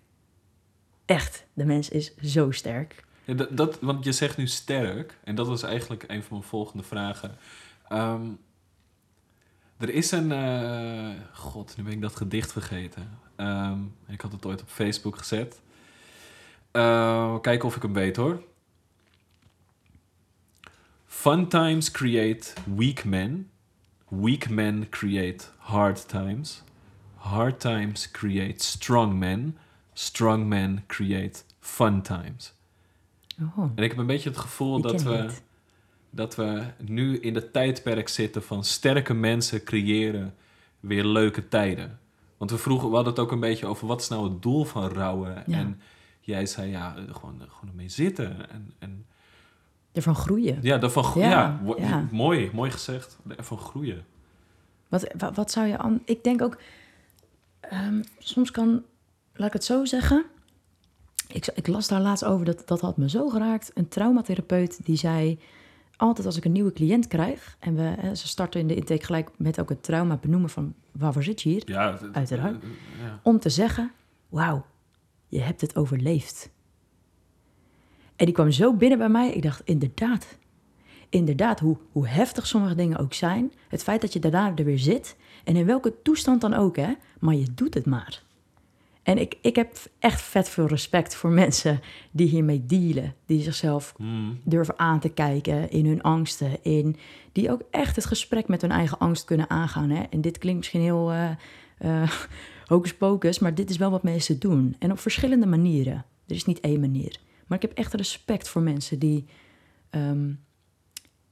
Echt, 1.05 1.47
de 1.53 1.65
mens 1.65 1.89
is 1.89 2.17
zo 2.17 2.51
sterk. 2.51 3.05
Dat, 3.25 3.57
dat, 3.57 3.79
want 3.81 4.05
je 4.05 4.13
zegt 4.13 4.37
nu 4.37 4.47
sterk, 4.47 5.19
en 5.25 5.35
dat 5.35 5.47
was 5.47 5.63
eigenlijk 5.63 6.05
een 6.07 6.23
van 6.23 6.37
mijn 6.37 6.49
volgende 6.49 6.83
vragen. 6.85 7.37
Ehm, 7.89 8.27
er 9.79 9.89
is 9.91 10.11
een. 10.11 10.33
eh, 10.33 11.11
God, 11.33 11.75
nu 11.77 11.83
ben 11.85 11.93
ik 11.93 12.01
dat 12.01 12.17
gedicht 12.17 12.53
vergeten. 12.53 13.19
Ehm, 13.37 13.79
ik 14.07 14.21
had 14.21 14.33
het 14.33 14.47
ooit 14.47 14.61
op 14.63 14.69
Facebook 14.69 15.17
gezet. 15.17 15.61
Eh, 16.71 17.41
kijken 17.41 17.69
of 17.69 17.77
ik 17.77 17.83
hem 17.83 17.93
weet 17.93 18.17
hoor. 18.17 18.43
Fun 21.09 21.49
times 21.49 21.91
create 21.91 22.53
weak 22.77 23.05
men. 23.05 23.51
Weak 24.09 24.49
men 24.49 24.89
create 24.89 25.47
hard 25.57 26.09
times. 26.09 26.63
Hard 27.15 27.61
times 27.61 28.11
create 28.11 28.65
strong 28.65 29.19
men. 29.19 29.57
Strong 29.93 30.47
men 30.47 30.85
create 30.87 31.43
fun 31.61 32.03
times. 32.03 32.53
Oh, 33.41 33.71
En 33.75 33.83
ik 33.83 33.91
heb 33.91 33.99
een 33.99 34.07
beetje 34.07 34.29
het 34.29 34.39
gevoel 34.39 34.81
dat 34.81 35.03
we, 35.03 35.31
dat 36.11 36.35
we 36.35 36.63
nu 36.79 37.19
in 37.19 37.35
het 37.35 37.53
tijdperk 37.53 38.09
zitten 38.09 38.43
van 38.43 38.65
sterke 38.65 39.15
mensen 39.15 39.65
creëren 39.65 40.35
weer 40.81 41.05
leuke 41.05 41.49
tijden. 41.49 41.99
Want 42.37 42.51
we 42.51 42.59
vroegen, 42.59 42.89
we 42.89 42.95
hadden 42.95 43.13
het 43.13 43.23
ook 43.23 43.33
een 43.33 43.41
beetje 43.41 43.67
over 43.67 43.87
wat 43.87 44.01
is 44.01 44.09
nou 44.09 44.25
het 44.25 44.43
doel 44.43 44.65
van 44.65 44.89
rouwen. 44.89 45.43
Ja. 45.47 45.59
En 45.59 45.81
jij 46.21 46.47
zei 46.47 46.71
ja, 46.71 46.91
gewoon, 46.93 47.41
gewoon 47.49 47.69
ermee 47.69 47.89
zitten. 47.89 48.51
En, 48.51 48.73
en 48.79 49.07
Ervan 49.93 50.15
groeien. 50.15 50.59
ja, 50.63 50.79
daarvan 50.79 51.05
gro- 51.05 51.21
Ja, 51.21 51.29
ja, 51.31 51.61
wo- 51.63 51.77
ja. 51.79 52.07
mooi, 52.11 52.51
mooi 52.53 52.71
gezegd. 52.71 53.19
Ervan 53.37 53.59
groeien. 53.59 54.05
Wat, 54.89 55.07
wat, 55.19 55.37
wat 55.37 55.51
zou 55.51 55.67
je 55.67 55.79
aan... 55.79 56.03
Ik 56.05 56.25
denk 56.25 56.43
ook... 56.43 56.59
ehm, 57.61 58.03
soms 58.19 58.51
kan... 58.51 58.83
Laat 59.33 59.47
ik 59.47 59.53
het 59.53 59.65
zo 59.65 59.85
zeggen. 59.85 60.25
Ik, 61.29 61.47
ik 61.55 61.67
las 61.67 61.89
daar 61.89 62.01
laatst 62.01 62.25
over, 62.25 62.45
dat, 62.45 62.63
dat 62.67 62.81
had 62.81 62.97
me 62.97 63.09
zo 63.09 63.29
geraakt. 63.29 63.71
Een 63.75 63.89
traumatherapeut 63.89 64.85
die 64.85 64.97
zei... 64.97 65.39
altijd 65.97 66.27
als 66.27 66.37
ik 66.37 66.45
een 66.45 66.53
nieuwe 66.53 66.73
cliënt 66.73 67.07
krijg... 67.07 67.57
en 67.59 67.75
we, 67.75 67.83
hè, 67.83 68.15
ze 68.15 68.29
starten 68.29 68.61
in 68.61 68.67
de 68.67 68.75
intake 68.75 69.05
gelijk 69.05 69.31
met 69.37 69.61
ook 69.61 69.69
het 69.69 69.83
trauma 69.83 70.17
benoemen 70.17 70.51
van... 70.51 70.75
waarvoor 70.93 71.23
zit 71.23 71.43
je 71.43 71.49
hier? 71.49 71.63
Ja, 71.65 71.99
Uiteraard. 72.13 72.63
eh, 72.63 72.69
ja. 73.05 73.21
Om 73.23 73.39
te 73.39 73.49
zeggen, 73.51 73.93
wauw, 74.29 74.65
je 75.29 75.41
hebt 75.41 75.61
het 75.61 75.77
overleefd. 75.77 76.51
En 78.19 78.25
die 78.25 78.35
kwam 78.35 78.51
zo 78.51 78.75
binnen 78.75 78.99
bij 78.99 79.09
mij, 79.09 79.31
ik 79.31 79.43
dacht, 79.43 79.63
inderdaad. 79.65 80.39
Inderdaad, 81.09 81.61
hoe, 81.61 81.77
hoe 81.93 82.09
heftig 82.09 82.47
sommige 82.47 82.75
dingen 82.75 82.99
ook 82.99 83.15
zijn... 83.15 83.53
het 83.69 83.83
feit 83.83 84.01
dat 84.01 84.13
je 84.13 84.19
daarna 84.19 84.53
er 84.57 84.65
weer 84.65 84.79
zit... 84.79 85.17
en 85.45 85.57
in 85.57 85.67
welke 85.67 86.03
toestand 86.03 86.41
dan 86.41 86.55
ook, 86.55 86.77
hè... 86.77 86.93
maar 87.19 87.35
je 87.35 87.47
doet 87.55 87.75
het 87.75 87.87
maar. 87.87 88.23
En 89.03 89.19
ik, 89.19 89.37
ik 89.41 89.57
heb 89.57 89.77
echt 89.99 90.23
vet 90.23 90.49
veel 90.49 90.67
respect 90.67 91.15
voor 91.15 91.31
mensen 91.31 91.81
die 92.11 92.29
hiermee 92.29 92.67
dealen. 92.67 93.15
Die 93.27 93.43
zichzelf 93.43 93.95
Hmm. 93.97 94.41
durven 94.45 94.79
aan 94.79 95.01
te 95.01 95.09
kijken 95.09 95.71
in 95.71 95.87
hun 95.87 96.03
angsten. 96.03 96.63
In, 96.63 96.97
die 97.33 97.51
ook 97.51 97.63
echt 97.71 97.97
het 97.97 98.07
gesprek 98.07 98.49
met 98.49 98.61
hun 98.61 98.71
eigen 98.71 98.99
angst 98.99 99.25
kunnen 99.25 99.51
aangaan. 99.51 99.91
Hè? 99.91 100.03
En 100.03 100.21
dit 100.21 100.39
klinkt 100.39 100.59
misschien 100.59 100.81
heel 100.81 101.13
eh, 101.79 102.11
hocus 102.67 102.95
pocus, 102.95 103.39
maar 103.39 103.55
dit 103.55 103.71
is 103.71 103.77
wel 103.77 103.91
wat 103.91 104.03
mensen 104.03 104.39
doen. 104.39 104.77
En 104.79 104.91
op 104.91 104.99
verschillende 104.99 105.47
manieren. 105.47 106.05
Er 106.27 106.35
is 106.35 106.45
niet 106.45 106.61
één 106.61 106.81
manier. 106.81 107.19
Maar 107.49 107.59
ik 107.59 107.69
heb 107.69 107.79
echt 107.79 107.95
respect 107.95 108.49
voor 108.49 108.63
mensen 108.63 108.99
die, 108.99 109.27
ehm, 109.91 110.33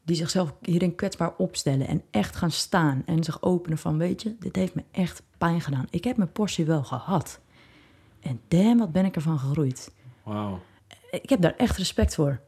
die 0.05 0.17
zichzelf 0.17 0.55
hierin 0.63 0.95
kwetsbaar 0.95 1.35
opstellen. 1.37 1.87
En 1.87 2.03
echt 2.11 2.37
gaan 2.37 2.51
staan 2.51 3.03
en 3.07 3.25
zich 3.25 3.43
openen 3.43 3.79
van, 3.79 3.99
weet 3.99 4.23
je, 4.23 4.37
dit 4.39 4.57
heeft 4.57 4.75
me 4.75 4.85
echt 4.91 5.23
pijn 5.39 5.61
gedaan. 5.61 5.87
Ik 5.91 6.05
heb 6.05 6.17
mijn 6.17 6.33
portie 6.33 6.65
wel 6.65 6.85
gehad. 6.85 7.41
En 8.21 8.41
damn, 8.49 8.79
wat 8.79 8.93
ben 8.93 9.05
ik 9.05 9.17
ervan 9.17 9.39
gegroeid. 9.39 9.93
Wauw. 10.23 10.61
Ik 11.11 11.29
heb 11.29 11.41
daar 11.41 11.57
echt 11.57 11.77
respect 11.77 12.15
voor. 12.15 12.41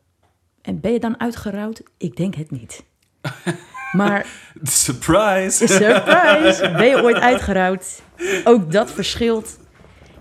En 0.63 0.81
ben 0.81 0.93
je 0.93 1.01
dan 1.01 1.21
uitgerouwd? 1.21 1.83
Ik 1.97 2.17
denk 2.17 2.35
het 2.35 2.51
niet. 2.51 2.85
Maar 3.93 4.27
Surprise! 4.63 5.67
surprise, 5.83 6.73
ben 6.77 6.87
je 6.87 7.03
ooit 7.03 7.17
uitgerouwd? 7.17 8.03
Ook 8.45 8.73
dat 8.73 8.91
verschilt. 8.91 9.59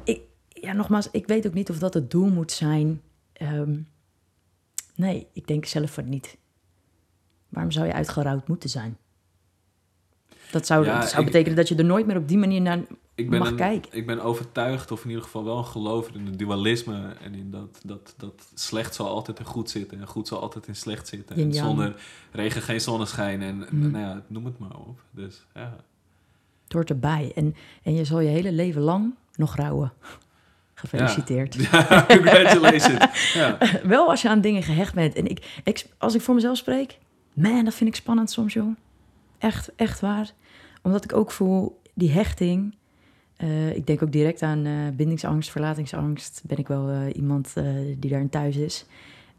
Ik, 0.03 0.21
ja, 0.49 0.73
nogmaals, 0.73 1.07
ik 1.11 1.27
weet 1.27 1.47
ook 1.47 1.53
niet 1.53 1.69
of 1.69 1.77
dat 1.77 1.93
het 1.93 2.11
doel 2.11 2.27
moet 2.27 2.51
zijn. 2.51 3.01
Ehm, 3.38 3.79
nee, 4.95 5.27
ik 5.33 5.47
denk 5.47 5.65
zelf 5.65 5.93
van 5.93 6.09
niet. 6.09 6.38
Waarom 7.49 7.71
zou 7.71 7.85
je 7.85 7.93
uitgerouwd 7.93 8.47
moeten 8.47 8.69
zijn? 8.69 8.97
Dat 10.51 10.65
zou, 10.65 10.85
Ja, 10.85 10.99
dat 10.99 11.09
zou 11.09 11.19
ik- 11.19 11.25
betekenen 11.31 11.55
dat 11.57 11.67
je 11.67 11.75
er 11.75 11.85
nooit 11.85 12.05
meer 12.07 12.17
op 12.17 12.27
die 12.27 12.38
manier 12.38 12.61
naar 12.61 12.79
ik 13.15 13.29
ben, 13.29 13.39
mag 13.39 13.49
een- 13.49 13.55
kijken. 13.55 13.97
ik 13.97 14.05
ben 14.05 14.19
overtuigd, 14.21 14.91
of 14.91 15.03
in 15.03 15.09
ieder 15.09 15.23
geval 15.23 15.43
wel 15.43 15.57
een 15.57 15.65
gelover 15.65 16.15
in 16.15 16.25
het 16.25 16.39
dualisme. 16.39 17.13
En 17.23 17.35
in 17.35 17.51
dat, 17.51 17.79
dat, 17.83 18.13
dat 18.17 18.47
slecht 18.53 18.95
zal 18.95 19.07
altijd 19.07 19.39
in 19.39 19.45
goed 19.45 19.69
zitten. 19.69 19.99
En 19.99 20.07
goed 20.07 20.27
zal 20.27 20.41
altijd 20.41 20.67
in 20.67 20.75
slecht 20.75 21.07
zitten. 21.07 21.35
En 21.35 21.53
zonder 21.53 21.95
regen 22.31 22.61
geen 22.61 22.81
zonneschijn. 22.81 23.41
En 23.41 23.57
Mhm. 23.57 23.91
nou 23.91 23.97
ja, 24.03 24.23
noem 24.27 24.45
het 24.45 24.57
maar 24.59 24.75
op. 24.77 24.99
Dus 25.11 25.45
ja. 25.53 25.75
Het 26.63 26.73
hoort 26.73 26.89
erbij. 26.89 27.31
En, 27.35 27.55
en 27.83 27.93
je 27.93 28.05
zal 28.05 28.19
je 28.19 28.29
hele 28.29 28.51
leven 28.51 28.81
lang 28.81 29.13
nog 29.35 29.55
rouwen. 29.55 29.93
Gefeliciteerd. 30.80 31.53
Ja, 31.71 32.05
congratulations. 32.07 33.34
ja. 33.34 33.57
Wel 33.84 34.09
als 34.09 34.21
je 34.21 34.30
aan 34.30 34.41
dingen 34.41 34.63
gehecht 34.63 34.93
bent. 34.93 35.15
En 35.15 35.28
ik, 35.28 35.59
ik, 35.63 35.86
als 35.97 36.15
ik 36.15 36.21
voor 36.21 36.36
mezelf 36.36 36.57
spreek, 36.57 36.97
man, 37.34 37.65
dat 37.65 37.73
vind 37.73 37.89
ik 37.89 37.95
spannend 37.95 38.32
soms, 38.32 38.53
joh. 38.53 38.75
Echt, 39.38 39.71
echt 39.75 39.99
waar. 39.99 40.32
Omdat 40.82 41.03
ik 41.03 41.15
ook 41.15 41.32
voel, 41.32 41.82
die 41.93 42.11
hechting... 42.11 42.75
eh, 43.38 43.75
ik 43.75 43.88
denk 43.88 44.03
ook 44.03 44.11
direct 44.11 44.41
aan 44.41 44.65
eh, 44.65 44.73
bindingsangst, 44.93 45.51
verlatingsangst. 45.51 46.41
Ben 46.47 46.57
ik 46.57 46.67
wel 46.67 46.89
eh, 46.89 47.15
iemand 47.15 47.53
die 47.99 48.09
daarin 48.09 48.30
thuis 48.30 48.55
is. 48.55 48.86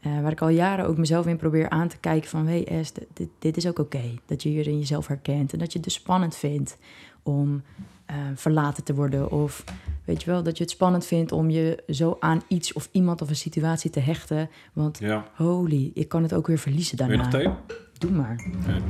Waar 0.01 0.31
ik 0.31 0.41
al 0.41 0.49
jaren 0.49 0.85
ook 0.85 0.97
mezelf 0.97 1.25
in 1.25 1.37
probeer 1.37 1.69
aan 1.69 1.87
te 1.87 1.97
kijken 1.97 2.29
van... 2.29 2.47
hé 2.47 2.63
hey, 2.67 2.85
dit, 3.13 3.29
dit 3.39 3.57
is 3.57 3.67
ook 3.67 3.79
oké. 3.79 4.13
Dat 4.25 4.43
je 4.43 4.49
hierin 4.49 4.79
jezelf 4.79 5.07
herkent. 5.07 5.53
En 5.53 5.59
dat 5.59 5.71
je 5.71 5.77
het 5.77 5.87
dus 5.87 5.93
spannend 5.93 6.35
vindt 6.35 6.77
om 7.23 7.63
eh, 8.09 8.15
verlaten 8.35 8.83
te 8.83 8.93
worden. 8.95 9.31
Of 9.31 9.63
weet 10.05 10.23
je 10.23 10.29
wel, 10.31 10.43
dat 10.43 10.57
je 10.57 10.63
het 10.63 10.71
spannend 10.71 11.05
vindt 11.05 11.31
om 11.31 11.49
je 11.49 11.83
zo 11.87 12.17
aan 12.19 12.41
iets 12.47 12.73
of 12.73 12.89
iemand 12.91 13.21
of 13.21 13.29
een 13.29 13.35
situatie 13.35 13.89
te 13.89 13.99
hechten. 13.99 14.49
Want 14.73 14.99
ja. 14.99 15.25
holy, 15.35 15.91
ik 15.93 16.07
kan 16.07 16.23
het 16.23 16.33
ook 16.33 16.47
weer 16.47 16.57
verliezen 16.57 16.97
Wil 16.97 17.09
je 17.09 17.17
daarna. 17.17 17.31
nog 17.31 17.41
thee? 17.67 17.77
Doe 17.97 18.11
maar, 18.11 18.45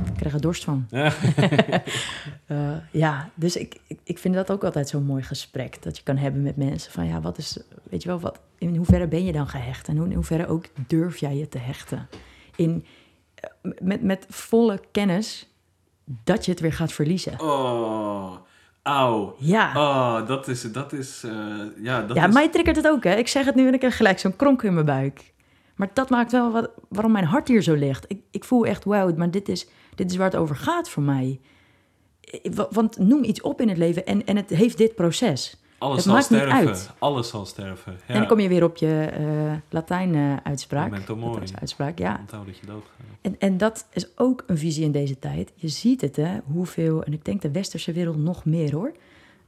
ik 0.06 0.14
krijg 0.16 0.34
er 0.34 0.40
dorst 0.40 0.64
van. 0.64 0.86
Ja. 0.90 1.12
Eh, 2.46 2.76
ja, 2.92 3.30
dus 3.34 3.56
ik, 3.56 3.80
ik, 3.86 3.98
ik 4.04 4.18
vind 4.18 4.34
dat 4.34 4.50
ook 4.50 4.64
altijd 4.64 4.88
zo'n 4.88 5.04
mooi 5.04 5.22
gesprek. 5.22 5.82
Dat 5.82 5.96
je 5.96 6.02
kan 6.02 6.16
hebben 6.16 6.42
met 6.42 6.56
mensen. 6.56 6.92
Van 6.92 7.06
ja, 7.06 7.20
wat 7.20 7.38
is, 7.38 7.58
weet 7.90 8.02
je 8.02 8.08
wel, 8.08 8.20
wat, 8.20 8.40
in 8.58 8.76
hoeverre 8.76 9.08
ben 9.08 9.24
je 9.24 9.32
dan 9.32 9.48
gehecht? 9.48 9.88
En 9.88 9.96
hoe- 9.96 10.06
in 10.08 10.14
hoeverre 10.14 10.46
ook 10.46 10.64
durf 10.86 11.16
jij 11.16 11.36
je 11.36 11.48
te 11.48 11.58
hechten? 11.58 12.08
In, 12.56 12.84
eh, 13.34 13.50
met, 13.80 14.02
met 14.02 14.26
volle 14.28 14.80
kennis 14.90 15.48
dat 16.24 16.44
je 16.44 16.50
het 16.50 16.60
weer 16.60 16.72
gaat 16.72 16.92
verliezen. 16.92 17.40
Oh, 17.40 18.32
auw. 18.82 19.34
Ja, 19.38 19.72
Oh, 19.76 20.26
dat 20.26 20.48
is... 20.48 20.72
Dat 20.72 20.92
is 20.92 21.22
eh, 21.24 21.32
ja, 21.82 22.02
dat 22.02 22.16
ja 22.16 22.26
is, 22.26 22.34
mij 22.34 22.48
triggert 22.48 22.76
het 22.76 22.88
ook. 22.88 23.04
Hè. 23.04 23.14
Ik 23.14 23.28
zeg 23.28 23.44
het 23.44 23.54
nu 23.54 23.66
en 23.66 23.74
ik 23.74 23.82
heb 23.82 23.92
gelijk 23.92 24.18
zo'n 24.18 24.36
kronk 24.36 24.62
in 24.62 24.74
mijn 24.74 24.86
buik. 24.86 25.32
Maar 25.76 25.90
dat 25.92 26.10
maakt 26.10 26.32
wel 26.32 26.52
wat, 26.52 26.70
waarom 26.88 27.12
mijn 27.12 27.24
hart 27.24 27.48
hier 27.48 27.62
zo 27.62 27.74
ligt. 27.74 28.04
Ik, 28.08 28.20
ik 28.30 28.44
voel 28.44 28.66
echt, 28.66 28.84
wauw, 28.84 29.14
maar 29.16 29.30
dit 29.30 29.48
is, 29.48 29.68
dit 29.94 30.10
is 30.10 30.16
waar 30.16 30.30
het 30.30 30.40
over 30.40 30.56
gaat 30.56 30.88
voor 30.88 31.02
mij. 31.02 31.40
Want 32.70 32.98
noem 32.98 33.24
iets 33.24 33.40
op 33.40 33.60
in 33.60 33.68
het 33.68 33.78
leven 33.78 34.06
en, 34.06 34.26
en 34.26 34.36
het 34.36 34.50
heeft 34.50 34.78
dit 34.78 34.94
proces. 34.94 35.59
Alles 35.80 35.96
het 35.96 36.04
zal 36.04 36.14
maakt 36.14 36.30
niet 36.30 36.38
sterven. 36.40 36.68
uit. 36.68 36.90
Alles 36.98 37.28
zal 37.28 37.46
sterven. 37.46 37.92
Ja. 37.92 38.14
En 38.14 38.18
dan 38.18 38.26
kom 38.26 38.40
je 38.40 38.48
weer 38.48 38.64
op 38.64 38.76
je 38.76 39.04
eh 39.04 39.52
Latijn-uitspraak. 39.68 40.90
Memento 40.90 41.16
mori. 41.16 41.46
uitspraak, 41.60 41.98
ja. 41.98 42.16
Onthoud 42.20 42.46
dat 42.46 42.58
je 42.58 42.66
doodgaat. 42.66 43.06
En, 43.20 43.36
en 43.38 43.56
dat 43.56 43.86
is 43.92 44.18
ook 44.18 44.44
een 44.46 44.58
visie 44.58 44.84
in 44.84 44.92
deze 44.92 45.18
tijd. 45.18 45.52
Je 45.54 45.68
ziet 45.68 46.00
het, 46.00 46.16
hè, 46.16 46.38
hoeveel, 46.44 47.04
en 47.04 47.12
ik 47.12 47.24
denk 47.24 47.42
de 47.42 47.50
westerse 47.50 47.92
wereld 47.92 48.16
nog 48.16 48.44
meer 48.44 48.74
hoor. 48.74 48.92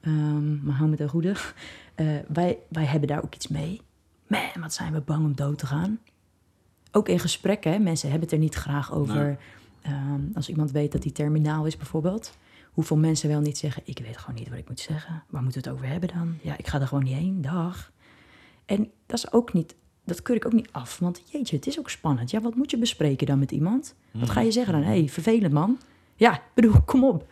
Ehm, 0.00 0.64
maar 0.64 0.74
hou 0.74 0.90
me 0.90 0.96
ten 0.96 1.08
goede. 1.08 1.34
Eh, 1.94 2.06
wij, 2.28 2.58
wij 2.68 2.84
hebben 2.84 3.08
daar 3.08 3.24
ook 3.24 3.34
iets 3.34 3.48
mee. 3.48 3.80
Man, 4.26 4.40
wat 4.60 4.72
zijn 4.74 4.92
we 4.92 5.00
bang 5.00 5.24
om 5.24 5.34
dood 5.34 5.58
te 5.58 5.66
gaan. 5.66 5.98
Ook 6.92 7.08
in 7.08 7.18
gesprekken, 7.18 7.72
hè, 7.72 7.78
mensen 7.78 8.10
hebben 8.10 8.28
het 8.28 8.36
er 8.36 8.42
niet 8.42 8.54
graag 8.54 8.92
over. 8.92 9.24
Nee. 9.24 9.36
Ehm, 9.82 10.20
als 10.34 10.48
iemand 10.48 10.70
weet 10.70 10.92
dat 10.92 11.02
hij 11.02 11.12
terminaal 11.12 11.66
is 11.66 11.76
bijvoorbeeld. 11.76 12.36
Hoeveel 12.72 12.96
mensen 12.96 13.28
wel 13.28 13.40
niet 13.40 13.58
zeggen, 13.58 13.82
ik 13.84 13.98
weet 13.98 14.18
gewoon 14.18 14.34
niet 14.38 14.48
wat 14.48 14.58
ik 14.58 14.68
moet 14.68 14.80
zeggen. 14.80 15.22
Waar 15.30 15.42
moeten 15.42 15.62
we 15.62 15.68
het 15.68 15.76
over 15.78 15.90
hebben 15.90 16.08
dan? 16.08 16.38
Ja, 16.42 16.56
ik 16.58 16.66
ga 16.66 16.80
er 16.80 16.86
gewoon 16.86 17.04
niet 17.04 17.14
heen, 17.14 17.42
dag. 17.42 17.92
En 18.66 18.90
dat 19.06 19.18
is 19.18 19.32
ook 19.32 19.52
niet, 19.52 19.74
dat 20.04 20.22
keur 20.22 20.36
ik 20.36 20.46
ook 20.46 20.52
niet 20.52 20.68
af. 20.72 20.98
Want 20.98 21.22
jeetje, 21.30 21.56
het 21.56 21.66
is 21.66 21.78
ook 21.78 21.90
spannend. 21.90 22.30
Ja, 22.30 22.40
wat 22.40 22.54
moet 22.54 22.70
je 22.70 22.78
bespreken 22.78 23.26
dan 23.26 23.38
met 23.38 23.50
iemand? 23.50 23.94
Wat 24.12 24.30
ga 24.30 24.40
je 24.40 24.50
zeggen 24.52 24.72
dan? 24.72 24.82
Hé, 24.82 24.88
hey, 24.98 25.08
vervelend 25.08 25.52
man. 25.52 25.78
Ja, 26.16 26.42
bedoel, 26.54 26.80
kom 26.86 27.04
op. 27.04 27.26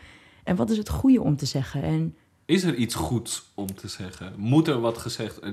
En 0.45 0.57
wat 0.57 0.71
is 0.71 0.77
het 0.77 0.89
goede 0.89 1.21
om 1.23 1.37
te 1.37 1.47
zeggen? 1.47 1.83
En 1.83 2.17
Is 2.45 2.63
er 2.63 2.75
iets 2.75 2.95
goeds 2.95 3.51
om 3.55 3.75
te 3.75 3.89
zeggen? 3.89 4.33
Moet 4.37 4.69
er 4.69 4.81
wat 4.81 4.99
gezegd... 4.99 5.39
eh, 5.39 5.51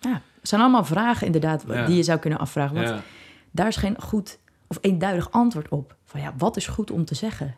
ja, 0.00 0.22
het 0.40 0.48
zijn 0.48 0.60
allemaal 0.60 0.84
vragen 0.84 1.26
inderdaad 1.26 1.64
Ja. 1.68 1.86
die 1.86 1.96
je 1.96 2.02
zou 2.02 2.18
kunnen 2.18 2.38
afvragen. 2.38 2.74
Want 2.76 2.88
Ja. 2.88 3.02
daar 3.50 3.66
is 3.68 3.76
geen 3.76 4.00
goed 4.02 4.38
of 4.66 4.78
eenduidig 4.80 5.30
antwoord 5.30 5.68
op. 5.68 5.96
Van 6.04 6.20
ja, 6.20 6.34
wat 6.38 6.56
is 6.56 6.66
goed 6.66 6.90
om 6.90 7.04
te 7.04 7.14
zeggen? 7.14 7.56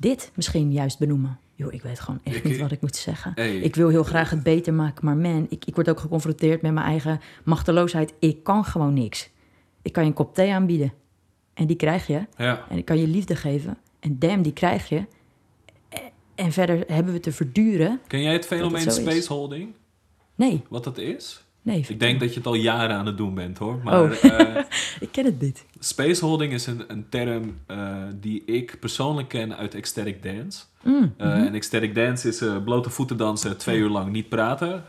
Dit 0.00 0.30
misschien 0.34 0.72
juist 0.72 0.98
benoemen. 0.98 1.38
Joh, 1.54 1.72
ik 1.72 1.82
weet 1.82 2.00
gewoon 2.00 2.20
echt 2.24 2.36
Ik- 2.36 2.44
niet 2.44 2.58
wat 2.60 2.70
ik 2.72 2.80
moet 2.80 2.96
zeggen. 2.96 3.32
Hey. 3.34 3.56
Ik 3.56 3.74
wil 3.74 3.88
heel 3.88 4.02
graag 4.04 4.30
het 4.30 4.42
beter 4.42 4.74
maken, 4.74 5.04
maar 5.04 5.16
man, 5.16 5.46
ik, 5.50 5.64
ik 5.64 5.74
word 5.74 5.88
ook 5.90 6.00
geconfronteerd 6.00 6.62
met 6.62 6.72
mijn 6.72 6.86
eigen 6.86 7.20
machteloosheid. 7.44 8.14
Ik 8.18 8.42
kan 8.42 8.64
gewoon 8.64 8.94
niks. 8.94 9.30
Ik 9.82 9.92
kan 9.92 10.02
je 10.02 10.08
een 10.08 10.14
kop 10.14 10.34
thee 10.34 10.52
aanbieden 10.52 10.92
en 11.54 11.66
die 11.66 11.76
krijg 11.76 12.06
je. 12.06 12.26
Ja. 12.36 12.64
En 12.68 12.76
ik 12.78 12.84
kan 12.84 12.98
je 12.98 13.06
liefde 13.06 13.36
geven 13.36 13.78
en 14.00 14.18
damn, 14.18 14.42
die 14.42 14.52
krijg 14.52 14.88
je. 14.88 15.04
En- 16.34 16.52
verder 16.52 16.84
hebben 16.86 17.12
we 17.12 17.20
te 17.20 17.32
verduren. 17.32 18.00
Ken 18.06 18.22
jij 18.22 18.32
het 18.32 18.46
fenomeen 18.46 18.90
spaceholding? 18.90 19.72
Nee, 20.34 20.62
Wat 20.68 20.84
dat 20.84 20.98
is? 20.98 21.44
Nee. 21.62 21.84
Ik 21.88 22.00
denk 22.00 22.20
dat 22.20 22.28
je 22.30 22.36
het 22.38 22.46
al 22.46 22.54
jaren 22.54 22.96
aan 22.96 23.06
het 23.06 23.16
doen 23.16 23.34
bent 23.34 23.58
hoor. 23.58 23.80
Maar 23.84 24.00
Oh. 24.02 24.24
eh, 24.24 24.56
ik 25.00 25.08
ken 25.12 25.24
het 25.24 25.40
niet. 25.40 25.64
spaceholding 25.78 26.52
is 26.52 26.66
een, 26.66 26.84
een 26.88 27.06
term 27.08 27.58
eh, 27.66 27.96
die 28.20 28.42
ik 28.46 28.76
persoonlijk 28.80 29.28
ken 29.28 29.56
uit 29.56 29.74
ecstatic 29.74 30.22
dance. 30.22 30.62
Mm, 30.82 31.14
Eh, 31.16 31.32
En 31.32 31.54
ecstatic 31.54 31.94
dance 31.94 32.28
is 32.28 32.42
blote 32.64 32.90
voeten 32.90 33.16
dansen, 33.16 33.56
twee 33.56 33.78
uur 33.78 33.88
lang 33.88 34.12
niet 34.12 34.28
praten. 34.28 34.84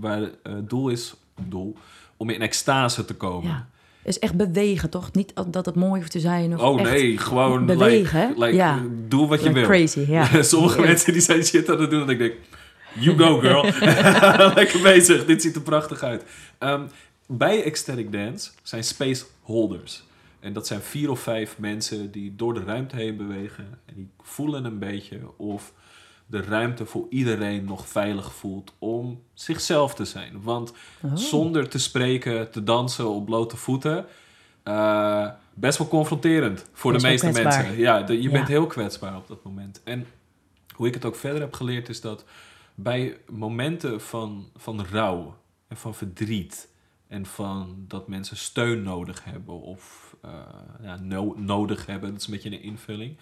waar 0.00 0.20
het 0.42 0.68
doel 0.70 0.88
is, 0.88 1.14
doel, 1.48 1.76
om 2.16 2.30
in 2.30 2.40
extase 2.40 3.04
te 3.04 3.14
komen. 3.14 3.48
Ja. 3.50 3.66
is 4.04 4.18
echt 4.18 4.34
bewegen, 4.36 4.90
toch? 4.90 5.12
Niet 5.12 5.32
dat 5.50 5.66
het 5.66 5.74
mooi 5.74 6.00
hoeft 6.00 6.10
te 6.12 6.20
zijn. 6.20 6.54
Of 6.54 6.60
Oh 6.60 6.80
nee, 6.82 7.18
gewoon 7.18 7.66
bewegen, 7.66 8.20
hè? 8.20 8.26
like, 8.26 8.40
like, 8.40 8.54
Ja. 8.56 8.82
doe 9.08 9.26
wat 9.26 9.38
je 9.38 9.44
like 9.48 9.58
wil. 9.60 9.68
crazy, 9.68 10.00
ja. 10.08 10.42
Sommige 10.42 10.80
Ja. 10.80 10.86
mensen 10.86 11.12
die 11.12 11.22
zijn 11.22 11.44
shit 11.44 11.70
aan 11.70 11.80
het 11.80 11.90
doen 11.90 12.02
en 12.02 12.08
ik 12.08 12.18
denk, 12.18 12.34
you 12.98 13.18
go 13.18 13.38
girl. 13.40 13.62
Lekker 14.54 14.80
bezig, 14.82 15.24
dit 15.24 15.42
ziet 15.42 15.54
er 15.54 15.62
prachtig 15.62 16.02
uit. 16.02 16.24
Ehm, 16.58 16.82
bij 17.26 17.62
ecstatic 17.64 18.12
dance 18.12 18.50
zijn 18.62 18.84
space 18.84 19.24
holders. 19.42 20.04
En 20.40 20.52
dat 20.52 20.66
zijn 20.66 20.80
vier 20.80 21.10
of 21.10 21.20
vijf 21.20 21.58
mensen 21.58 22.10
die 22.10 22.34
door 22.36 22.54
de 22.54 22.62
ruimte 22.64 22.96
heen 22.96 23.16
bewegen. 23.16 23.78
En 23.86 23.94
die 23.94 24.08
voelen 24.22 24.64
een 24.64 24.78
beetje 24.78 25.18
of 25.36 25.72
de 26.26 26.42
ruimte 26.42 26.86
voor 26.86 27.06
iedereen 27.10 27.64
nog 27.64 27.88
veilig 27.88 28.32
voelt 28.34 28.72
om 28.78 29.22
zichzelf 29.34 29.94
te 29.94 30.04
zijn. 30.04 30.42
Want 30.42 30.72
Oh. 31.02 31.16
zonder 31.16 31.68
te 31.68 31.78
spreken, 31.78 32.50
te 32.50 32.64
dansen 32.64 33.08
op 33.08 33.24
blote 33.24 33.56
voeten, 33.56 34.06
eh, 34.62 35.28
best 35.54 35.78
wel 35.78 35.88
confronterend 35.88 36.64
voor 36.72 36.92
Best 36.92 37.04
de 37.04 37.10
meeste 37.10 37.30
mensen. 37.42 37.76
Ja, 37.78 38.02
de- 38.02 38.16
je 38.16 38.22
Ja. 38.22 38.30
bent 38.30 38.48
heel 38.48 38.66
kwetsbaar 38.66 39.16
op 39.16 39.28
dat 39.28 39.44
moment. 39.44 39.80
En 39.84 40.06
hoe 40.74 40.86
ik 40.86 40.94
het 40.94 41.04
ook 41.04 41.16
verder 41.16 41.40
heb 41.40 41.52
geleerd 41.54 41.88
is 41.88 42.00
dat 42.00 42.24
bij 42.78 43.18
momenten 43.30 44.00
van, 44.00 44.50
van 44.56 44.84
rouw 44.84 45.38
en 45.68 45.76
van 45.76 45.94
verdriet 45.94 46.68
en 47.06 47.26
van 47.26 47.84
dat 47.88 48.08
mensen 48.08 48.36
steun 48.36 48.82
nodig 48.82 49.24
hebben 49.24 49.60
of 49.60 50.16
eh, 50.22 50.30
ja, 50.82 50.96
no- 50.96 51.34
nodig 51.36 51.86
hebben, 51.86 52.10
dat 52.10 52.20
is 52.20 52.26
een 52.26 52.32
beetje 52.32 52.50
een 52.50 52.62
invulling. 52.62 53.16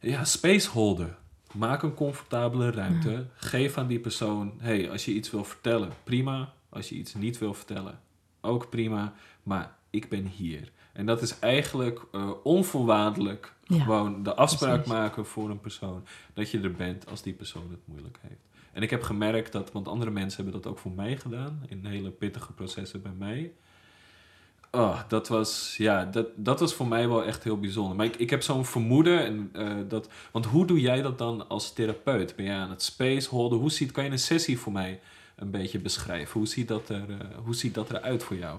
Ja, 0.00 0.24
spaceholder. 0.24 1.18
Maak 1.52 1.82
een 1.82 1.94
comfortabele 1.94 2.70
ruimte. 2.70 3.26
Geef 3.34 3.78
aan 3.78 3.86
die 3.86 4.00
persoon, 4.00 4.52
hey, 4.58 4.90
als 4.90 5.04
je 5.04 5.12
iets 5.12 5.30
wil 5.30 5.44
vertellen, 5.44 5.92
prima. 6.04 6.52
Als 6.68 6.88
je 6.88 6.94
iets 6.94 7.14
niet 7.14 7.38
wil 7.38 7.54
vertellen, 7.54 8.00
ook 8.40 8.70
prima. 8.70 9.14
Maar 9.42 9.76
ik 9.90 10.08
ben 10.08 10.26
hier. 10.26 10.72
En 10.92 11.06
dat 11.06 11.22
is 11.22 11.38
eigenlijk 11.38 12.00
eh, 12.12 12.30
onvoorwaardelijk 12.42 13.52
Ja, 13.64 13.82
gewoon 13.82 14.22
de 14.22 14.34
afspraak 14.34 14.72
precies. 14.82 14.92
maken 14.92 15.26
voor 15.26 15.50
een 15.50 15.60
persoon. 15.60 16.04
Dat 16.34 16.50
je 16.50 16.60
er 16.60 16.72
bent 16.72 17.10
als 17.10 17.22
die 17.22 17.32
persoon 17.32 17.66
het 17.70 17.80
moeilijk 17.84 18.18
heeft. 18.20 18.40
En 18.72 18.82
ik 18.82 18.90
heb 18.90 19.02
gemerkt 19.02 19.52
dat, 19.52 19.72
want 19.72 19.88
andere 19.88 20.10
mensen 20.10 20.42
hebben 20.42 20.62
dat 20.62 20.72
ook 20.72 20.78
voor 20.78 20.92
mij 20.92 21.16
gedaan. 21.16 21.62
In 21.68 21.84
hele 21.86 22.10
pittige 22.10 22.52
processen 22.52 23.02
bij 23.02 23.12
mij. 23.18 23.52
Oh, 24.72 25.00
dat 25.08 25.28
was, 25.28 25.74
ja, 25.78 26.04
dat, 26.04 26.26
dat 26.36 26.60
was 26.60 26.74
voor 26.74 26.86
mij 26.88 27.08
wel 27.08 27.24
echt 27.24 27.44
heel 27.44 27.58
bijzonder. 27.60 27.96
Maar 27.96 28.06
ik, 28.06 28.16
ik 28.16 28.30
heb 28.30 28.42
zo'n 28.42 28.64
vermoeden. 28.64 29.24
En, 29.24 29.50
eh, 29.52 29.76
dat, 29.88 30.08
want 30.30 30.46
hoe 30.46 30.66
doe 30.66 30.80
jij 30.80 31.02
dat 31.02 31.18
dan 31.18 31.48
als 31.48 31.72
therapeut? 31.72 32.36
Ben 32.36 32.44
jij 32.44 32.56
aan 32.56 32.70
het 32.70 32.82
spaceholden? 32.82 33.58
Hoe 33.58 33.70
ziet, 33.70 33.92
kan 33.92 34.04
je 34.04 34.10
een 34.10 34.18
sessie 34.18 34.58
voor 34.58 34.72
mij 34.72 35.00
een 35.36 35.50
beetje 35.50 35.78
beschrijven? 35.78 36.32
Hoe 36.32 36.46
ziet 36.48 36.68
dat, 36.68 36.88
er, 36.88 37.04
eh, 37.10 37.16
hoe 37.44 37.54
ziet 37.54 37.74
dat 37.74 37.90
eruit 37.90 38.22
voor 38.22 38.36
jou? 38.36 38.58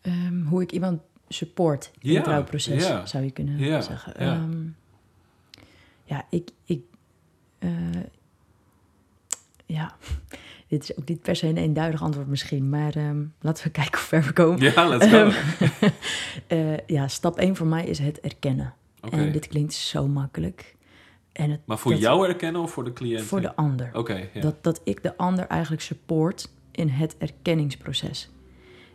Ehm, 0.00 0.42
hoe 0.42 0.62
ik 0.62 0.72
iemand 0.72 1.00
support 1.32 1.90
in 1.98 2.10
Ja, 2.10 2.18
het 2.18 2.26
rouwproces, 2.26 2.86
ja. 2.86 3.06
zou 3.06 3.24
je 3.24 3.30
kunnen 3.30 3.58
Ja, 3.58 3.80
zeggen. 3.80 4.24
ja. 4.24 4.32
Ehm, 4.34 4.62
ja, 6.04 6.24
ik... 6.30 6.50
ik 6.64 6.80
eh, 7.58 7.70
ja, 9.66 9.96
dit 10.68 10.82
is 10.82 10.96
ook 10.98 11.08
niet 11.08 11.22
per 11.22 11.36
se 11.36 11.46
een 11.46 11.56
eenduidig 11.56 12.02
antwoord 12.02 12.26
misschien, 12.26 12.68
maar 12.68 12.96
ehm, 12.96 13.22
laten 13.40 13.64
we 13.64 13.70
kijken 13.80 13.98
hoe 13.98 14.08
ver 14.08 14.22
we 14.22 14.32
komen. 14.32 14.60
Ja, 14.60 14.86
let's 14.88 15.06
go. 15.06 15.30
Eh, 16.46 16.86
ja, 16.86 17.08
stap 17.08 17.38
1 17.38 17.56
voor 17.56 17.66
mij 17.66 17.84
is 17.86 17.98
het 17.98 18.20
erkennen. 18.20 18.74
En 19.10 19.32
dit 19.32 19.46
klinkt 19.48 19.72
zo 19.72 20.08
makkelijk. 20.08 20.76
En 21.32 21.50
het, 21.50 21.60
Maar 21.64 21.78
voor 21.78 21.90
dat- 21.92 22.00
jou 22.00 22.24
herkennen 22.24 22.60
of 22.62 22.72
voor 22.72 22.84
de 22.84 22.92
cliënt? 22.92 23.22
Voor 23.22 23.40
de 23.40 23.54
ander. 23.56 23.90
Oké. 23.92 24.28
Dat, 24.40 24.62
dat 24.64 24.80
ik 24.84 25.02
de 25.02 25.16
ander 25.16 25.46
eigenlijk 25.46 25.82
support 25.82 26.48
in 26.70 26.88
het 26.88 27.16
erkenningsproces. 27.18 28.30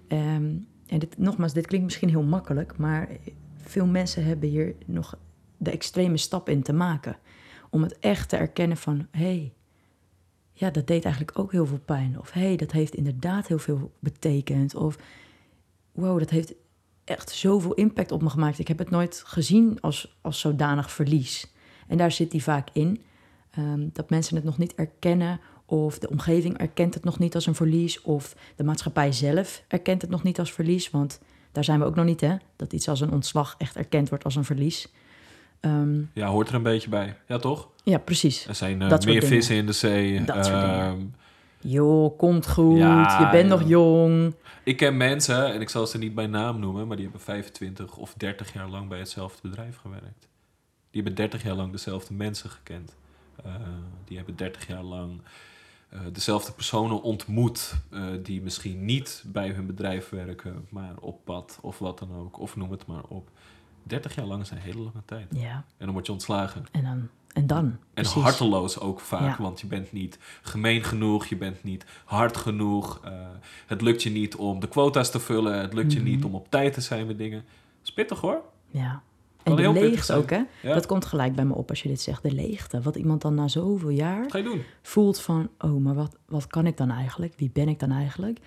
Ehm, 0.07 0.45
en 0.87 0.99
dit, 0.99 1.17
nogmaals, 1.17 1.53
dit 1.53 1.67
klinkt 1.67 1.85
misschien 1.85 2.09
heel 2.09 2.23
makkelijk, 2.23 2.77
maar 2.77 3.09
veel 3.57 3.85
mensen 3.85 4.25
hebben 4.25 4.49
hier 4.49 4.75
nog 4.85 5.17
de 5.57 5.71
extreme 5.71 6.17
stap 6.17 6.49
in 6.49 6.61
te 6.61 6.73
maken. 6.73 7.17
Om 7.69 7.81
het 7.81 7.99
echt 7.99 8.29
te 8.29 8.37
erkennen 8.37 8.77
van, 8.77 9.07
hé, 9.11 9.23
hey, 9.23 9.53
ja, 10.51 10.69
dat 10.69 10.87
deed 10.87 11.03
eigenlijk 11.03 11.39
ook 11.39 11.51
heel 11.51 11.65
veel 11.65 11.79
pijn. 11.85 12.19
Of 12.19 12.31
hé, 12.31 12.41
hey, 12.41 12.55
dat 12.55 12.71
heeft 12.71 12.95
inderdaad 12.95 13.47
heel 13.47 13.59
veel 13.59 13.91
betekend. 13.99 14.75
Of 14.75 14.97
wow, 15.91 16.19
dat 16.19 16.29
heeft 16.29 16.53
echt 17.03 17.29
zoveel 17.29 17.73
impact 17.73 18.11
op 18.11 18.21
me 18.21 18.29
gemaakt. 18.29 18.59
Ik 18.59 18.67
heb 18.67 18.77
het 18.77 18.89
nooit 18.89 19.23
gezien 19.25 19.81
als, 19.81 20.17
als 20.21 20.39
zodanig 20.39 20.91
verlies. 20.91 21.53
En 21.87 21.97
daar 21.97 22.11
zit 22.11 22.31
die 22.31 22.43
vaak 22.43 22.69
in. 22.73 23.03
Ehm, 23.51 23.89
dat 23.93 24.09
mensen 24.09 24.35
het 24.35 24.45
nog 24.45 24.57
niet 24.57 24.75
erkennen 24.75 25.39
of 25.69 25.99
de 25.99 26.09
omgeving 26.09 26.57
erkent 26.57 26.93
het 26.93 27.03
nog 27.03 27.19
niet 27.19 27.35
als 27.35 27.45
een 27.45 27.55
verlies 27.55 28.01
of 28.01 28.35
de 28.55 28.63
maatschappij 28.63 29.11
zelf 29.11 29.63
erkent 29.67 30.01
het 30.01 30.11
nog 30.11 30.23
niet 30.23 30.39
als 30.39 30.53
verlies, 30.53 30.89
want 30.89 31.19
daar 31.51 31.63
zijn 31.63 31.79
we 31.79 31.85
ook 31.85 31.95
nog 31.95 32.05
niet, 32.05 32.21
hè? 32.21 32.35
Dat 32.55 32.73
iets 32.73 32.87
als 32.89 33.01
een 33.01 33.11
ontslag 33.11 33.55
echt 33.57 33.75
erkend 33.75 34.09
wordt 34.09 34.23
als 34.23 34.35
een 34.35 34.45
verlies. 34.45 34.87
Ehm, 35.59 36.01
Ja, 36.13 36.27
hoort 36.27 36.49
er 36.49 36.55
een 36.55 36.63
beetje 36.63 36.89
bij. 36.89 37.17
Ja, 37.27 37.37
toch? 37.37 37.69
ja, 37.83 37.97
precies. 37.97 38.47
Er 38.47 38.55
zijn 38.55 38.81
eh, 38.81 38.89
meer 38.89 38.99
dingen. 38.99 39.23
vissen 39.27 39.55
in 39.55 39.65
de 39.65 39.71
zee. 39.71 40.23
Dat 40.23 40.45
soort 40.45 40.61
dingen. 40.61 40.79
Ehm, 40.79 41.05
Joh, 41.59 42.17
komt 42.17 42.47
goed, 42.49 42.77
Ja, 42.77 43.19
je 43.19 43.29
bent 43.31 43.49
nog 43.49 43.67
jong. 43.67 44.33
Ik 44.63 44.77
ken 44.77 44.97
mensen, 44.97 45.53
en 45.53 45.61
ik 45.61 45.69
zal 45.69 45.87
ze 45.87 45.97
niet 45.97 46.15
bij 46.15 46.27
naam 46.27 46.59
noemen, 46.59 46.87
maar 46.87 46.95
die 46.95 47.05
hebben 47.05 47.23
25 47.23 47.95
of 47.97 48.13
30 48.17 48.53
jaar 48.53 48.67
lang 48.69 48.89
bij 48.89 48.99
hetzelfde 48.99 49.49
bedrijf 49.49 49.77
gewerkt. 49.77 50.27
Die 50.91 51.01
hebben 51.03 51.15
30 51.15 51.43
jaar 51.43 51.55
lang 51.55 51.71
dezelfde 51.71 52.13
mensen 52.13 52.49
gekend. 52.49 52.95
Eh, 53.43 53.51
die 54.05 54.17
hebben 54.17 54.35
30 54.35 54.67
jaar 54.67 54.83
lang 54.83 55.21
eh, 55.89 55.99
dezelfde 56.13 56.51
personen 56.51 57.01
ontmoet, 57.01 57.73
eh, 57.91 58.01
die 58.23 58.41
misschien 58.41 58.85
niet 58.85 59.23
bij 59.27 59.49
hun 59.49 59.65
bedrijf 59.65 60.09
werken, 60.09 60.65
maar 60.69 60.93
op 60.99 61.25
pad 61.25 61.59
of 61.61 61.79
wat 61.79 61.99
dan 61.99 62.15
ook, 62.15 62.39
of 62.39 62.55
noem 62.55 62.71
het 62.71 62.85
maar 62.85 63.03
op. 63.07 63.29
30 63.83 64.15
jaar 64.15 64.25
lang 64.25 64.41
is 64.41 64.49
een 64.49 64.57
hele 64.57 64.77
lange 64.77 65.01
tijd. 65.05 65.27
Ja, 65.29 65.55
En 65.77 65.85
dan 65.85 65.91
word 65.93 66.05
je 66.05 66.11
ontslagen. 66.11 66.65
en 66.71 66.83
dan, 66.83 67.07
en 67.33 67.47
dan. 67.47 67.65
En 67.65 67.77
precies. 67.93 68.21
harteloos 68.21 68.79
ook 68.79 68.99
vaak, 68.99 69.37
Ja. 69.37 69.43
want 69.43 69.59
je 69.61 69.67
bent 69.67 69.91
niet 69.91 70.19
gemeen 70.41 70.83
genoeg, 70.83 71.25
je 71.25 71.35
bent 71.37 71.63
niet 71.63 71.85
hard 72.05 72.37
genoeg. 72.37 72.99
eh, 73.03 73.11
het 73.65 73.81
lukt 73.81 74.03
je 74.03 74.09
niet 74.09 74.35
om 74.35 74.59
de 74.59 74.67
quota's 74.67 75.11
te 75.11 75.19
vullen, 75.19 75.59
het 75.59 75.73
lukt 75.73 75.93
je 75.93 75.99
Mhm. 75.99 76.07
niet 76.07 76.23
om 76.23 76.35
op 76.35 76.49
tijd 76.51 76.73
te 76.73 76.81
zijn 76.81 77.07
met 77.07 77.17
dingen. 77.17 77.39
Dat 77.77 77.87
is 77.87 77.93
pittig 77.93 78.19
hoor. 78.21 78.41
Ja. 78.71 79.01
En 79.49 79.55
de 79.55 79.71
leegte 79.79 80.13
ook, 80.13 80.29
hè? 80.29 80.41
Ja. 80.61 80.73
Dat 80.73 80.85
komt 80.85 81.05
gelijk 81.05 81.35
bij 81.35 81.45
me 81.45 81.53
op 81.53 81.69
als 81.69 81.81
je 81.83 81.89
dit 81.89 82.01
zegt. 82.01 82.23
De 82.23 82.31
leegte. 82.31 82.81
Wat 82.81 82.95
iemand 82.95 83.21
dan 83.21 83.33
na 83.35 83.47
zoveel 83.47 83.89
jaar 83.89 84.21
Wat 84.21 84.31
ga 84.31 84.37
je 84.37 84.43
doen? 84.43 84.61
voelt 84.81 85.19
van... 85.19 85.49
oh, 85.59 85.81
maar 85.83 85.95
wat, 85.95 86.17
wat 86.25 86.47
kan 86.47 86.65
ik 86.67 86.77
dan 86.77 86.91
eigenlijk? 86.91 87.33
Wie 87.37 87.49
ben 87.53 87.67
ik 87.67 87.79
dan 87.79 87.91
eigenlijk? 87.91 88.39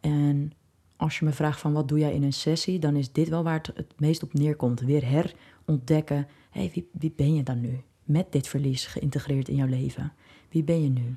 En 0.00 0.52
als 0.96 1.18
je 1.18 1.24
me 1.24 1.32
vraagt 1.32 1.60
van 1.60 1.72
wat 1.72 1.88
doe 1.88 1.98
jij 1.98 2.12
in 2.14 2.22
een 2.22 2.32
sessie... 2.32 2.78
dan 2.78 2.96
is 2.96 3.12
dit 3.12 3.28
wel 3.28 3.42
waar 3.42 3.56
het 3.56 3.70
het 3.74 3.92
meest 3.96 4.22
op 4.22 4.32
neerkomt. 4.34 4.80
Weer 4.80 5.04
herontdekken. 5.04 6.26
Hé, 6.50 6.60
hey, 6.60 6.70
wie, 6.74 6.88
wie 6.92 7.12
ben 7.16 7.34
je 7.34 7.42
dan 7.42 7.60
nu? 7.60 7.80
Met 8.04 8.32
dit 8.32 8.48
verlies 8.48 8.86
geïntegreerd 8.86 9.48
in 9.48 9.56
jouw 9.56 9.66
leven. 9.66 10.12
Wie 10.50 10.62
ben 10.62 10.82
je 10.82 10.88
nu? 10.88 11.14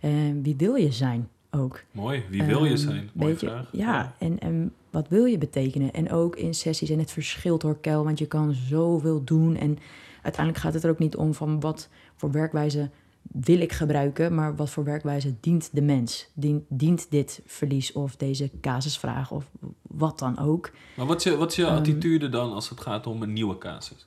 En 0.00 0.42
wie 0.42 0.56
wil 0.56 0.74
je 0.74 0.92
zijn 0.92 1.28
ook? 1.50 1.82
Mooi. 1.92 2.22
Wie 2.30 2.42
wil 2.42 2.64
je 2.64 2.70
Ehm, 2.70 2.78
zijn? 2.78 3.10
Mooie 3.14 3.30
weet 3.30 3.40
je, 3.40 3.46
vraag. 3.46 3.68
Ja, 3.72 4.14
En, 4.18 4.38
en 4.38 4.72
wat 4.90 5.08
wil 5.08 5.24
je 5.24 5.38
betekenen? 5.38 5.92
En 5.92 6.12
ook 6.12 6.36
in 6.36 6.54
sessies, 6.54 6.90
en 6.90 6.98
het 6.98 7.10
verschilt 7.10 7.62
hoor, 7.62 7.78
Kel, 7.80 8.04
want 8.04 8.18
je 8.18 8.26
kan 8.26 8.54
zoveel 8.54 9.24
doen. 9.24 9.56
En 9.56 9.78
uiteindelijk 10.22 10.64
gaat 10.64 10.74
het 10.74 10.84
er 10.84 10.90
ook 10.90 10.98
niet 10.98 11.16
om 11.16 11.34
van 11.34 11.60
wat 11.60 11.88
voor 12.16 12.30
werkwijze 12.30 12.90
wil 13.22 13.60
ik 13.60 13.72
gebruiken, 13.72 14.34
maar 14.34 14.56
wat 14.56 14.70
voor 14.70 14.84
werkwijze 14.84 15.34
dient 15.40 15.70
de 15.72 15.82
mens? 15.82 16.30
Dient, 16.34 16.64
dient 16.68 17.10
dit 17.10 17.42
verlies 17.46 17.92
of 17.92 18.16
deze 18.16 18.50
casusvraag 18.60 19.30
of 19.30 19.50
wat 19.82 20.18
dan 20.18 20.38
ook? 20.38 20.70
Maar 20.96 21.06
wat 21.06 21.16
is 21.16 21.24
je, 21.24 21.36
wat 21.36 21.50
is 21.50 21.56
je 21.56 21.64
Ehm, 21.64 21.76
attitude 21.76 22.28
dan 22.28 22.52
als 22.52 22.68
het 22.68 22.80
gaat 22.80 23.06
om 23.06 23.22
een 23.22 23.32
nieuwe 23.32 23.58
casus? 23.58 24.06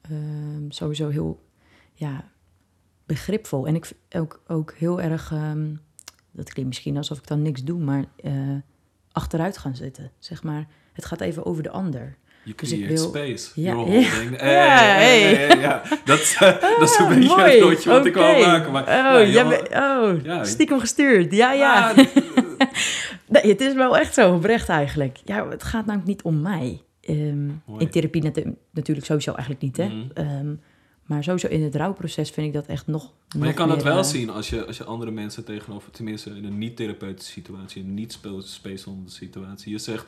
Ehm, 0.00 0.70
sowieso 0.70 1.08
heel 1.08 1.42
ja, 1.94 2.30
begripvol. 3.06 3.66
En 3.66 3.74
ik 3.74 3.84
vind 3.84 4.00
ook, 4.10 4.40
ook 4.46 4.72
heel 4.72 5.00
erg, 5.00 5.32
ehm, 5.32 5.74
dat 6.30 6.52
klinkt 6.52 6.70
misschien 6.70 6.96
alsof 6.96 7.18
ik 7.18 7.26
dan 7.26 7.42
niks 7.42 7.64
doe, 7.64 7.78
maar 7.78 8.04
eh, 8.16 8.56
achteruit 9.12 9.58
gaan 9.58 9.76
zitten. 9.76 10.10
Zeg 10.18 10.42
maar, 10.42 10.66
het 10.92 11.04
gaat 11.04 11.20
even 11.20 11.46
over 11.46 11.62
de 11.62 11.70
ander. 11.70 12.16
Je 12.44 12.52
Dus 12.56 12.68
create 12.70 12.92
wil- 12.92 13.08
space. 13.08 13.60
Ja, 13.60 13.72
You're 13.72 13.90
ja. 13.90 14.08
holding. 14.10 14.40
Ja, 14.40 14.76
Hey, 14.78 15.20
hey. 15.22 15.46
hey, 15.46 15.58
ja. 15.58 15.82
Dat, 16.04 16.18
is, 16.18 16.34
eh, 16.34 16.40
dat 16.78 16.82
is 16.90 16.98
een 16.98 17.08
beetje 17.08 17.36
mooi. 17.36 17.50
het 17.50 17.60
nootje 17.60 17.90
wat 17.90 18.06
ik 18.06 18.14
wou 18.14 18.46
maken. 18.46 18.72
Maar, 18.72 18.82
oh, 18.82 18.88
nou, 18.88 19.18
jij 19.18 19.30
joh, 19.30 19.48
bent- 19.48 19.68
oh 19.68 20.24
Ja. 20.24 20.44
stiekem 20.44 20.80
gestuurd. 20.80 21.32
Ja, 21.34 21.52
ja. 21.52 21.90
ah, 21.90 21.96
Nee, 23.26 23.42
het 23.42 23.60
is 23.60 23.74
wel 23.74 23.98
echt 23.98 24.14
zo 24.14 24.34
oprecht 24.34 24.68
eigenlijk. 24.68 25.18
Ja, 25.24 25.48
het 25.48 25.62
gaat 25.64 25.86
namelijk 25.86 26.08
niet 26.08 26.22
om 26.22 26.40
mij. 26.40 26.82
Ehm, 27.00 27.48
in 27.78 27.90
therapie 27.90 28.22
natu- 28.22 28.54
natuurlijk 28.72 29.06
sowieso 29.06 29.30
eigenlijk 29.32 29.60
niet, 29.62 29.76
hè. 29.76 29.84
Mhm. 29.86 30.06
Ehm, 30.14 30.54
maar 31.08 31.24
sowieso 31.24 31.46
in 31.48 31.62
het 31.62 31.74
rouwproces 31.74 32.30
vind 32.30 32.46
ik 32.46 32.52
dat 32.52 32.66
echt 32.66 32.86
nog 32.86 33.12
Maar 33.38 33.48
je 33.48 33.54
kan 33.54 33.70
het 33.70 33.76
meer, 33.76 33.86
wel 33.86 34.02
eh, 34.02 34.08
zien 34.08 34.30
als 34.30 34.50
je, 34.50 34.66
als 34.66 34.76
je 34.76 34.84
andere 34.84 35.10
mensen 35.10 35.44
tegenover, 35.44 35.90
tenminste 35.90 36.30
in 36.30 36.44
een 36.44 36.58
niet-therapeutische 36.58 37.32
situatie, 37.32 37.82
een 37.82 37.94
niet-spacehondende 37.94 39.10
situatie, 39.10 39.72
je 39.72 39.78
zegt, 39.78 40.06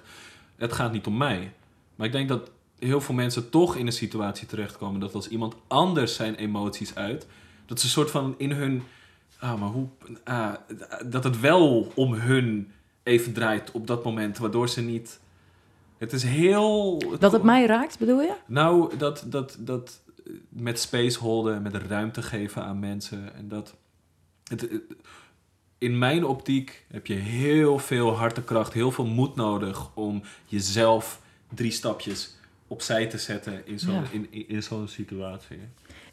het 0.57 0.73
gaat 0.73 0.93
niet 0.93 1.07
om 1.07 1.17
mij. 1.17 1.53
Maar 1.95 2.07
ik 2.07 2.13
denk 2.13 2.29
dat 2.29 2.51
heel 2.79 3.01
veel 3.01 3.15
mensen 3.15 3.51
toch 3.51 3.77
in 3.77 3.87
een 3.87 3.93
situatie 3.93 4.47
terechtkomen 4.47 5.01
dat 5.01 5.15
als 5.15 5.29
iemand 5.29 5.55
anders 5.67 6.15
zijn 6.15 6.35
emoties 6.35 6.95
uit, 6.95 7.27
dat 7.67 7.81
ze 7.81 7.85
een 7.85 7.93
soort 7.93 8.11
van 8.11 8.35
in 8.37 8.51
hun, 8.51 8.83
ah, 9.39 9.61
maar 9.61 9.69
hoe, 9.69 9.87
ah, 10.25 10.55
dat 11.07 11.25
het 11.25 11.41
wel 11.41 11.93
om 11.95 12.15
hun 12.15 12.73
even 13.03 13.33
draait 13.33 13.71
op 13.71 13.87
dat 13.87 14.05
moment, 14.05 14.39
waardoor 14.39 14.69
ze 14.69 14.81
niet, 14.81 15.21
het 15.99 16.13
is 16.13 16.23
heel... 16.23 17.03
Dat 17.19 17.33
het 17.33 17.43
mij 17.43 17.67
raakt, 17.67 17.99
bedoel 17.99 18.21
je? 18.21 18.35
Nou, 18.47 18.97
dat, 18.97 19.25
dat, 19.27 19.57
dat 19.59 20.01
met 20.49 20.81
space 20.81 21.18
holden, 21.18 21.62
met 21.62 21.74
ruimte 21.74 22.22
geven 22.22 22.62
aan 22.64 22.78
mensen. 22.78 23.35
En 23.35 23.49
dat. 23.49 23.74
Het, 24.45 24.61
het- 24.61 24.83
in 25.78 25.99
mijn 25.99 26.24
optiek 26.24 26.85
heb 26.89 27.07
je 27.07 27.14
heel 27.14 27.78
veel 27.78 28.16
hartekracht, 28.16 28.72
heel 28.72 28.91
veel 28.91 29.07
moed 29.07 29.35
nodig 29.37 29.91
om 29.95 30.22
jezelf 30.47 31.20
drie 31.55 31.70
stapjes 31.70 32.37
opzij 32.66 33.07
te 33.07 33.18
zetten 33.18 33.66
in 33.66 33.78
zo'n 33.78 33.95
Ja. 33.95 34.03
in, 34.11 34.26
in, 34.31 34.49
in 34.49 34.62
zo'n 34.62 34.89
situatie. 34.89 35.59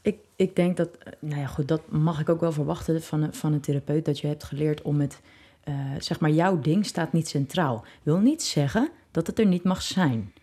Ik, 0.01 0.18
ik 0.36 0.55
denk 0.55 0.78
dat, 0.78 0.89
nou 1.20 1.41
ja, 1.41 1.47
goed, 1.47 1.68
dat 1.68 1.91
mag 1.91 2.20
ik 2.20 2.30
ook 2.30 2.39
wel 2.39 2.51
verwachten 2.51 3.01
van 3.03 3.22
een, 3.22 3.34
van 3.34 3.53
een 3.53 3.59
therapeut. 3.59 4.05
Dat 4.05 4.20
je 4.20 4.28
hebt 4.28 4.43
geleerd 4.43 4.82
om 4.82 4.95
met 4.97 5.22
eh, 5.63 5.76
zeg 5.99 6.20
maar, 6.20 6.32
jouw 6.32 6.59
ding 6.59 6.86
staat 6.86 7.13
niet 7.13 7.28
centraal. 7.28 7.86
Wil 8.03 8.18
niet 8.20 8.43
zeggen 8.43 8.89
dat 9.11 9.28
het 9.28 9.39
er 9.39 9.45
niet 9.45 9.63
mag 9.63 9.82
zijn. 9.82 10.34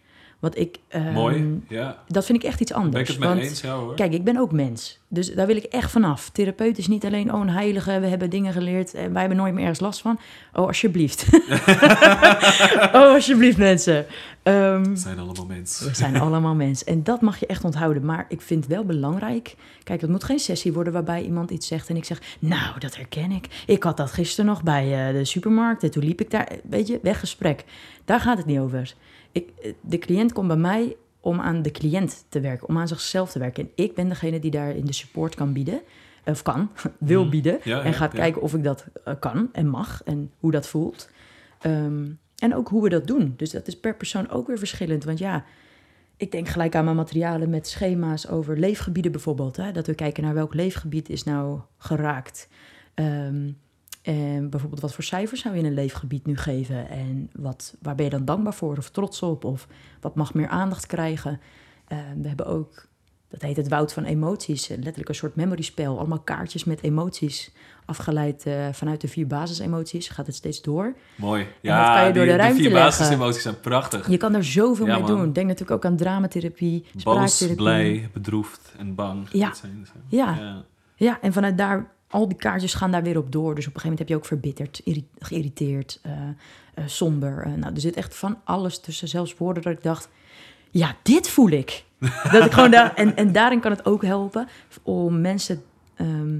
Want 0.44 0.58
ik... 0.58 0.78
ehm, 0.88 1.12
Mooi, 1.12 1.60
ja. 1.68 2.02
Dat 2.08 2.24
vind 2.24 2.42
ik 2.42 2.48
echt 2.48 2.60
iets 2.60 2.72
anders. 2.72 2.92
Ben 2.92 3.00
ik 3.02 3.08
het 3.08 3.18
mee 3.18 3.28
want, 3.28 3.40
eens, 3.40 3.60
ja 3.60 3.74
hoor. 3.76 3.94
Kijk, 3.94 4.12
ik 4.12 4.24
ben 4.24 4.36
ook 4.36 4.52
mens. 4.52 4.98
Dus 5.08 5.34
daar 5.34 5.46
wil 5.46 5.56
ik 5.56 5.64
echt 5.64 5.90
vanaf. 5.90 6.30
Therapeut 6.30 6.78
is 6.78 6.86
niet 6.86 7.04
alleen, 7.04 7.34
oh, 7.34 7.40
een 7.40 7.48
heilige, 7.50 8.00
we 8.00 8.06
hebben 8.06 8.30
dingen 8.30 8.52
geleerd 8.52 8.94
en 8.94 9.10
wij 9.12 9.20
hebben 9.20 9.38
nooit 9.38 9.52
meer 9.54 9.60
ergens 9.62 9.80
last 9.80 10.00
van. 10.00 10.18
Oh, 10.52 10.66
alsjeblieft. 10.66 11.26
oh, 12.92 13.12
alsjeblieft, 13.12 13.56
mensen. 13.58 14.06
Ehm, 14.42 14.82
We 14.82 14.96
zijn 14.96 15.18
allemaal 15.18 15.46
mensen. 15.46 15.86
we 15.88 15.94
zijn 15.94 16.20
allemaal 16.20 16.54
mens. 16.54 16.84
En 16.84 17.02
dat 17.02 17.20
mag 17.20 17.40
je 17.40 17.46
echt 17.46 17.64
onthouden. 17.64 18.04
Maar 18.04 18.24
ik 18.28 18.40
vind 18.40 18.66
wel 18.66 18.84
belangrijk. 18.84 19.54
Kijk, 19.84 20.00
het 20.00 20.10
moet 20.10 20.24
geen 20.24 20.38
sessie 20.38 20.72
worden 20.72 20.92
waarbij 20.92 21.22
iemand 21.22 21.50
iets 21.50 21.66
zegt 21.66 21.88
en 21.88 21.96
ik 21.96 22.04
zeg: 22.04 22.20
Nou, 22.38 22.78
dat 22.78 22.96
herken 22.96 23.30
ik. 23.30 23.46
Ik 23.66 23.82
had 23.82 23.96
dat 23.96 24.12
gisteren 24.12 24.46
nog 24.50 24.62
bij 24.62 25.08
eh, 25.08 25.14
de 25.14 25.24
supermarkt. 25.24 25.82
En 25.82 25.90
toen 25.90 26.04
liep 26.04 26.20
ik 26.20 26.30
daar. 26.30 26.48
Weet 26.68 26.86
je, 26.86 26.98
weggesprek. 27.02 27.64
Daar 28.04 28.20
gaat 28.20 28.36
het 28.36 28.46
niet 28.46 28.58
over. 28.58 28.94
Ik, 29.34 29.74
de 29.80 29.98
cliënt 29.98 30.32
komt 30.32 30.48
bij 30.48 30.56
mij 30.56 30.96
om 31.20 31.40
aan 31.40 31.62
de 31.62 31.70
cliënt 31.70 32.24
te 32.28 32.40
werken, 32.40 32.68
om 32.68 32.78
aan 32.78 32.88
zichzelf 32.88 33.30
te 33.30 33.38
werken. 33.38 33.64
En 33.64 33.70
ik 33.84 33.94
ben 33.94 34.08
degene 34.08 34.38
die 34.38 34.50
daar 34.50 34.76
in 34.76 34.84
de 34.84 34.92
support 34.92 35.34
kan 35.34 35.52
bieden. 35.52 35.80
Of 36.24 36.42
kan, 36.42 36.70
wil 36.98 37.20
Mhm. 37.20 37.30
bieden. 37.30 37.58
Ja, 37.64 37.82
en 37.82 37.92
gaat 37.94 38.12
ja. 38.12 38.18
kijken 38.18 38.42
of 38.42 38.54
ik 38.54 38.64
dat 38.64 38.86
eh, 39.04 39.14
kan 39.20 39.48
en 39.52 39.68
mag. 39.68 40.02
En 40.04 40.30
hoe 40.38 40.50
dat 40.50 40.66
voelt. 40.66 41.10
Ehm, 41.60 42.10
en 42.38 42.54
ook 42.54 42.68
hoe 42.68 42.82
we 42.82 42.88
dat 42.88 43.06
doen. 43.06 43.34
Dus 43.36 43.50
dat 43.50 43.66
is 43.66 43.80
per 43.80 43.94
persoon 43.96 44.28
ook 44.30 44.46
weer 44.46 44.58
verschillend. 44.58 45.04
Want 45.04 45.18
ja, 45.18 45.44
ik 46.16 46.32
denk 46.32 46.48
gelijk 46.48 46.74
aan 46.74 46.84
mijn 46.84 46.96
materialen 46.96 47.50
met 47.50 47.68
schema's 47.68 48.28
over 48.28 48.58
leefgebieden 48.58 49.12
bijvoorbeeld. 49.12 49.56
Hè? 49.56 49.72
Dat 49.72 49.86
we 49.86 49.94
kijken 49.94 50.22
naar 50.22 50.34
welk 50.34 50.54
leefgebied 50.54 51.08
is 51.08 51.24
nou 51.24 51.60
geraakt. 51.78 52.48
Ehm, 52.94 53.50
en 54.04 54.50
bijvoorbeeld 54.50 54.80
wat 54.80 54.94
voor 54.94 55.04
cijfers 55.04 55.40
zou 55.40 55.54
je 55.54 55.60
in 55.60 55.66
een 55.66 55.74
leefgebied 55.74 56.26
nu 56.26 56.36
geven? 56.36 56.88
En 56.88 57.30
wat, 57.32 57.74
waar 57.82 57.94
ben 57.94 58.04
je 58.04 58.10
dan 58.10 58.24
dankbaar 58.24 58.54
voor 58.54 58.76
of 58.76 58.90
trots 58.90 59.22
op? 59.22 59.44
Of 59.44 59.66
wat 60.00 60.14
mag 60.14 60.34
meer 60.34 60.48
aandacht 60.48 60.86
krijgen? 60.86 61.40
Ehm, 61.88 62.20
we 62.20 62.28
hebben 62.28 62.46
ook, 62.46 62.86
dat 63.28 63.42
heet 63.42 63.56
het 63.56 63.68
woud 63.68 63.92
van 63.92 64.04
emoties. 64.04 64.68
Letterlijk 64.68 65.08
een 65.08 65.14
soort 65.14 65.36
memory 65.36 65.62
spel. 65.62 65.98
Allemaal 65.98 66.20
kaartjes 66.20 66.64
met 66.64 66.82
emoties. 66.82 67.50
Afgeleid 67.86 68.46
eh, 68.46 68.68
vanuit 68.72 69.00
de 69.00 69.08
vier 69.08 69.26
basisemoties. 69.26 70.08
Gaat 70.08 70.26
het 70.26 70.34
steeds 70.34 70.62
door. 70.62 70.94
Mooi. 71.16 71.42
dat 71.44 71.52
Ja, 71.60 71.94
kan 71.96 72.06
je 72.06 72.12
door 72.12 72.22
die, 72.24 72.32
de 72.32 72.38
ruimte 72.38 72.62
vier 72.62 72.72
basisemoties 72.72 73.42
zijn 73.42 73.60
prachtig. 73.60 74.08
Je 74.08 74.16
kan 74.16 74.34
er 74.34 74.44
zoveel 74.44 74.86
Ja, 74.86 74.92
mee 74.98 75.02
man. 75.02 75.16
doen. 75.16 75.32
Denk 75.32 75.46
natuurlijk 75.46 75.84
ook 75.84 75.90
aan 75.90 75.96
dramatherapie, 75.96 76.80
Boos, 76.92 77.00
spraaktherapie. 77.02 77.56
blij, 77.56 78.08
bedroefd 78.12 78.72
en 78.78 78.94
bang. 78.94 79.28
Ja. 79.32 79.54
Zijn. 79.54 79.86
Ja. 80.08 80.34
ja. 80.38 80.64
Ja, 80.96 81.18
en 81.20 81.32
vanuit 81.32 81.58
daar, 81.58 81.92
al 82.14 82.28
die 82.28 82.36
kaartjes 82.36 82.74
gaan 82.74 82.90
daar 82.90 83.02
weer 83.02 83.18
op 83.18 83.32
door. 83.32 83.54
Dus 83.54 83.66
op 83.66 83.74
een 83.74 83.80
gegeven 83.80 83.90
moment 83.90 83.98
heb 83.98 84.08
je 84.08 84.16
ook 84.16 84.24
verbitterd, 84.24 84.82
geïrriteerd, 85.18 86.00
eh, 86.02 86.12
eh, 86.74 86.84
somber. 86.86 87.42
Eh, 87.42 87.52
nou, 87.52 87.74
er 87.74 87.80
zit 87.80 87.96
echt 87.96 88.16
van 88.16 88.38
alles 88.44 88.80
tussen. 88.80 89.08
Zelfs 89.08 89.36
woorden 89.36 89.62
dat 89.62 89.72
ik 89.72 89.82
dacht, 89.82 90.08
ja, 90.70 90.96
dit 91.02 91.28
voel 91.28 91.50
ik. 91.50 91.84
dat 92.32 92.44
ik 92.44 92.52
gewoon 92.52 92.70
daar, 92.70 92.94
en, 92.94 93.16
en 93.16 93.32
daarin 93.32 93.60
kan 93.60 93.70
het 93.70 93.86
ook 93.86 94.02
helpen 94.02 94.48
om 94.82 95.20
mensen 95.20 95.62
ehm, 95.94 96.38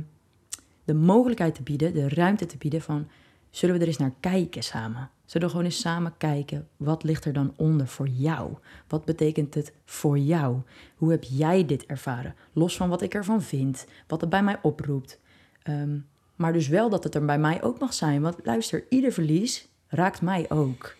de 0.85 0.95
mogelijkheid 0.95 1.55
te 1.55 1.62
bieden, 1.62 1.95
de 1.95 2.09
ruimte 2.09 2.47
te 2.47 2.57
bieden 2.57 2.83
van... 2.83 3.09
zullen 3.51 3.75
we 3.75 3.81
er 3.81 3.87
eens 3.87 3.97
naar 3.99 4.14
kijken 4.20 4.62
samen? 4.62 5.11
Zullen 5.25 5.47
we 5.47 5.53
gewoon 5.53 5.70
eens 5.70 5.81
samen 5.81 6.14
kijken, 6.18 6.68
wat 6.77 7.03
ligt 7.03 7.25
er 7.25 7.33
dan 7.33 7.53
onder 7.57 7.87
voor 7.87 8.09
jou? 8.09 8.53
Wat 8.89 9.05
betekent 9.05 9.55
het 9.55 9.72
voor 9.85 10.18
jou? 10.18 10.57
Hoe 10.95 11.11
heb 11.11 11.25
jij 11.25 11.66
dit 11.66 11.87
ervaren? 11.87 12.35
Los 12.53 12.77
van 12.77 12.89
wat 12.89 13.03
ik 13.03 13.14
ervan 13.14 13.43
vind, 13.43 13.87
wat 14.07 14.20
het 14.20 14.31
bij 14.31 14.43
mij 14.43 14.59
oproept. 14.62 15.18
Ehm, 15.65 15.99
maar 16.37 16.53
dus 16.53 16.69
wel 16.69 16.91
dat 16.91 17.05
het 17.05 17.15
er 17.15 17.25
bij 17.25 17.39
mij 17.39 17.62
ook 17.62 17.79
mag 17.79 17.95
zijn. 17.95 18.23
Want 18.23 18.37
luister, 18.43 18.85
ieder 18.89 19.12
verlies 19.12 19.69
raakt 19.89 20.23
mij 20.23 20.51
ook. 20.51 20.95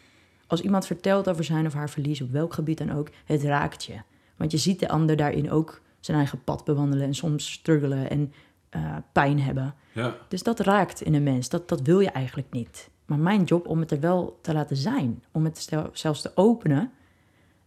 Als 0.47 0.61
iemand 0.61 0.87
vertelt 0.87 1.29
over 1.29 1.45
zijn 1.45 1.67
of 1.67 1.73
haar 1.73 1.91
verlies, 1.91 2.21
op 2.21 2.31
welk 2.31 2.55
gebied 2.55 2.79
dan 2.79 2.93
ook, 2.93 3.11
het 3.25 3.43
raakt 3.43 3.85
je. 3.85 3.97
Want 4.37 4.51
je 4.51 4.59
ziet 4.59 4.81
de 4.81 4.89
ander 4.89 5.17
daarin 5.17 5.51
ook 5.51 5.81
zijn 6.01 6.17
eigen 6.17 6.45
pad 6.45 6.65
bewandelen 6.65 7.07
en 7.07 7.15
soms 7.15 7.53
struggelen 7.53 8.11
en 8.11 8.33
eh, 8.69 8.97
pijn 9.13 9.41
hebben. 9.41 9.75
Ja. 9.93 10.17
Dus 10.29 10.43
dat 10.43 10.61
raakt 10.61 11.01
in 11.01 11.15
een 11.15 11.23
mens. 11.23 11.49
Dat, 11.49 11.69
dat 11.69 11.81
wil 11.81 12.01
je 12.01 12.11
eigenlijk 12.11 12.51
niet. 12.51 12.91
Maar 13.07 13.19
mijn 13.19 13.45
job 13.45 13.67
om 13.67 13.81
het 13.81 13.91
er 13.91 14.01
wel 14.01 14.39
te 14.43 14.53
laten 14.53 14.77
zijn. 14.77 15.23
Om 15.33 15.45
het 15.45 15.69
zelfs 15.93 16.23
te 16.23 16.33
openen. 16.35 16.91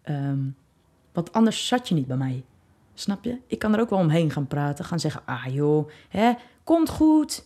ehm, 0.02 0.40
want 1.12 1.34
anders 1.34 1.68
zat 1.68 1.88
je 1.88 1.96
niet 1.96 2.08
bij 2.08 2.18
mij. 2.18 2.44
Snap 2.94 3.24
je? 3.24 3.38
Ik 3.48 3.60
kan 3.60 3.74
er 3.74 3.80
ook 3.80 3.90
wel 3.90 4.00
omheen 4.00 4.32
gaan 4.32 4.48
praten. 4.48 4.86
Gaan 4.86 5.00
zeggen, 5.00 5.22
ah 5.26 5.46
joh, 5.54 5.90
hè, 6.10 6.34
komt 6.68 6.90
goed. 6.90 7.46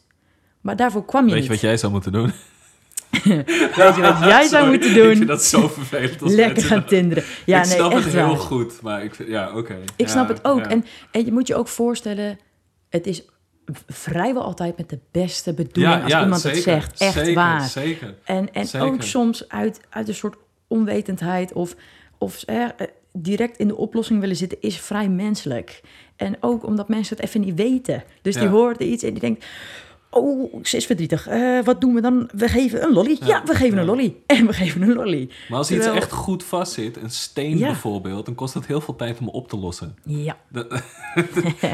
Maar 0.62 0.76
daarvoor 0.76 1.06
kwam 1.06 1.28
je 1.28 1.34
Weet 1.34 1.44
je 1.44 1.50
niet. 1.50 1.60
wat 1.62 1.70
jij 1.70 1.78
zou 1.78 1.92
moeten 1.92 2.12
doen? 2.12 2.32
Weet 3.76 3.96
je 3.96 4.02
wat 4.02 4.20
jij 4.20 4.48
zou 4.48 4.48
Sorry, 4.48 4.68
moeten 4.70 4.94
doen? 4.94 5.10
Ik 5.12 5.16
vind 5.18 5.28
dat 5.28 5.44
zo 5.44 5.68
vervelend. 5.68 6.22
Als 6.22 6.34
Lekker 6.34 6.64
gaan 6.64 6.86
tinderen. 6.86 7.24
Ja, 7.46 7.60
ik 7.62 7.68
nee, 7.68 7.76
snap 7.78 7.92
echt 7.92 8.04
het 8.04 8.14
heel 8.14 8.28
waar. 8.28 8.38
goed, 8.38 8.82
maar 8.82 9.04
ik 9.04 9.16
vind, 9.16 9.30
ja, 9.30 9.56
oké. 9.58 9.74
Ik 9.96 10.06
Ja, 10.06 10.08
snap 10.08 10.28
het 10.28 10.46
ook. 10.46 10.60
ja. 10.60 10.70
En, 10.70 10.86
en 11.12 11.26
je 11.26 11.32
moet 11.32 11.48
je 11.48 11.56
ook 11.56 11.68
voorstellen, 11.68 12.40
het 12.90 13.08
is 13.08 13.24
vrijwel 13.88 14.44
altijd 14.44 14.78
met 14.78 14.90
de 14.90 15.00
beste 15.12 15.54
bedoeling 15.54 16.04
als 16.04 16.14
iemand 16.14 16.42
zeker, 16.42 16.56
het 16.56 16.64
zegt. 16.64 17.00
Echt 17.02 17.14
zeker, 17.14 17.34
waar. 17.34 17.62
Zeker. 17.70 18.16
En, 18.24 18.54
en 18.54 18.68
Zeker. 18.68 18.88
ook 18.88 19.02
soms 19.02 19.50
uit, 19.50 19.82
uit 19.90 20.08
een 20.08 20.16
soort 20.16 20.36
onwetendheid 20.68 21.54
of, 21.54 21.76
of 22.18 22.44
eh, 22.44 22.64
eh, 22.64 22.70
direct 23.14 23.58
in 23.58 23.68
de 23.68 23.76
oplossing 23.78 24.20
willen 24.20 24.36
zitten, 24.36 24.58
is 24.62 24.78
vrij 24.80 25.10
menselijk. 25.10 25.82
En 26.22 26.38
ook 26.40 26.66
omdat 26.66 26.88
mensen 26.90 27.16
het 27.16 27.26
even 27.26 27.42
niet 27.42 27.56
weten. 27.56 28.04
Dus 28.22 28.34
die 28.36 28.44
Ja. 28.44 28.50
hoort 28.50 28.80
iets 28.80 29.04
en 29.04 29.12
die 29.12 29.20
denkt... 29.20 29.46
Oh, 30.14 30.54
ze 30.64 30.78
is 30.78 30.86
verdrietig. 30.86 31.28
Eh, 31.28 31.60
wat 31.64 31.82
doen 31.82 31.94
we 31.94 32.02
dan? 32.02 32.30
We 32.34 32.48
geven 32.48 32.84
een 32.84 32.94
lolly. 32.94 33.18
Ja, 33.20 33.26
Ja, 33.28 33.44
we 33.46 33.56
geven 33.56 33.76
ja. 33.76 33.80
een 33.82 33.86
lolly. 33.88 34.16
En 34.26 34.46
we 34.48 34.54
geven 34.54 34.82
een 34.82 34.94
lolly. 34.94 35.30
Maar 35.50 35.58
als 35.58 35.68
Terwijl- 35.68 35.90
iets 35.92 36.02
echt 36.02 36.12
goed 36.12 36.44
vastzit, 36.44 36.98
een 36.98 37.10
steen 37.10 37.58
Ja. 37.58 37.66
bijvoorbeeld, 37.68 38.26
dan 38.26 38.36
kost 38.36 38.54
het 38.54 38.66
heel 38.68 38.82
veel 38.82 38.96
tijd 38.96 39.20
om 39.20 39.28
op 39.30 39.48
te 39.50 39.58
lossen. 39.58 39.96
Ja, 40.06 40.38
Dat, 40.50 40.68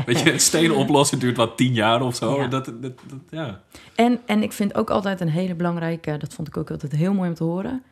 weet 0.06 0.20
je, 0.20 0.32
een 0.34 0.40
steen 0.40 0.72
oplossen 0.84 1.20
duurt 1.20 1.38
wat 1.38 1.58
tien 1.58 1.74
jaar 1.74 2.02
of 2.02 2.16
zo. 2.16 2.38
Ja. 2.42 2.48
Dat, 2.48 2.66
dat, 2.66 2.82
dat, 2.82 2.94
ja. 3.30 3.62
En, 3.96 4.20
en 4.26 4.44
ik 4.44 4.52
vind 4.52 4.76
ook 4.76 4.90
altijd 4.90 5.22
een 5.22 5.30
hele 5.30 5.56
belangrijke, 5.56 6.18
dat 6.18 6.34
vond 6.34 6.48
ik 6.48 6.58
ook 6.58 6.72
altijd 6.72 6.92
heel 6.92 7.14
mooi 7.14 7.30
om 7.30 7.36
te 7.36 7.44
horen. 7.44 7.84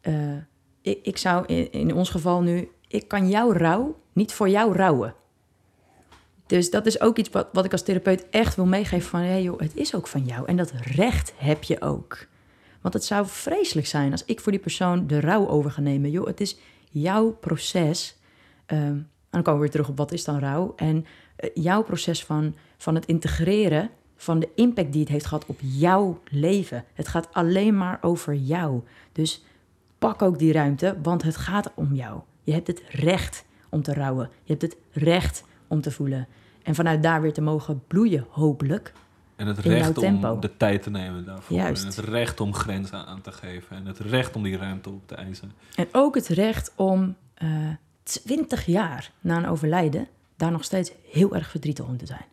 Eh, 0.00 0.14
ik, 0.82 0.98
ik 1.02 1.16
zou 1.16 1.44
in, 1.46 1.72
in 1.72 1.94
ons 1.94 2.10
geval 2.10 2.40
nu, 2.42 2.68
ik 2.88 3.08
kan 3.08 3.28
jouw 3.28 3.52
rouw 3.52 3.96
niet 4.12 4.32
voor 4.32 4.48
jou 4.48 4.72
rouwen. 4.76 5.14
Dus 6.48 6.70
dat 6.70 6.86
is 6.86 7.00
ook 7.00 7.18
iets 7.18 7.30
wat, 7.30 7.48
wat 7.52 7.64
ik 7.64 7.72
als 7.72 7.82
therapeut 7.82 8.26
echt 8.30 8.56
wil 8.56 8.66
meegeven 8.66 9.08
van, 9.08 9.20
hey 9.20 9.42
joh, 9.42 9.60
het 9.60 9.76
is 9.76 9.94
ook 9.94 10.06
van 10.06 10.24
jou. 10.24 10.46
En 10.46 10.56
dat 10.56 10.70
recht 10.70 11.32
heb 11.36 11.62
je 11.62 11.80
ook. 11.80 12.26
Want 12.80 12.94
het 12.94 13.04
zou 13.04 13.26
vreselijk 13.26 13.86
zijn 13.86 14.12
als 14.12 14.24
ik 14.24 14.40
voor 14.40 14.52
die 14.52 14.60
persoon 14.60 15.06
de 15.06 15.20
rouw 15.20 15.48
over 15.48 15.70
ga 15.70 15.80
nemen. 15.80 16.10
Joh, 16.10 16.26
het 16.26 16.40
is 16.40 16.56
jouw 16.90 17.30
proces. 17.30 18.16
Ehm, 18.66 18.80
en 18.80 19.08
dan 19.30 19.42
komen 19.42 19.60
we 19.60 19.66
weer 19.66 19.70
terug 19.70 19.88
op 19.88 19.96
wat 19.96 20.12
is 20.12 20.24
dan 20.24 20.38
rouw. 20.38 20.72
En 20.76 21.06
eh, 21.36 21.50
jouw 21.54 21.82
proces 21.82 22.24
van, 22.24 22.54
van 22.76 22.94
het 22.94 23.06
integreren 23.06 23.90
van 24.16 24.38
de 24.38 24.48
impact 24.54 24.92
die 24.92 25.00
het 25.00 25.10
heeft 25.10 25.26
gehad 25.26 25.46
op 25.46 25.58
jouw 25.60 26.20
leven. 26.30 26.84
Het 26.94 27.08
gaat 27.08 27.28
alleen 27.32 27.76
maar 27.76 27.98
over 28.00 28.34
jou. 28.34 28.80
Dus 29.12 29.44
pak 29.98 30.22
ook 30.22 30.38
die 30.38 30.52
ruimte, 30.52 30.96
want 31.02 31.22
het 31.22 31.36
gaat 31.36 31.70
om 31.74 31.94
jou. 31.94 32.20
Je 32.42 32.52
hebt 32.52 32.66
het 32.66 32.82
recht 32.88 33.44
om 33.68 33.82
te 33.82 33.94
rouwen. 33.94 34.30
Je 34.42 34.52
hebt 34.52 34.62
het 34.62 34.76
recht 34.92 35.44
om 35.68 35.80
te 35.80 35.90
voelen. 35.90 36.28
En 36.62 36.74
vanuit 36.74 37.02
daar 37.02 37.22
weer 37.22 37.32
te 37.32 37.40
mogen 37.40 37.82
bloeien, 37.86 38.26
hopelijk. 38.30 38.92
En 39.36 39.46
het 39.46 39.58
recht 39.58 39.94
tempo. 39.94 40.32
om 40.32 40.40
de 40.40 40.56
tijd 40.56 40.82
te 40.82 40.90
nemen 40.90 41.24
daarvoor. 41.24 41.56
Juist. 41.56 41.82
En 41.82 41.88
het 41.88 41.98
recht 41.98 42.40
om 42.40 42.54
grenzen 42.54 43.06
aan 43.06 43.20
te 43.20 43.32
geven. 43.32 43.76
En 43.76 43.86
het 43.86 43.98
recht 43.98 44.36
om 44.36 44.42
die 44.42 44.56
ruimte 44.56 44.90
op 44.90 45.08
te 45.08 45.14
eisen. 45.14 45.52
En 45.74 45.88
ook 45.92 46.14
het 46.14 46.26
recht 46.26 46.72
om 46.76 47.16
eh 47.34 47.48
20 48.08 48.66
jaar 48.66 49.12
na 49.20 49.36
een 49.36 49.46
overlijden 49.46 50.08
daar 50.36 50.50
nog 50.50 50.64
steeds 50.64 50.92
heel 51.10 51.34
erg 51.34 51.50
verdrietig 51.50 51.86
om 51.86 51.96
te 51.96 52.06
zijn. 52.06 52.24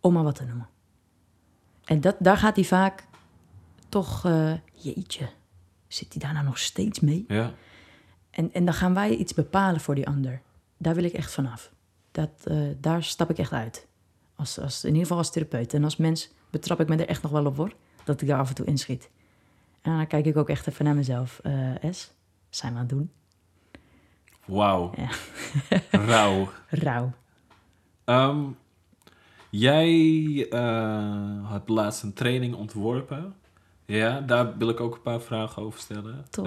Om 0.00 0.12
maar 0.12 0.22
wat 0.22 0.34
te 0.34 0.44
noemen. 0.44 0.68
En 1.84 2.00
dat, 2.00 2.16
daar 2.18 2.36
gaat 2.36 2.56
hij 2.56 2.64
vaak 2.64 3.06
toch, 3.88 4.24
eh, 4.24 4.52
jeetje, 4.72 5.28
zit 5.88 6.12
hij 6.12 6.22
daar 6.22 6.32
nou 6.32 6.44
nog 6.44 6.58
steeds 6.58 7.00
mee? 7.00 7.24
Ja. 7.28 7.52
En, 8.30 8.52
en 8.52 8.64
dan 8.64 8.74
gaan 8.74 8.94
wij 8.94 9.16
iets 9.16 9.34
bepalen 9.34 9.80
voor 9.80 9.94
die 9.94 10.06
ander. 10.06 10.40
Daar 10.76 10.94
wil 10.94 11.04
ik 11.04 11.12
echt 11.12 11.32
vanaf. 11.32 11.72
Dat, 12.16 12.30
eh, 12.44 12.58
daar 12.80 13.02
stap 13.02 13.30
ik 13.30 13.38
echt 13.38 13.52
uit. 13.52 13.86
Als, 14.36 14.58
als, 14.60 14.82
in 14.82 14.88
ieder 14.88 15.02
geval 15.02 15.18
als 15.18 15.30
therapeut. 15.30 15.74
En 15.74 15.84
als 15.84 15.96
mens 15.96 16.30
betrap 16.50 16.80
ik 16.80 16.88
me 16.88 16.96
er 16.96 17.08
echt 17.08 17.22
nog 17.22 17.32
wel 17.32 17.46
op 17.46 17.56
hoor. 17.56 17.72
Dat 18.04 18.20
ik 18.20 18.28
daar 18.28 18.38
af 18.38 18.48
en 18.48 18.54
toe 18.54 18.66
inschiet. 18.66 19.10
En 19.82 19.96
dan 19.96 20.06
kijk 20.06 20.26
ik 20.26 20.36
ook 20.36 20.48
echt 20.48 20.66
even 20.66 20.84
naar 20.84 20.94
mezelf. 20.94 21.40
eh 21.42 21.92
S, 21.92 22.12
zijn 22.50 22.72
we 22.72 22.78
aan 22.78 22.86
het 22.86 22.94
doen? 22.96 23.10
Wauw. 24.44 24.92
Ja. 24.96 25.08
Rauw. 26.12 26.48
Rauw. 26.68 27.12
Ehm, 28.04 28.44
jij 29.50 30.48
eh, 30.50 31.48
had 31.50 31.68
laatst 31.68 32.02
een 32.02 32.12
training 32.12 32.54
ontworpen. 32.54 33.34
Ja, 33.86 34.20
daar 34.20 34.58
wil 34.58 34.68
ik 34.68 34.80
ook 34.80 34.94
een 34.94 35.02
paar 35.02 35.20
vragen 35.20 35.62
over 35.62 35.80
stellen. 35.80 36.24
Eh, 36.30 36.42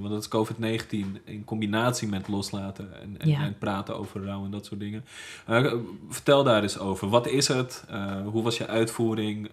want 0.00 0.08
dat 0.08 0.20
is 0.22 0.28
COVID-19 0.28 1.22
in 1.24 1.44
combinatie 1.44 2.08
met 2.08 2.28
loslaten 2.28 3.00
en, 3.00 3.20
en, 3.20 3.28
Ja. 3.28 3.40
en 3.40 3.58
praten 3.58 3.98
over 3.98 4.24
rouw 4.24 4.44
en 4.44 4.50
dat 4.50 4.66
soort 4.66 4.80
dingen. 4.80 5.04
Eh, 5.46 5.72
vertel 6.08 6.44
daar 6.44 6.62
eens 6.62 6.78
over. 6.78 7.08
Wat 7.08 7.26
is 7.26 7.48
het? 7.48 7.84
Eh, 7.88 8.26
hoe 8.26 8.42
was 8.42 8.58
je 8.58 8.66
uitvoering? 8.66 9.50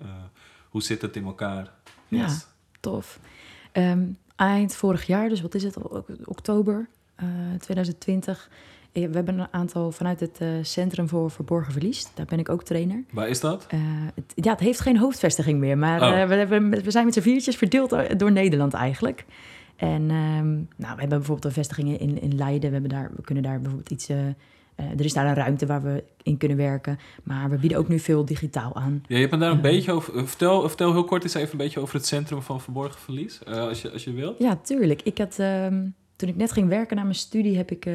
Hoe 0.69 0.81
zit 0.81 1.01
het 1.01 1.15
in 1.15 1.25
elkaar? 1.25 1.71
Ja. 2.07 2.27
Tof. 2.79 3.19
Ehm, 3.71 4.03
eind 4.35 4.75
vorig 4.75 5.07
jaar, 5.07 5.29
dus 5.29 5.41
wat 5.41 5.55
is 5.55 5.63
het, 5.63 5.77
oktober 6.25 6.87
eh, 7.15 7.27
2020. 7.59 8.49
We 8.91 8.99
hebben 9.13 9.39
een 9.39 9.47
aantal 9.51 9.91
vanuit 9.91 10.19
het 10.19 10.37
eh, 10.39 10.47
Centrum 10.61 11.07
voor 11.07 11.31
Verborgen 11.31 11.71
Verlies. 11.73 12.07
Daar 12.13 12.25
ben 12.25 12.39
ik 12.39 12.49
ook 12.49 12.63
trainer. 12.63 13.03
Waar 13.11 13.29
is 13.29 13.39
dat? 13.39 13.65
Eh, 13.69 13.79
het, 14.15 14.31
ja, 14.35 14.51
het 14.51 14.59
heeft 14.59 14.79
geen 14.79 14.97
hoofdvestiging 14.97 15.59
meer, 15.59 15.77
maar 15.77 16.01
Oh. 16.01 16.21
eh, 16.21 16.27
we, 16.27 16.33
hebben, 16.35 16.69
we 16.69 16.91
zijn 16.91 17.05
met 17.05 17.13
z'n 17.13 17.19
viertjes 17.21 17.55
verdeeld 17.55 17.95
door 18.19 18.31
Nederland 18.31 18.73
eigenlijk. 18.73 19.25
En 19.75 20.01
ehm, 20.09 20.49
nou, 20.53 20.65
we 20.95 20.99
hebben 20.99 21.07
bijvoorbeeld 21.09 21.45
een 21.45 21.51
vestiging 21.51 21.99
in, 21.99 22.21
in 22.21 22.35
Leiden. 22.35 22.67
We, 22.67 22.73
hebben 22.73 22.89
daar, 22.89 23.11
we 23.15 23.21
kunnen 23.21 23.43
daar 23.43 23.55
bijvoorbeeld 23.59 23.89
iets... 23.91 24.09
eh, 24.09 24.17
er 24.75 25.05
is 25.05 25.13
daar 25.13 25.25
een 25.27 25.33
ruimte 25.33 25.65
waar 25.65 25.81
we 25.83 26.03
in 26.23 26.37
kunnen 26.37 26.57
werken. 26.57 26.99
Maar 27.23 27.49
we 27.49 27.57
bieden 27.57 27.77
ook 27.77 27.87
nu 27.87 27.99
veel 27.99 28.25
digitaal 28.25 28.75
aan. 28.75 29.03
Ja, 29.07 29.15
je 29.15 29.25
hebt 29.27 29.39
daar 29.39 29.51
een 29.51 29.61
beetje 29.61 29.91
over... 29.91 30.27
Vertel, 30.27 30.67
vertel 30.67 30.91
heel 30.91 31.03
kort 31.03 31.23
eens 31.23 31.33
even 31.33 31.51
een 31.51 31.57
beetje 31.57 31.79
over 31.79 31.95
het 31.95 32.05
Centrum 32.05 32.41
van 32.41 32.61
Verborgen 32.61 32.99
Verlies. 32.99 33.45
als, 33.45 33.81
je, 33.81 33.91
als 33.91 34.03
je 34.03 34.11
wilt. 34.13 34.39
Ja, 34.39 34.55
tuurlijk. 34.63 35.01
Ik 35.01 35.17
had, 35.17 35.39
ehm, 35.39 35.85
toen 36.15 36.29
ik 36.29 36.35
net 36.35 36.51
ging 36.51 36.67
werken 36.69 36.95
na 36.95 37.03
mijn 37.03 37.15
studie, 37.15 37.57
heb 37.57 37.71
ik 37.71 37.87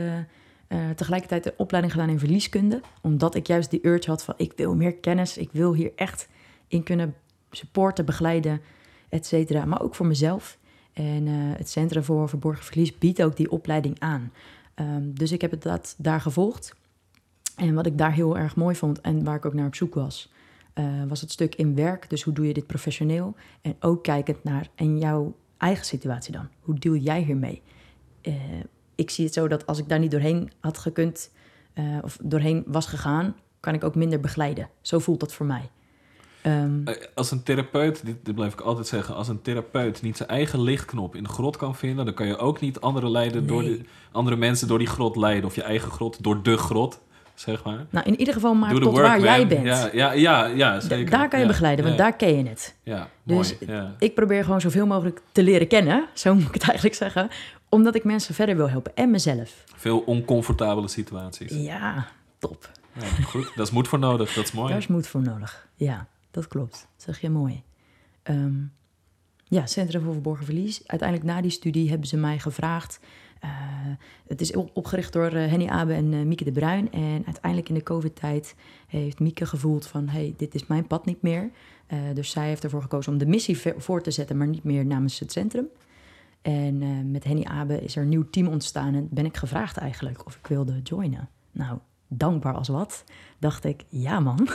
eh, 0.68 0.90
tegelijkertijd 0.90 1.46
een 1.46 1.52
opleiding 1.56 1.94
gedaan 1.94 2.10
in 2.10 2.18
verlieskunde. 2.18 2.80
Omdat 3.02 3.34
ik 3.34 3.46
juist 3.46 3.70
die 3.70 3.86
urge 3.86 4.10
had 4.10 4.24
van 4.24 4.34
ik 4.36 4.52
wil 4.56 4.76
meer 4.76 4.94
kennis. 4.94 5.36
Ik 5.36 5.48
wil 5.52 5.74
hier 5.74 5.92
echt 5.96 6.28
in 6.68 6.82
kunnen 6.82 7.14
supporten, 7.50 8.04
begeleiden, 8.04 8.60
et 9.08 9.26
cetera. 9.26 9.64
Maar 9.64 9.82
ook 9.82 9.94
voor 9.94 10.06
mezelf. 10.06 10.58
En 10.92 11.26
eh, 11.26 11.32
het 11.34 11.70
Centrum 11.70 12.02
voor 12.02 12.28
Verborgen 12.28 12.64
Verlies 12.64 12.98
biedt 12.98 13.22
ook 13.22 13.36
die 13.36 13.50
opleiding 13.50 14.00
aan. 14.00 14.32
Ehm, 14.74 15.12
dus 15.12 15.32
ik 15.32 15.40
heb 15.40 15.50
het 15.50 15.62
dat 15.62 15.94
daar 15.98 16.20
gevolgd. 16.20 16.74
En 17.56 17.74
wat 17.74 17.86
ik 17.86 17.98
daar 17.98 18.12
heel 18.12 18.38
erg 18.38 18.56
mooi 18.56 18.74
vond 18.74 19.00
en 19.00 19.24
waar 19.24 19.36
ik 19.36 19.44
ook 19.44 19.54
naar 19.54 19.66
op 19.66 19.74
zoek 19.74 19.94
was, 19.94 20.32
eh, 20.72 20.84
was 21.08 21.20
het 21.20 21.30
stuk 21.30 21.54
in 21.54 21.74
werk. 21.74 22.10
Dus 22.10 22.22
hoe 22.22 22.32
doe 22.32 22.46
je 22.46 22.54
dit 22.54 22.66
professioneel? 22.66 23.34
En 23.60 23.76
ook 23.80 24.02
kijkend 24.02 24.44
naar 24.44 24.68
en 24.74 24.98
jouw 24.98 25.34
eigen 25.56 25.84
situatie 25.84 26.32
dan. 26.32 26.48
Hoe 26.60 26.74
deal 26.74 26.96
jij 26.96 27.22
hiermee? 27.22 27.62
Eh, 28.20 28.34
ik 28.96 29.10
zie 29.10 29.24
het 29.24 29.34
zo 29.34 29.48
dat 29.48 29.66
als 29.66 29.78
ik 29.78 29.88
daar 29.88 29.98
niet 29.98 30.10
doorheen 30.10 30.50
had 30.60 30.78
gekund 30.78 31.30
eh, 31.72 31.84
of 32.02 32.18
doorheen 32.22 32.64
was 32.66 32.86
gegaan, 32.86 33.36
kan 33.60 33.74
ik 33.74 33.84
ook 33.84 33.94
minder 33.94 34.20
begeleiden. 34.20 34.68
Zo 34.80 34.98
voelt 34.98 35.20
dat 35.20 35.32
voor 35.32 35.46
mij. 35.46 35.70
Ehm, 36.42 36.80
Eh, 36.84 36.94
Als 37.14 37.30
een 37.30 37.42
therapeut, 37.42 38.06
dit, 38.06 38.16
dit 38.22 38.34
blijf 38.34 38.52
ik 38.52 38.60
altijd 38.60 38.86
zeggen, 38.86 39.14
als 39.14 39.28
een 39.28 39.42
therapeut 39.42 40.02
niet 40.02 40.16
zijn 40.16 40.28
eigen 40.28 40.60
lichtknop 40.62 41.14
in 41.16 41.22
de 41.22 41.28
grot 41.28 41.56
kan 41.56 41.74
vinden, 41.76 42.04
dan 42.04 42.14
kan 42.14 42.26
je 42.26 42.36
ook 42.36 42.60
niet 42.60 42.80
andere, 42.80 43.10
leiden 43.10 43.46
door 43.46 43.62
de, 43.62 43.80
andere 44.12 44.36
mensen 44.36 44.68
door 44.68 44.78
die 44.78 44.86
grot 44.86 45.16
leiden. 45.16 45.44
Of 45.44 45.54
je 45.54 45.62
eigen 45.62 45.90
grot 45.90 46.22
door 46.22 46.42
de 46.42 46.56
grot, 46.56 47.00
zeg 47.34 47.64
maar. 47.64 47.86
nou, 47.90 48.06
in 48.06 48.18
ieder 48.18 48.34
geval 48.34 48.54
maar 48.54 48.70
tot 48.74 48.82
work, 48.82 48.96
waar 49.06 49.20
jij 49.20 49.46
bent. 49.46 49.64
Ja, 49.64 49.88
ja, 49.92 50.12
ja, 50.12 50.46
ja 50.46 50.80
zeker. 50.80 51.10
daar 51.10 51.28
kan 51.28 51.38
je 51.38 51.44
Ja, 51.44 51.50
begeleiden, 51.50 51.84
want 51.84 51.96
ja, 51.96 52.02
daar 52.02 52.16
ken 52.16 52.36
je 52.36 52.48
het. 52.48 52.76
Ja, 52.82 53.08
Dus 53.22 53.58
mooi. 53.66 53.82
Ik 53.98 54.14
probeer 54.14 54.44
gewoon 54.44 54.60
zoveel 54.60 54.86
mogelijk 54.86 55.20
te 55.32 55.42
leren 55.42 55.68
kennen, 55.68 56.06
zo 56.14 56.34
moet 56.34 56.46
ik 56.48 56.54
het 56.54 56.64
eigenlijk 56.70 56.94
zeggen, 56.96 57.28
omdat 57.68 57.94
ik 57.94 58.04
mensen 58.04 58.34
verder 58.34 58.56
wil 58.56 58.70
helpen 58.70 58.94
en 58.96 59.10
mezelf. 59.10 59.64
Veel 59.76 59.98
oncomfortabele 60.00 60.88
situaties. 60.88 61.52
Ja, 61.52 62.08
top. 62.38 62.70
Ja, 63.00 63.06
goed, 63.06 63.44
daar 63.54 63.64
is 63.64 63.70
moed 63.70 63.88
voor 63.88 63.98
nodig, 63.98 64.32
dat 64.34 64.44
is 64.44 64.52
mooi. 64.52 64.68
Daar 64.68 64.78
is 64.78 64.86
moed 64.86 65.06
voor 65.06 65.22
nodig. 65.22 65.68
Ja, 65.74 66.08
dat 66.30 66.48
klopt. 66.48 66.72
Dat 66.96 67.04
zeg 67.04 67.20
je 67.20 67.30
mooi. 67.30 67.62
Ehm, 68.22 68.54
ja, 69.44 69.66
Centrum 69.66 70.02
voor 70.02 70.12
Verborgen 70.12 70.44
Verlies. 70.44 70.82
Uiteindelijk 70.88 71.28
na 71.30 71.40
die 71.40 71.50
studie 71.50 71.88
hebben 71.90 72.08
ze 72.08 72.16
mij 72.16 72.38
gevraagd. 72.38 73.00
eh, 73.40 73.50
het 74.26 74.40
is 74.40 74.54
op- 74.54 74.70
opgericht 74.74 75.12
door 75.12 75.26
eh, 75.30 75.48
Henny 75.50 75.66
Abe 75.66 75.92
en 75.92 76.12
eh, 76.14 76.20
Mieke 76.22 76.44
de 76.44 76.52
Bruin. 76.52 76.92
En 76.92 77.22
uiteindelijk 77.26 77.68
in 77.68 77.74
de 77.74 77.82
COVID-tijd 77.82 78.54
heeft 78.86 79.20
Mieke 79.20 79.46
gevoeld 79.46 79.86
van... 79.86 80.08
hey, 80.08 80.34
dit 80.36 80.54
is 80.54 80.66
mijn 80.66 80.86
pad 80.86 81.04
niet 81.06 81.22
meer. 81.22 81.50
Dus 82.14 82.30
zij 82.30 82.48
heeft 82.48 82.64
ervoor 82.64 82.82
gekozen 82.82 83.12
om 83.12 83.18
de 83.18 83.26
missie 83.26 83.56
ver- 83.58 83.74
voor 83.80 84.02
te 84.02 84.10
zetten... 84.10 84.36
maar 84.36 84.46
niet 84.46 84.64
meer 84.64 84.86
namens 84.86 85.18
het 85.18 85.32
centrum. 85.32 85.66
En 86.46 86.82
eh, 86.82 86.88
met 87.04 87.24
Henny 87.24 87.44
Abe 87.44 87.80
is 87.80 87.96
er 87.96 88.02
een 88.02 88.08
nieuw 88.08 88.30
team 88.30 88.46
ontstaan... 88.46 88.94
en 88.94 89.08
ben 89.10 89.24
ik 89.24 89.36
gevraagd 89.36 89.76
eigenlijk 89.76 90.26
of 90.26 90.36
ik 90.36 90.46
wilde 90.46 90.80
joinen. 90.82 91.28
Nou, 91.52 91.78
dankbaar 92.08 92.54
als 92.54 92.68
wat. 92.68 93.04
Dacht 93.38 93.64
ik, 93.64 93.84
ja 93.88 94.20
man. 94.20 94.48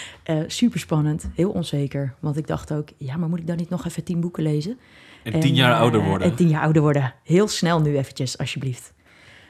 super 0.46 0.80
spannend, 0.80 1.28
heel 1.34 1.50
onzeker. 1.50 2.14
Want 2.20 2.36
ik 2.36 2.46
dacht 2.46 2.72
ook, 2.72 2.88
ja, 2.96 3.16
maar 3.16 3.28
moet 3.28 3.38
ik 3.38 3.46
dan 3.46 3.56
niet 3.56 3.68
nog 3.68 3.86
even 3.86 4.04
tien 4.04 4.20
boeken 4.20 4.42
lezen? 4.42 4.78
En 5.22 5.40
tien 5.40 5.54
jaar 5.54 5.72
eh, 5.72 5.80
ouder 5.80 6.04
worden. 6.04 6.30
En 6.30 6.36
tien 6.36 6.48
jaar 6.48 6.62
ouder 6.62 6.82
worden. 6.82 7.14
Heel 7.22 7.48
snel 7.48 7.80
nu 7.80 7.96
eventjes, 7.96 8.38
alsjeblieft. 8.38 8.94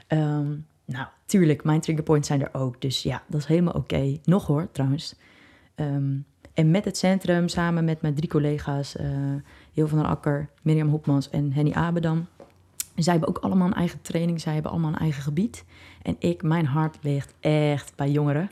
Ehm, 0.06 0.56
nou, 0.84 1.06
tuurlijk, 1.26 1.64
mijn 1.64 1.80
triggerpoints 1.80 2.28
zijn 2.28 2.42
er 2.42 2.54
ook. 2.54 2.80
Dus 2.80 3.02
ja, 3.02 3.22
dat 3.28 3.40
is 3.40 3.46
helemaal 3.46 3.74
oké. 3.74 4.18
Nog 4.24 4.46
hoor, 4.46 4.68
trouwens. 4.72 5.14
Ehm, 5.74 6.16
en 6.54 6.70
met 6.70 6.84
het 6.84 6.96
centrum, 6.96 7.48
samen 7.48 7.84
met 7.84 8.02
mijn 8.02 8.14
drie 8.14 8.28
collega's... 8.28 8.96
eh 8.96 9.06
Heel 9.72 9.88
van 9.88 9.98
der 9.98 10.06
Akker, 10.06 10.48
Mirjam 10.62 10.88
Hopmans 10.88 11.30
en 11.30 11.52
Henny 11.52 11.72
Abedam... 11.72 12.26
Zij 12.96 13.12
hebben 13.12 13.28
ook 13.28 13.38
allemaal 13.38 13.66
een 13.66 13.74
eigen 13.74 14.02
training. 14.02 14.40
Zij 14.40 14.52
hebben 14.52 14.70
allemaal 14.70 14.92
een 14.92 14.98
eigen 14.98 15.22
gebied. 15.22 15.64
En 16.02 16.16
ik, 16.18 16.42
mijn 16.42 16.66
hart 16.66 16.96
ligt 17.00 17.34
echt 17.40 17.92
bij 17.96 18.10
jongeren. 18.10 18.50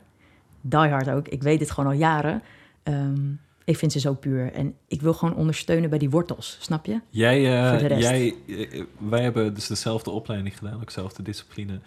Die 0.61 0.79
hard 0.79 1.09
ook. 1.09 1.27
Ik 1.27 1.43
weet 1.43 1.59
dit 1.59 1.71
gewoon 1.71 1.91
al 1.91 1.97
jaren. 1.97 2.41
Ehm, 2.83 3.31
ik 3.63 3.77
vind 3.77 3.91
ze 3.91 3.99
zo 3.99 4.13
puur. 4.13 4.53
En 4.53 4.75
ik 4.87 5.01
wil 5.01 5.13
gewoon 5.13 5.35
ondersteunen 5.35 5.89
bij 5.89 5.99
die 5.99 6.09
wortels. 6.09 6.57
Snap 6.59 6.85
je? 6.85 6.99
Jij, 7.09 7.37
eh, 7.37 7.99
jij, 7.99 8.35
eh, 8.47 8.83
wij 8.97 9.21
hebben 9.21 9.53
dus 9.53 9.67
dezelfde 9.67 10.09
opleiding 10.09 10.57
gedaan, 10.57 10.75
ook 10.75 10.85
dezelfde 10.85 11.23
discipline. 11.23 11.79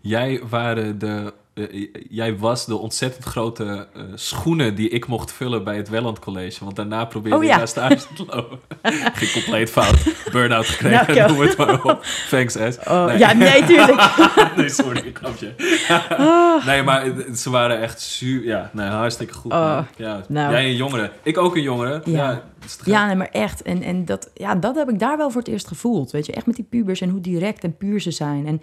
Jij, 0.00 0.42
waren 0.48 0.98
de, 0.98 1.34
eh, 1.54 1.86
jij 2.08 2.36
was 2.36 2.66
de 2.66 2.76
ontzettend 2.76 3.24
grote 3.24 3.86
eh, 3.94 4.02
schoenen 4.14 4.74
die 4.74 4.88
ik 4.88 5.06
mocht 5.06 5.32
vullen 5.32 5.64
bij 5.64 5.76
het 5.76 5.88
Welland 5.88 6.18
College. 6.18 6.64
Want 6.64 6.76
daarna 6.76 7.04
probeerde 7.04 7.36
Oh, 7.36 7.42
ik 7.42 7.48
ja. 7.48 7.56
naar 7.56 7.68
stage 7.68 7.96
te 8.14 8.24
lopen. 8.26 8.58
Ging 9.18 9.32
compleet 9.32 9.70
fout. 9.70 9.96
Burn-out 10.32 10.66
gekregen, 10.66 11.14
Nou, 11.16 11.32
noem 11.32 11.40
het 11.40 11.56
maar 11.56 11.84
op. 11.84 12.04
Thanks, 12.30 12.52
S. 12.52 12.78
Oh, 12.88 13.04
Nee. 13.06 13.18
Ja, 13.18 13.32
nee, 13.32 13.64
tuurlijk. 13.64 14.10
nee, 14.56 14.68
sorry, 14.68 15.06
een 15.06 15.14
grapje. 15.14 15.54
nee, 16.66 16.82
maar 16.82 17.04
ze 17.36 17.50
waren 17.50 17.80
echt 17.80 18.00
su 18.00 18.46
ja, 18.46 18.70
nee, 18.72 18.88
hartstikke 18.88 19.34
goed. 19.34 19.52
Oh, 19.52 19.78
ja, 19.96 20.20
nou. 20.28 20.52
Jij 20.52 20.64
een 20.64 20.76
jongere. 20.76 21.10
Ik 21.22 21.38
ook 21.38 21.56
een 21.56 21.62
jongere. 21.62 22.02
Ja. 22.04 22.42
Ja, 22.84 23.06
nee, 23.06 23.16
maar 23.16 23.28
echt. 23.30 23.62
En, 23.62 23.82
en 23.82 24.04
dat, 24.04 24.30
ja, 24.34 24.54
dat 24.54 24.76
heb 24.76 24.88
ik 24.88 24.98
daar 24.98 25.16
wel 25.16 25.30
voor 25.30 25.40
het 25.40 25.50
eerst 25.50 25.68
gevoeld. 25.68 26.10
Weet 26.10 26.26
je, 26.26 26.32
echt 26.32 26.46
met 26.46 26.56
die 26.56 26.66
pubers 26.70 27.00
en 27.00 27.08
hoe 27.08 27.20
direct 27.20 27.64
en 27.64 27.76
puur 27.76 28.00
ze 28.00 28.10
zijn. 28.10 28.46
En 28.46 28.62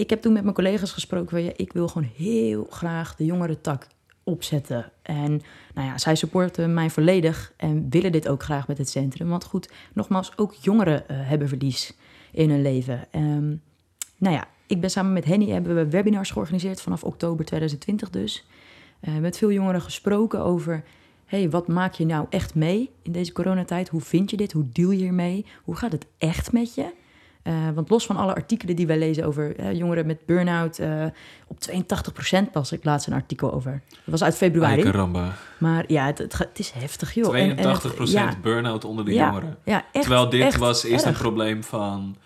ik 0.00 0.10
heb 0.10 0.22
toen 0.22 0.32
met 0.32 0.42
mijn 0.42 0.54
collega's 0.54 0.92
gesproken 0.92 1.28
van... 1.28 1.52
Ik 1.56 1.72
wil 1.72 1.88
gewoon 1.88 2.10
heel 2.16 2.66
graag 2.70 3.16
de 3.16 3.24
jongere 3.24 3.60
tak 3.60 3.86
opzetten. 4.24 4.92
En 5.02 5.42
nou 5.74 5.86
ja, 5.86 5.98
zij 5.98 6.14
supporten 6.14 6.74
mij 6.74 6.90
volledig 6.90 7.52
en 7.56 7.90
willen 7.90 8.12
dit 8.12 8.28
ook 8.28 8.42
graag 8.42 8.68
met 8.68 8.78
het 8.78 8.88
centrum. 8.88 9.28
Want 9.28 9.44
goed, 9.44 9.70
nogmaals, 9.92 10.32
ook 10.36 10.54
jongeren 10.54 11.08
eh, 11.08 11.16
hebben 11.20 11.48
verlies 11.48 11.96
in 12.32 12.50
hun 12.50 12.62
leven. 12.62 13.06
Ehm, 13.10 13.48
nou 14.16 14.34
ja, 14.34 14.48
ik 14.66 14.80
ben 14.80 14.90
samen 14.90 15.12
met 15.12 15.24
Henny 15.24 15.50
hebben 15.50 15.74
we 15.74 15.90
webinars 15.90 16.30
georganiseerd 16.30 16.80
vanaf 16.80 17.04
oktober 17.04 17.44
2020 17.44 18.10
dus. 18.10 18.46
Eh, 19.00 19.16
met 19.16 19.38
veel 19.38 19.52
jongeren 19.52 19.82
gesproken 19.82 20.40
over... 20.40 20.84
hey, 21.26 21.50
wat 21.50 21.68
maak 21.68 21.94
je 21.94 22.06
nou 22.06 22.26
echt 22.30 22.54
mee 22.54 22.90
in 23.02 23.12
deze 23.12 23.32
coronatijd? 23.32 23.88
Hoe 23.88 24.00
vind 24.00 24.30
je 24.30 24.36
dit? 24.36 24.52
Hoe 24.52 24.68
deal 24.72 24.90
je 24.90 24.98
hiermee? 24.98 25.46
Hoe 25.64 25.76
gaat 25.76 25.92
het 25.92 26.06
echt 26.18 26.52
met 26.52 26.74
je? 26.74 26.98
Eh, 27.42 27.52
want 27.74 27.90
los 27.90 28.06
van 28.06 28.16
alle 28.16 28.34
artikelen 28.34 28.76
die 28.76 28.86
wij 28.86 28.98
lezen 28.98 29.24
over 29.24 29.72
jongeren 29.74 30.06
met 30.06 30.26
burn-out... 30.26 30.78
eh, 30.78 31.04
op 31.46 31.56
82% 31.70 32.52
las 32.52 32.72
ik 32.72 32.84
laatst 32.84 33.06
een 33.06 33.12
artikel 33.12 33.52
over. 33.52 33.82
Dat 33.88 33.98
was 34.04 34.22
uit 34.22 34.36
februari. 34.36 34.90
Maar 35.58 35.84
ja, 35.86 36.06
het, 36.06 36.18
het, 36.18 36.38
het 36.38 36.58
is 36.58 36.70
heftig, 36.70 37.14
joh. 37.14 37.36
En- 37.38 37.56
en 37.56 37.68
het- 37.68 37.84
82% 37.92 38.02
ja, 38.04 38.34
burn-out 38.42 38.84
onder 38.84 39.04
de 39.04 39.12
ja, 39.12 39.26
jongeren. 39.26 39.56
ja, 39.64 39.84
echt, 39.92 40.04
Terwijl 40.04 40.28
dit 40.28 40.40
echt 40.42 40.58
was 40.58 40.84
eerst 40.84 41.04
een 41.04 41.12
probleem 41.12 41.64
van 41.64 42.16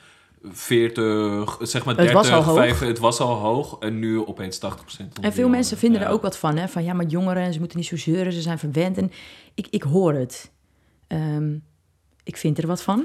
40, 0.43 1.57
zeg 1.61 1.85
maar 1.85 1.95
Het 1.97 2.05
30, 2.05 2.13
was 2.23 2.31
al 2.31 2.43
hoog. 2.43 2.57
5, 2.57 2.79
het 2.79 2.99
was 2.99 3.21
al 3.21 3.35
hoog 3.35 3.77
en 3.81 3.99
nu 3.99 4.27
opeens 4.27 4.57
80%. 4.59 4.61
onder 4.61 5.13
En 5.21 5.33
veel 5.33 5.49
mensen 5.49 5.77
vinden 5.79 6.01
er 6.01 6.09
ook 6.09 6.23
wat 6.23 6.39
van, 6.39 6.57
hè? 6.57 6.69
Van 6.69 6.85
ja, 6.85 6.93
maar 6.93 7.07
jongeren, 7.07 7.53
ze 7.53 7.59
moeten 7.59 7.79
niet 7.79 7.87
zo 7.87 7.97
zeuren, 7.97 8.33
ze 8.33 8.41
zijn 8.41 8.59
verwend. 8.59 8.99
En 8.99 9.13
ik, 9.55 9.67
ik 9.71 9.83
hoor 9.83 10.13
het. 10.15 10.51
Ehm, 11.07 11.53
ik 12.25 12.37
vind 12.37 12.59
er 12.59 12.67
wat 12.67 12.83
van, 12.83 13.05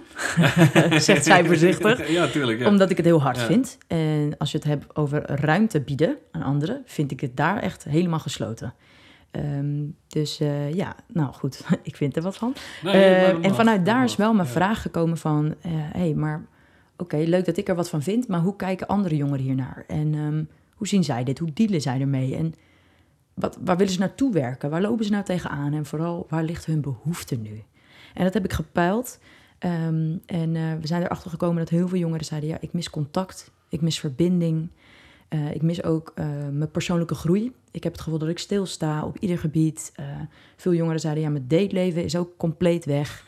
zegt 0.98 1.26
zij 1.26 1.46
voorzichtig. 1.46 2.10
ja, 2.18 2.28
tuurlijk. 2.28 2.60
Ja. 2.60 2.68
Omdat 2.68 2.90
ik 2.90 2.98
het 2.98 3.06
heel 3.06 3.22
hard 3.22 3.38
Ja. 3.38 3.46
vind. 3.46 3.78
En 3.88 4.36
als 4.38 4.52
je 4.52 4.58
het 4.58 4.68
hebt 4.68 4.96
over 4.96 5.22
ruimte 5.26 5.82
bieden 5.82 6.18
aan 6.32 6.42
anderen, 6.42 6.82
vind 6.86 7.12
ik 7.12 7.20
het 7.20 7.38
daar 7.38 7.58
echt 7.58 7.84
helemaal 7.84 8.20
gesloten. 8.20 8.74
Ehm, 9.32 9.86
dus 10.08 10.40
eh, 10.40 10.74
ja, 10.74 10.96
nou 11.08 11.34
goed, 11.34 11.66
ik 11.84 11.96
vind 11.96 12.16
er 12.16 12.22
wat 12.22 12.38
van. 12.38 12.54
Nee, 12.84 13.16
Eh, 13.16 13.32
dat 13.34 13.44
en 13.44 13.56
vanuit 13.56 13.86
daar 13.86 14.04
is 14.04 14.16
wel 14.16 14.34
mijn 14.34 14.48
ja. 14.48 14.54
vraag 14.54 14.82
gekomen 14.82 15.18
van... 15.18 15.56
hé, 15.60 15.70
hey, 16.00 16.14
maar 16.14 16.46
oké, 16.98 17.18
leuk 17.18 17.46
dat 17.46 17.58
ik 17.58 17.68
er 17.70 17.76
wat 17.76 17.90
van 17.90 18.02
vind... 18.02 18.28
maar 18.28 18.40
hoe 18.40 18.56
kijken 18.56 18.88
andere 18.88 19.16
jongeren 19.16 19.44
hiernaar? 19.46 19.84
En 19.88 20.14
ehm, 20.14 20.44
hoe 20.76 20.88
zien 20.88 21.04
zij 21.04 21.24
dit? 21.24 21.40
Hoe 21.40 21.54
dealen 21.54 21.82
zij 21.82 22.02
ermee? 22.02 22.36
En 22.36 22.54
wat, 23.34 23.58
waar 23.64 23.78
willen 23.78 23.94
ze 23.94 24.00
naartoe 24.00 24.34
werken? 24.34 24.70
Waar 24.70 24.82
lopen 24.82 25.06
ze 25.06 25.12
nou 25.12 25.24
tegenaan? 25.24 25.74
En 25.74 25.86
vooral, 25.86 26.26
waar 26.30 26.44
ligt 26.44 26.66
hun 26.66 26.82
behoefte 26.82 27.36
nu? 27.36 27.64
En 28.14 28.24
dat 28.24 28.34
heb 28.34 28.44
ik 28.44 28.54
gepeild. 28.54 29.20
Ehm, 29.60 30.18
en 30.26 30.56
eh, 30.56 30.74
we 30.82 30.88
zijn 30.88 31.04
erachter 31.04 31.30
gekomen 31.30 31.58
dat 31.58 31.70
heel 31.70 31.88
veel 31.88 32.00
jongeren 32.00 32.26
zeiden... 32.26 32.50
ja, 32.50 32.58
ik 32.60 32.74
mis 32.74 32.90
contact, 32.90 33.52
ik 33.70 33.82
mis 33.82 34.00
verbinding... 34.00 34.70
Eh, 35.28 35.54
ik 35.54 35.62
mis 35.62 35.84
ook 35.84 36.12
eh, 36.16 36.26
mijn 36.52 36.72
persoonlijke 36.72 37.16
groei. 37.16 37.52
Ik 37.72 37.84
heb 37.84 37.92
het 37.92 38.02
gevoel 38.02 38.20
dat 38.20 38.30
ik 38.30 38.40
stilsta 38.40 39.06
op 39.06 39.18
ieder 39.18 39.38
gebied. 39.38 39.92
Veel 40.56 40.74
jongeren 40.74 41.00
zeiden, 41.00 41.24
ja, 41.24 41.30
mijn 41.30 41.48
dateleven 41.48 42.04
is 42.04 42.16
ook 42.16 42.38
compleet 42.38 42.86
weg. 42.86 43.26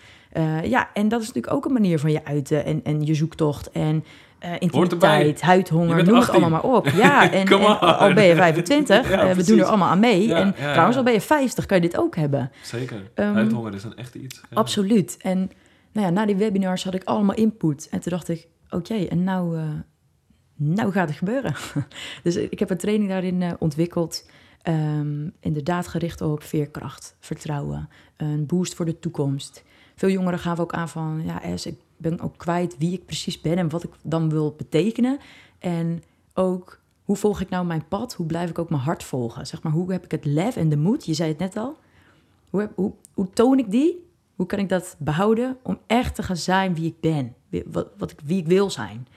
Ja, 0.64 0.94
en 0.94 1.08
dat 1.08 1.22
is 1.22 1.28
natuurlijk 1.28 1.54
ook 1.54 1.66
een 1.66 1.74
manier 1.74 2.00
van 2.00 2.12
je 2.12 2.26
uiten 2.26 2.66
en, 2.66 2.84
en 2.84 3.06
je 3.06 3.16
zoektocht 3.16 3.72
en 3.72 4.04
erbij. 4.42 4.60
intimiteit, 4.60 5.42
huidhonger, 5.42 5.96
noem 5.96 6.16
het 6.16 6.28
18. 6.28 6.34
allemaal 6.34 6.50
maar 6.50 6.72
op. 6.72 6.88
Ja, 6.88 7.32
en, 7.32 7.80
al 7.80 8.14
ben 8.14 8.24
je 8.24 8.36
25, 8.36 9.10
Ja, 9.10 9.30
eh, 9.30 9.36
we 9.36 9.44
doen 9.44 9.60
er 9.60 9.66
allemaal 9.66 9.90
aan 9.90 10.00
mee. 10.00 10.28
Ja, 10.28 10.36
en 10.36 10.54
ja, 10.58 10.72
trouwens, 10.72 10.98
al 10.98 11.04
ben 11.04 11.14
je 11.14 11.22
50, 11.22 11.66
kan 11.66 11.78
je 11.78 11.84
dit 11.84 11.98
ook 11.98 12.16
hebben. 12.16 12.52
Zeker. 12.64 13.12
Ehm, 13.14 13.34
Huidhonger 13.34 13.74
is 13.74 13.84
een 13.84 13.96
echt 13.96 14.16
iets. 14.16 14.42
Absoluut. 14.54 15.18
En 15.22 15.52
nou 15.92 16.08
ja, 16.08 16.14
na 16.14 16.26
die 16.26 16.36
webinars 16.36 16.84
had 16.84 16.94
ik 16.94 17.04
allemaal 17.04 17.36
input. 17.36 17.88
En 17.92 18.00
toen 18.00 18.12
dacht 18.12 18.30
ik, 18.30 18.48
oké, 18.70 18.96
en 18.96 19.24
nou, 19.24 19.58
eh, 19.58 19.64
nou 20.56 20.92
gaat 20.92 21.08
het 21.08 21.18
gebeuren. 21.18 21.56
dus 22.24 22.36
ik 22.36 22.60
heb 22.60 22.70
een 22.70 22.78
training 22.78 23.10
daarin 23.10 23.56
ontwikkeld. 23.60 24.30
Ehm, 24.62 25.30
inderdaad 25.40 25.88
gericht 25.88 26.22
op 26.22 26.44
veerkracht, 26.44 27.16
vertrouwen, 27.20 27.90
een 28.18 28.46
boost 28.46 28.76
voor 28.76 28.86
de 28.86 29.00
toekomst. 29.00 29.64
Veel 29.96 30.10
jongeren 30.10 30.40
gaven 30.40 30.64
ook 30.64 30.74
aan 30.74 30.90
van, 30.90 31.22
ja, 31.26 31.44
Es, 31.44 31.66
ik 31.66 31.80
ben 32.02 32.20
ook 32.20 32.38
kwijt 32.38 32.78
wie 32.78 32.94
ik 32.94 33.06
precies 33.06 33.42
ben 33.42 33.58
en 33.58 33.70
wat 33.70 33.84
ik 33.84 33.92
dan 34.04 34.30
wil 34.30 34.54
betekenen. 34.58 35.20
En 35.60 36.04
ook, 36.34 36.80
hoe 37.04 37.16
volg 37.16 37.42
ik 37.42 37.50
nou 37.50 37.66
mijn 37.66 37.88
pad? 37.88 38.14
Hoe 38.14 38.26
blijf 38.26 38.50
ik 38.50 38.60
ook 38.60 38.70
mijn 38.70 38.82
hart 38.82 39.04
volgen? 39.04 39.48
Zeg 39.48 39.64
maar, 39.64 39.72
hoe 39.72 39.92
heb 39.92 40.04
ik 40.04 40.12
het 40.12 40.26
lef 40.26 40.56
en 40.56 40.70
de 40.70 40.78
moed? 40.78 41.06
Je 41.06 41.14
zei 41.14 41.30
het 41.30 41.38
net 41.40 41.58
al. 41.58 41.78
Hoe, 42.50 42.60
heb- 42.62 42.72
hoe, 42.76 42.94
hoe 43.14 43.30
toon 43.30 43.60
ik 43.60 43.72
die? 43.72 44.10
Hoe 44.36 44.46
kan 44.46 44.60
ik 44.60 44.70
dat 44.70 44.96
behouden 45.00 45.58
om 45.64 45.80
echt 45.88 46.16
te 46.16 46.24
gaan 46.24 46.38
zijn 46.38 46.76
wie 46.76 46.86
ik 46.86 47.00
ben? 47.00 47.36
Wie, 47.50 47.64
wat, 47.68 47.88
wat 47.98 48.12
ik, 48.12 48.20
wie 48.26 48.38
ik 48.40 48.48
wil 48.48 48.70
zijn? 48.70 49.08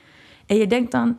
En 0.47 0.57
je 0.57 0.67
denkt 0.67 0.93
dan, 0.93 1.19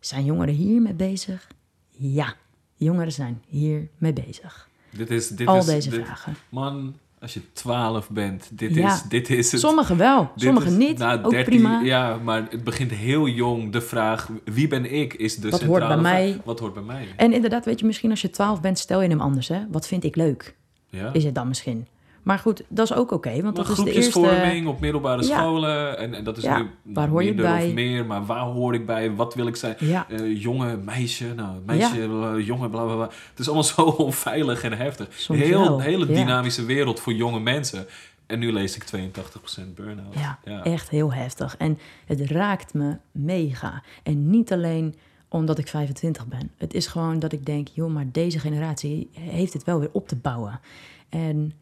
zijn 0.00 0.24
jongeren 0.24 0.54
hiermee 0.54 0.94
bezig? 0.94 1.48
Ja, 1.88 2.34
jongeren 2.74 3.12
zijn 3.12 3.42
hiermee 3.46 4.12
bezig. 4.12 4.68
Dit 4.90 5.10
is, 5.10 5.28
dit 5.28 5.46
Al 5.46 5.56
is, 5.56 5.64
deze 5.66 5.90
dit- 5.90 6.04
vragen. 6.04 6.34
Man, 6.48 6.94
als 7.24 7.34
je 7.34 7.40
12 7.52 8.10
bent, 8.10 8.48
dit, 8.52 8.74
Ja. 8.74 8.94
is, 8.94 9.02
dit 9.02 9.30
is 9.30 9.52
het. 9.52 9.60
Sommigen 9.60 9.96
wel, 9.96 10.30
sommigen 10.36 10.76
niet. 10.76 10.98
nou, 10.98 11.24
ook 11.24 11.30
13 11.30 11.44
prima. 11.54 11.80
Ja, 11.80 12.16
maar 12.24 12.46
het 12.50 12.64
begint 12.64 12.90
heel 12.90 13.28
jong. 13.28 13.72
De 13.72 13.80
vraag, 13.80 14.28
wie 14.44 14.68
ben 14.68 14.92
ik, 14.92 15.14
is 15.14 15.36
de 15.36 15.50
Wat 15.50 15.60
centrale 15.60 15.84
hoort 15.84 16.02
bij 16.02 16.10
vraag. 16.12 16.12
mij? 16.30 16.40
Wat 16.44 16.58
hoort 16.58 16.74
bij 16.74 16.82
mij? 16.82 17.06
En 17.16 17.32
inderdaad, 17.32 17.64
weet 17.64 17.80
je, 17.80 17.86
misschien 17.86 18.10
als 18.10 18.20
je 18.20 18.30
12 18.30 18.60
bent, 18.60 18.78
stel 18.78 19.02
je 19.02 19.08
hem 19.08 19.20
anders. 19.20 19.48
Hè? 19.48 19.58
Wat 19.70 19.86
vind 19.86 20.04
ik 20.04 20.16
leuk? 20.16 20.54
Ja. 20.88 21.12
Is 21.12 21.24
het 21.24 21.34
dan 21.34 21.48
misschien? 21.48 21.86
Maar 22.24 22.38
goed, 22.38 22.62
dat 22.68 22.90
is 22.90 22.96
ook 22.96 23.12
oké, 23.12 23.30
want 23.30 23.42
Maar 23.42 23.52
dat 23.52 23.68
is 23.68 23.68
de 23.68 23.74
groepjesvorming 23.74 24.52
eerste... 24.52 24.68
op 24.68 24.80
middelbare 24.80 25.22
Ja. 25.26 25.38
scholen. 25.38 25.98
En, 25.98 26.14
en 26.14 26.24
dat 26.24 26.36
is 26.36 26.42
Ja, 26.42 26.58
nu 26.62 26.68
waar 26.82 27.08
hoor 27.08 27.22
je 27.22 27.28
minder 27.28 27.44
bij? 27.46 27.66
of 27.66 27.72
meer. 27.72 28.06
Maar 28.06 28.26
waar 28.26 28.40
hoor 28.44 28.74
ik 28.74 28.86
bij? 28.86 29.14
Wat 29.14 29.34
wil 29.34 29.46
ik 29.46 29.56
zijn? 29.56 29.76
Ja, 29.78 30.06
Eh, 30.10 30.42
jongen, 30.42 30.84
meisje, 30.84 31.34
nou, 31.34 31.58
meisje, 31.66 32.00
eh, 32.02 32.46
jongen, 32.46 32.70
bla 32.70 32.84
bla 32.84 32.94
bla. 32.94 33.04
Het 33.30 33.38
is 33.38 33.46
allemaal 33.46 33.64
zo 33.74 33.82
onveilig 33.82 34.62
en 34.62 34.72
heftig. 34.72 35.08
Soms 35.14 35.40
Heel, 35.40 35.60
wel, 35.60 35.80
hele 35.80 36.06
ja. 36.08 36.14
dynamische 36.14 36.64
wereld 36.64 37.00
voor 37.00 37.12
jonge 37.12 37.40
mensen. 37.40 37.86
En 38.26 38.38
nu 38.38 38.52
lees 38.52 38.76
ik 38.76 38.84
82% 38.84 39.74
burn-out. 39.74 40.14
ja, 40.44 40.62
echt 40.62 40.88
heel 40.88 41.12
heftig. 41.12 41.56
En 41.56 41.78
het 42.06 42.20
raakt 42.20 42.74
me 42.74 42.96
mega. 43.12 43.82
En 44.02 44.30
niet 44.30 44.52
alleen 44.52 44.94
omdat 45.28 45.58
ik 45.58 45.68
25 45.68 46.26
ben. 46.26 46.50
Het 46.58 46.74
is 46.74 46.86
gewoon 46.86 47.18
dat 47.18 47.32
ik 47.32 47.46
denk, 47.46 47.68
joh, 47.72 47.92
maar 47.92 48.06
deze 48.12 48.38
generatie 48.38 49.10
heeft 49.12 49.52
het 49.52 49.64
wel 49.64 49.78
weer 49.80 49.88
op 49.92 50.08
te 50.08 50.16
bouwen. 50.16 50.60
En 51.08 51.52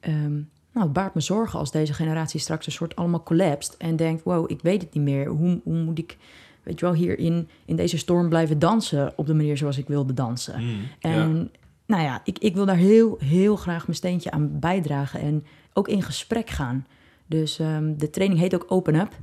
ehm, 0.00 0.40
nou, 0.72 0.84
het 0.84 0.92
baart 0.92 1.14
me 1.14 1.20
zorgen 1.20 1.58
als 1.58 1.70
deze 1.70 1.92
generatie 1.92 2.40
straks 2.40 2.66
een 2.66 2.72
soort 2.72 2.96
allemaal 2.96 3.22
collapst. 3.22 3.74
En 3.78 3.96
denkt, 3.96 4.22
wow, 4.22 4.50
ik 4.50 4.62
weet 4.62 4.82
het 4.82 4.94
niet 4.94 5.04
meer. 5.04 5.26
Hoe, 5.26 5.60
hoe 5.64 5.82
moet 5.82 5.98
ik, 5.98 6.16
weet 6.62 6.78
je 6.80 6.84
wel, 6.84 6.94
hier 6.94 7.18
in, 7.18 7.48
deze 7.66 7.98
storm 7.98 8.28
blijven 8.28 8.58
dansen 8.58 9.12
op 9.16 9.26
de 9.26 9.34
manier 9.34 9.56
zoals 9.56 9.78
ik 9.78 9.86
wilde 9.86 10.14
dansen? 10.14 10.62
Mm, 10.62 10.80
En 11.00 11.36
ja. 11.36 11.48
nou 11.86 12.02
ja, 12.02 12.20
ik, 12.24 12.38
ik 12.38 12.54
wil 12.54 12.66
daar 12.66 12.76
heel, 12.76 13.16
heel 13.18 13.56
graag 13.56 13.86
mijn 13.86 13.96
steentje 13.96 14.30
aan 14.30 14.58
bijdragen 14.58 15.20
en 15.20 15.44
ook 15.72 15.88
in 15.88 16.02
gesprek 16.02 16.50
gaan. 16.50 16.86
Dus 17.26 17.58
ehm, 17.58 17.96
de 17.96 18.10
training 18.10 18.40
heet 18.40 18.54
ook 18.54 18.66
Open 18.68 18.94
Up, 18.94 19.16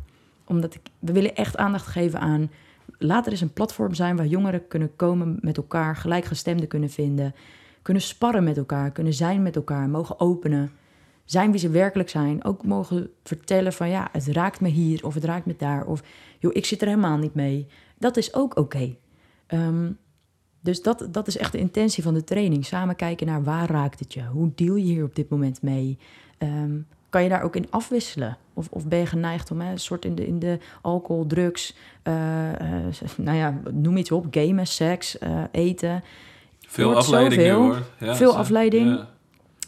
omdat 0.46 0.74
ik, 0.76 0.82
we 1.00 1.12
willen 1.12 1.36
echt 1.36 1.58
aandacht 1.58 1.88
geven 1.88 2.20
aan... 2.20 2.52
laat 2.98 3.26
er 3.26 3.32
eens 3.32 3.42
een 3.42 3.54
platform 3.54 3.94
zijn 3.94 4.16
waar 4.16 4.28
jongeren 4.28 4.68
kunnen 4.68 4.96
komen 4.96 5.38
met 5.42 5.58
elkaar... 5.58 5.96
gelijkgestemden 5.96 6.68
kunnen 6.68 6.90
vinden, 6.90 7.36
kunnen 7.88 8.06
sparren 8.06 8.44
met 8.44 8.58
elkaar... 8.58 8.92
kunnen 8.92 9.14
zijn 9.14 9.42
met 9.42 9.56
elkaar, 9.56 9.90
mogen 9.90 10.20
openen, 10.20 10.72
zijn 11.26 11.52
wie 11.52 11.60
ze 11.60 11.70
werkelijk 11.70 12.10
zijn. 12.10 12.44
Ook 12.44 12.66
mogen 12.66 13.10
vertellen 13.24 13.74
van 13.74 13.90
ja, 13.90 14.10
het 14.12 14.28
raakt 14.28 14.62
me 14.62 14.70
hier 14.70 15.06
of 15.06 15.14
het 15.14 15.24
raakt 15.24 15.46
me 15.46 15.56
daar... 15.58 15.86
of 15.86 16.04
joh, 16.40 16.56
ik 16.56 16.66
zit 16.66 16.82
er 16.82 16.88
helemaal 16.88 17.18
niet 17.18 17.34
mee. 17.34 17.68
Dat 17.98 18.18
is 18.18 18.34
ook 18.34 18.58
oké. 18.58 18.96
Ehm, 19.46 19.92
dus 20.60 20.82
dat, 20.82 21.08
dat 21.12 21.28
is 21.28 21.38
echt 21.38 21.52
de 21.52 21.58
intentie 21.58 22.04
van 22.04 22.14
de 22.14 22.24
training. 22.24 22.66
Samen 22.66 22.96
kijken 22.96 23.28
naar 23.28 23.44
waar 23.44 23.70
raakt 23.70 24.00
het 24.00 24.14
je? 24.14 24.24
Hoe 24.24 24.52
deal 24.56 24.76
je 24.76 24.84
hier 24.84 25.04
op 25.04 25.16
dit 25.16 25.30
moment 25.30 25.62
mee? 25.62 25.98
Ehm, 26.38 26.76
kan 27.10 27.24
je 27.24 27.30
daar 27.30 27.44
ook 27.44 27.56
in 27.56 27.72
afwisselen? 27.72 28.38
Of, 28.54 28.68
of 28.70 28.88
ben 28.88 29.00
je 29.00 29.06
geneigd 29.06 29.52
om 29.52 29.62
een 29.62 29.80
soort 29.80 30.06
in 30.06 30.16
de, 30.16 30.28
in 30.28 30.40
de 30.40 30.60
alcohol, 30.82 31.26
drugs, 31.26 31.76
eh, 32.04 32.86
eh, 32.86 32.94
nou 33.18 33.38
ja, 33.38 33.62
noem 33.72 33.98
iets 33.98 34.12
op, 34.12 34.26
gamen, 34.32 34.68
seks, 34.68 35.18
eh, 35.18 35.44
eten. 35.52 36.04
Veel 36.68 36.96
afleiding 36.96 37.42
zoveel. 37.42 37.62
hoor. 37.62 37.82
Ja, 38.00 38.16
Veel 38.16 38.32
zo. 38.32 38.38
afleiding. 38.38 38.88
Ja. 38.88 39.08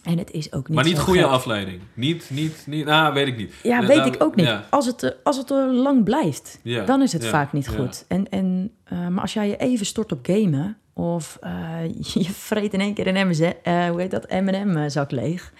En 0.04 0.18
het 0.18 0.32
is 0.32 0.54
ook 0.54 0.68
niet 0.68 0.76
Maar 0.78 0.86
niet 0.86 1.00
goede 1.00 1.20
gek. 1.22 1.30
afleiding. 1.30 1.82
Niet, 1.94 2.30
niet, 2.30 2.64
niet. 2.66 2.86
Nou, 2.86 3.14
weet 3.14 3.28
ik 3.28 3.38
niet. 3.38 3.54
Ja, 3.64 3.86
weet 3.86 3.98
nou, 3.98 4.12
ik 4.12 4.24
ook 4.24 4.36
niet. 4.36 4.46
Ja, 4.46 4.66
Als, 4.70 4.86
het, 4.86 5.16
als 5.24 5.38
het 5.38 5.50
er 5.50 5.74
lang 5.74 6.04
blijft, 6.04 6.60
ja, 6.64 6.86
dan 6.86 7.02
is 7.02 7.14
het 7.14 7.24
ja, 7.24 7.30
vaak 7.30 7.54
niet 7.54 7.68
goed. 7.68 8.06
En, 8.08 8.30
en, 8.30 8.72
eh, 8.84 9.08
maar 9.08 9.22
als 9.22 9.34
jij 9.34 9.48
je 9.48 9.58
even 9.58 9.86
stort 9.86 10.12
op 10.12 10.20
gamen... 10.22 10.78
of 10.94 11.38
eh, 11.42 11.86
je 12.24 12.30
vreet 12.30 12.74
in 12.74 12.82
één 12.82 12.94
keer 12.94 13.08
een 13.08 13.34
eh, 13.64 13.90
hoe 13.90 14.02
heet 14.02 14.12
dat, 14.12 14.30
M&M-zak 14.30 15.12
leeg... 15.12 15.54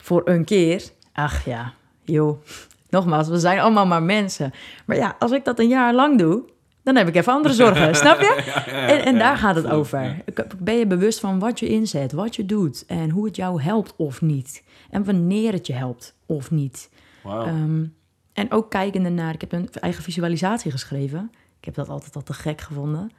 voor 0.00 0.22
een 0.24 0.44
keer, 0.44 0.82
ach 1.12 1.44
ja, 1.44 1.72
joh. 2.04 2.42
Nogmaals, 2.90 3.28
we 3.28 3.38
zijn 3.38 3.60
allemaal 3.60 3.86
maar 3.86 4.02
mensen. 4.02 4.52
Maar 4.84 4.96
ja, 4.96 5.16
als 5.18 5.30
ik 5.30 5.44
dat 5.44 5.58
een 5.58 5.68
jaar 5.68 5.94
lang 5.94 6.18
doe... 6.18 6.42
dan 6.82 6.96
heb 6.96 7.08
ik 7.08 7.14
even 7.14 7.32
andere 7.32 7.54
zorgen, 7.54 7.94
snap 8.04 8.20
je? 8.20 8.42
Ja, 8.46 8.64
ja, 8.66 8.80
ja, 8.80 8.88
En, 8.88 9.04
en 9.04 9.18
daar 9.18 9.36
gaat 9.36 9.54
het 9.54 9.66
over. 9.66 10.16
Ben 10.58 10.76
je 10.76 10.86
bewust 10.86 11.20
van 11.20 11.38
wat 11.38 11.58
je 11.58 11.68
inzet, 11.68 12.12
wat 12.12 12.36
je 12.36 12.46
doet... 12.46 12.84
en 12.86 13.10
hoe 13.10 13.26
het 13.26 13.36
jou 13.36 13.62
helpt 13.62 13.94
of 13.96 14.20
niet? 14.20 14.62
En 14.90 15.04
wanneer 15.04 15.52
het 15.52 15.66
je 15.66 15.72
helpt 15.72 16.14
of 16.26 16.50
niet? 16.50 16.90
Wauw. 17.22 17.44
Ehm, 17.46 17.84
en 18.32 18.50
ook 18.50 18.70
kijkende 18.70 19.08
naar, 19.08 19.34
ik 19.34 19.40
heb 19.40 19.52
een 19.52 19.68
eigen 19.72 20.02
visualisatie 20.02 20.70
geschreven. 20.70 21.30
Ik 21.58 21.64
heb 21.64 21.74
dat 21.74 21.88
altijd 21.88 22.16
al 22.16 22.22
te 22.22 22.32
gek 22.32 22.60
gevonden. 22.60 23.10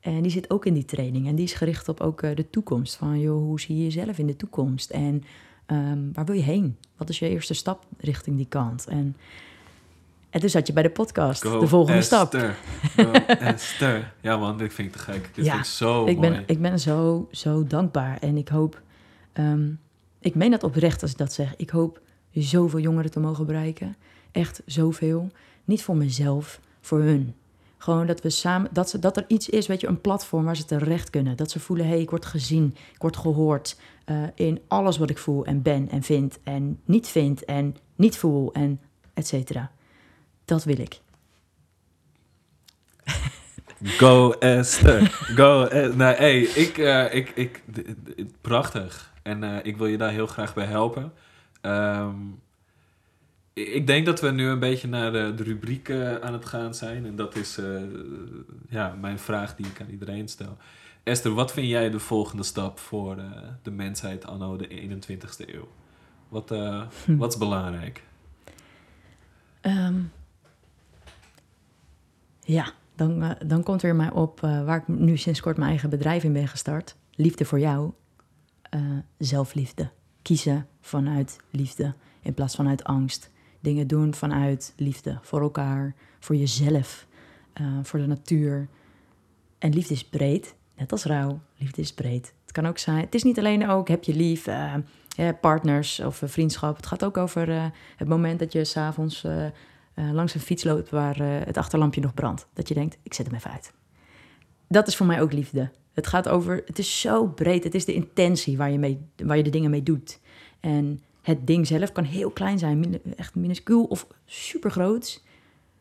En 0.00 0.22
die 0.22 0.30
zit 0.30 0.50
ook 0.50 0.66
in 0.66 0.74
die 0.74 0.84
training. 0.84 1.26
En 1.26 1.34
die 1.34 1.44
is 1.44 1.52
gericht 1.52 1.88
op 1.88 2.00
ook 2.00 2.22
eh, 2.22 2.36
de 2.36 2.50
toekomst. 2.50 2.96
Van, 2.96 3.20
joh, 3.20 3.38
hoe 3.38 3.60
zie 3.60 3.76
je 3.76 3.82
jezelf 3.82 4.18
in 4.18 4.26
de 4.26 4.36
toekomst? 4.36 4.90
En 4.90 5.22
ehm, 5.66 5.98
waar 6.12 6.24
wil 6.24 6.34
je 6.34 6.42
heen? 6.42 6.76
Wat 6.96 7.08
is 7.08 7.18
je 7.18 7.28
eerste 7.28 7.54
stap 7.54 7.84
richting 7.98 8.36
die 8.36 8.48
kant? 8.48 8.86
En, 8.86 9.16
en 10.30 10.40
toen 10.40 10.48
zat 10.48 10.66
je 10.66 10.72
bij 10.72 10.82
de 10.82 10.90
podcast, 10.90 11.42
Go 11.42 11.60
de 11.60 11.66
volgende 11.66 12.02
stap. 12.02 12.34
Go 12.96 13.10
Esther. 13.52 14.12
Ja 14.20 14.36
man, 14.36 14.58
dit 14.58 14.74
vind 14.74 14.88
ik 14.88 14.94
te 14.94 14.98
gek. 15.12 15.30
Dit 15.34 15.44
Ja, 15.44 15.52
vind 15.52 15.64
ik 15.64 15.70
zo 15.70 16.06
ik 16.06 16.16
mooi. 16.16 16.30
ben, 16.30 16.42
ik 16.46 16.60
ben 16.60 16.78
zo, 16.80 17.28
zo 17.30 17.64
dankbaar. 17.66 18.18
En 18.20 18.36
ik 18.36 18.48
hoop, 18.48 18.82
ehm, 19.32 19.70
ik 20.20 20.34
meen 20.34 20.50
dat 20.50 20.62
oprecht 20.64 21.02
als 21.02 21.10
ik 21.10 21.18
dat 21.18 21.32
zeg. 21.32 21.56
Ik 21.56 21.70
hoop 21.70 22.00
zoveel 22.32 22.80
jongeren 22.80 23.10
te 23.10 23.20
mogen 23.20 23.46
bereiken. 23.46 23.96
Echt 24.32 24.62
zoveel. 24.66 25.30
Niet 25.64 25.82
voor 25.82 25.96
mezelf, 25.96 26.60
voor 26.80 27.00
hun. 27.00 27.34
Gewoon 27.78 28.06
dat 28.06 28.20
we 28.20 28.30
samen, 28.30 28.70
dat, 28.72 28.90
ze, 28.90 28.98
dat 28.98 29.16
er 29.16 29.24
iets 29.28 29.48
is, 29.48 29.66
weet 29.66 29.80
je, 29.80 29.86
een 29.86 30.00
platform 30.00 30.44
waar 30.44 30.56
ze 30.56 30.64
terecht 30.64 31.10
kunnen. 31.10 31.36
Dat 31.36 31.50
ze 31.50 31.60
voelen, 31.60 31.86
hé, 31.86 31.92
hey, 31.92 32.00
ik 32.00 32.10
word 32.10 32.26
gezien, 32.26 32.74
ik 32.94 33.02
word 33.02 33.16
gehoord 33.16 33.76
eh, 34.04 34.16
in 34.34 34.60
alles 34.68 34.98
wat 34.98 35.10
ik 35.10 35.18
voel 35.18 35.44
en 35.44 35.62
ben 35.62 35.88
en 35.88 36.02
vind 36.02 36.38
en 36.44 36.80
niet 36.84 37.08
vind 37.08 37.44
en 37.44 37.76
niet 37.96 38.16
voel 38.16 38.52
en 38.52 38.80
et 39.14 39.26
cetera. 39.26 39.70
Dat 40.48 40.64
wil 40.64 40.78
ik. 40.78 41.00
Go 43.82 44.32
Esther. 44.32 45.10
Go 45.10 45.64
Esther. 45.64 45.96
Nee, 45.96 46.14
hey, 46.14 46.40
ik, 46.40 46.78
eh, 46.78 47.14
ik, 47.14 47.30
ik, 47.30 47.62
prachtig. 48.40 49.12
En 49.22 49.44
eh, 49.44 49.56
ik 49.62 49.76
wil 49.76 49.86
je 49.86 49.96
daar 49.96 50.10
heel 50.10 50.26
graag 50.26 50.54
bij 50.54 50.64
helpen. 50.64 51.12
Ehm, 51.60 52.14
ik 53.52 53.86
denk 53.86 54.06
dat 54.06 54.20
we 54.20 54.30
nu 54.30 54.48
een 54.48 54.58
beetje 54.58 54.88
naar 54.88 55.12
de, 55.12 55.32
de 55.36 55.42
rubriek 55.42 55.88
eh, 55.88 56.14
aan 56.14 56.32
het 56.32 56.44
gaan 56.44 56.74
zijn. 56.74 57.06
En 57.06 57.16
dat 57.16 57.36
is 57.36 57.58
ja, 58.68 58.94
mijn 59.00 59.18
vraag 59.18 59.56
die 59.56 59.66
ik 59.66 59.80
aan 59.80 59.90
iedereen 59.90 60.28
stel. 60.28 60.56
Esther, 61.02 61.34
wat 61.34 61.52
vind 61.52 61.68
jij 61.68 61.90
de 61.90 62.00
volgende 62.00 62.42
stap 62.42 62.78
voor 62.78 63.16
de 63.62 63.70
mensheid 63.70 64.26
anno 64.26 64.56
de 64.56 64.68
21ste 64.68 65.54
eeuw? 65.54 65.68
Wat, 66.28 66.48
Hm. 67.04 67.16
wat 67.16 67.32
is 67.32 67.38
belangrijk? 67.38 68.02
Ehm, 69.60 70.00
ja, 72.52 72.72
dan, 72.94 73.22
eh, 73.22 73.30
dan 73.46 73.62
komt 73.62 73.82
weer 73.82 73.96
mij 73.96 74.10
op 74.10 74.42
eh, 74.42 74.64
waar 74.64 74.76
ik 74.76 74.88
nu 74.88 75.16
sinds 75.16 75.40
kort 75.40 75.56
mijn 75.56 75.70
eigen 75.70 75.90
bedrijf 75.90 76.24
in 76.24 76.32
ben 76.32 76.48
gestart. 76.48 76.96
Liefde 77.14 77.44
voor 77.44 77.58
jou. 77.58 77.92
Eh, 78.62 78.80
zelfliefde. 79.18 79.90
Kiezen 80.22 80.66
vanuit 80.80 81.36
liefde 81.50 81.94
in 82.22 82.34
plaats 82.34 82.56
vanuit 82.56 82.84
angst. 82.84 83.30
Dingen 83.60 83.86
doen 83.86 84.14
vanuit 84.14 84.72
liefde 84.76 85.18
voor 85.22 85.40
elkaar, 85.40 85.94
voor 86.20 86.36
jezelf, 86.36 87.06
voor 87.82 87.98
de 87.98 88.06
natuur. 88.06 88.68
En 89.58 89.72
liefde 89.72 89.94
is 89.94 90.04
breed, 90.04 90.54
net 90.76 90.92
als 90.92 91.04
rouw. 91.04 91.40
Liefde 91.56 91.80
is 91.80 91.92
breed. 91.92 92.32
Het 92.42 92.52
kan 92.52 92.66
ook 92.66 92.78
zijn, 92.78 93.00
het 93.00 93.14
is 93.14 93.22
niet 93.22 93.38
alleen 93.38 93.68
ook 93.68 93.88
heb 93.88 94.04
je 94.04 94.14
lief, 94.14 94.48
partners 95.40 96.00
of 96.00 96.22
vriendschap. 96.24 96.76
Het 96.76 96.86
gaat 96.86 97.04
ook 97.04 97.16
over 97.16 97.72
het 97.96 98.08
moment 98.08 98.38
dat 98.38 98.52
je 98.52 98.64
s'avonds 98.64 99.26
eh 99.98 100.12
langs 100.12 100.34
een 100.34 100.40
fiets 100.40 100.64
loopt 100.64 100.90
waar 100.90 101.20
eh, 101.20 101.46
het 101.46 101.56
achterlampje 101.56 102.00
nog 102.00 102.14
brandt. 102.14 102.46
Dat 102.52 102.68
je 102.68 102.74
denkt, 102.74 102.98
ik 103.02 103.14
zet 103.14 103.26
hem 103.26 103.34
even 103.34 103.50
uit. 103.50 103.72
Dat 104.68 104.86
is 104.86 104.96
voor 104.96 105.06
mij 105.06 105.20
ook 105.20 105.32
liefde. 105.32 105.70
Het 105.92 106.06
gaat 106.06 106.28
over, 106.28 106.62
het 106.66 106.78
is 106.78 107.00
zo 107.00 107.26
breed. 107.26 107.64
Het 107.64 107.74
is 107.74 107.84
de 107.84 107.94
intentie 107.94 108.56
waar 108.56 108.70
je, 108.70 108.78
mee, 108.78 108.98
waar 109.16 109.36
je 109.36 109.42
de 109.42 109.50
dingen 109.50 109.70
mee 109.70 109.82
doet. 109.82 110.20
En 110.60 111.00
het 111.22 111.46
ding 111.46 111.66
zelf 111.66 111.92
kan 111.92 112.04
heel 112.04 112.30
klein 112.30 112.58
zijn, 112.58 113.00
echt 113.16 113.34
minuscuul 113.34 113.84
of 113.84 114.06
super 114.24 114.70
groot. 114.70 115.22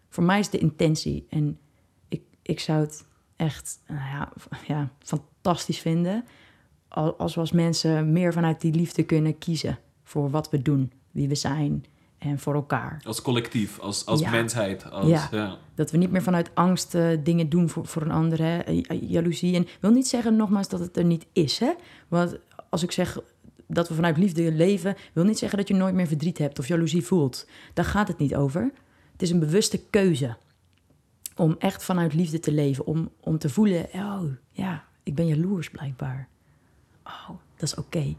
Voor 0.10 0.24
mij 0.24 0.40
is 0.40 0.50
de 0.50 0.58
intentie. 0.58 1.26
En 1.30 1.60
ik, 2.08 2.22
ik 2.42 2.60
zou 2.60 2.80
het 2.80 3.06
echt 3.36 3.80
nou 3.88 4.00
ja, 4.00 4.32
ja, 4.74 4.92
fantastisch 5.00 5.80
vinden 5.80 6.26
al- 6.88 7.18
als 7.18 7.34
we 7.34 7.40
als 7.40 7.52
mensen 7.52 8.12
meer 8.12 8.34
vanuit 8.34 8.62
die 8.62 8.74
liefde 8.74 9.04
kunnen 9.04 9.38
kiezen 9.38 9.80
voor 10.04 10.30
wat 10.30 10.50
we 10.50 10.62
doen, 10.62 10.92
wie 11.12 11.28
we 11.28 11.36
zijn 11.36 11.86
en 12.18 12.40
voor 12.40 12.54
elkaar. 12.54 13.02
Als 13.06 13.22
collectief, 13.22 13.80
als, 13.80 14.06
als 14.06 14.20
Ja. 14.20 14.30
mensheid. 14.30 14.92
Als, 14.92 15.08
Ja. 15.08 15.28
ja. 15.32 15.58
Dat 15.76 15.92
we 15.92 15.98
niet 15.98 16.12
meer 16.12 16.22
vanuit 16.24 16.52
angst 16.54 16.96
eh, 16.96 17.18
dingen 17.24 17.50
doen 17.50 17.70
voor, 17.70 17.86
voor 17.88 18.02
een 18.02 18.12
ander, 18.12 18.42
hè? 18.42 18.60
jaloezie. 19.02 19.56
En 19.56 19.62
ik 19.62 19.78
wil 19.80 19.92
niet 19.92 20.08
zeggen 20.08 20.36
nogmaals 20.36 20.68
dat 20.70 20.80
het 20.80 20.98
er 20.98 21.04
niet 21.06 21.26
is, 21.34 21.60
hè? 21.60 21.74
Want 22.08 22.38
als 22.70 22.84
ik 22.84 22.92
zeg 22.92 23.20
dat 23.68 23.88
we 23.88 23.94
vanuit 23.96 24.18
liefde 24.18 24.52
leven, 24.52 24.96
wil 25.14 25.24
niet 25.24 25.38
zeggen 25.38 25.58
dat 25.58 25.68
je 25.68 25.74
nooit 25.74 25.94
meer 25.96 26.08
verdriet 26.08 26.38
hebt 26.38 26.60
of 26.60 26.68
jaloezie 26.68 27.06
voelt. 27.06 27.48
Daar 27.74 27.86
gaat 27.86 28.08
het 28.08 28.18
niet 28.18 28.36
over. 28.36 28.72
Het 29.12 29.22
is 29.22 29.30
een 29.30 29.40
bewuste 29.40 29.80
keuze 29.90 30.38
om 31.36 31.56
echt 31.60 31.84
vanuit 31.84 32.14
liefde 32.14 32.40
te 32.40 32.52
leven, 32.52 32.86
om, 32.86 33.10
om 33.20 33.38
te 33.38 33.50
voelen, 33.50 33.86
oh 33.94 34.22
ja, 34.52 34.84
ik 35.04 35.16
ben 35.16 35.28
jaloers 35.28 35.70
blijkbaar. 35.70 36.28
Oh, 37.04 37.30
dat 37.30 37.64
is 37.64 37.76
oké. 37.76 38.16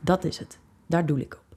Dat 0.00 0.24
is 0.24 0.38
het. 0.38 0.58
Daar 0.86 1.06
doe 1.06 1.20
ik 1.20 1.34
op. 1.34 1.47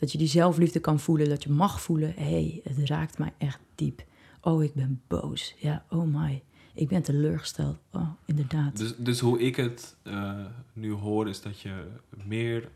Dat 0.00 0.12
je 0.12 0.18
die 0.18 0.26
zelfliefde 0.26 0.80
kan 0.80 1.00
voelen, 1.00 1.28
dat 1.28 1.42
je 1.42 1.50
mag 1.50 1.80
voelen, 1.80 2.12
hé, 2.16 2.22
hey, 2.22 2.60
het 2.64 2.88
raakt 2.88 3.18
mij 3.18 3.32
echt 3.38 3.60
diep. 3.74 4.04
Oh, 4.40 4.62
ik 4.62 4.74
ben 4.74 5.02
boos. 5.06 5.54
Ja, 5.58 5.84
oh 5.88 6.14
my. 6.14 6.42
Ik 6.74 6.88
ben 6.88 7.02
teleurgesteld. 7.02 7.78
Oh, 7.92 8.08
inderdaad. 8.24 8.76
Dus, 8.76 8.94
dus 8.96 9.20
hoe 9.20 9.40
ik 9.40 9.56
het 9.56 9.96
eh, 10.02 10.44
nu 10.72 10.92
hoor, 10.92 11.28
is 11.28 11.42
dat 11.42 11.60
je 11.60 11.86
meer 12.24 12.68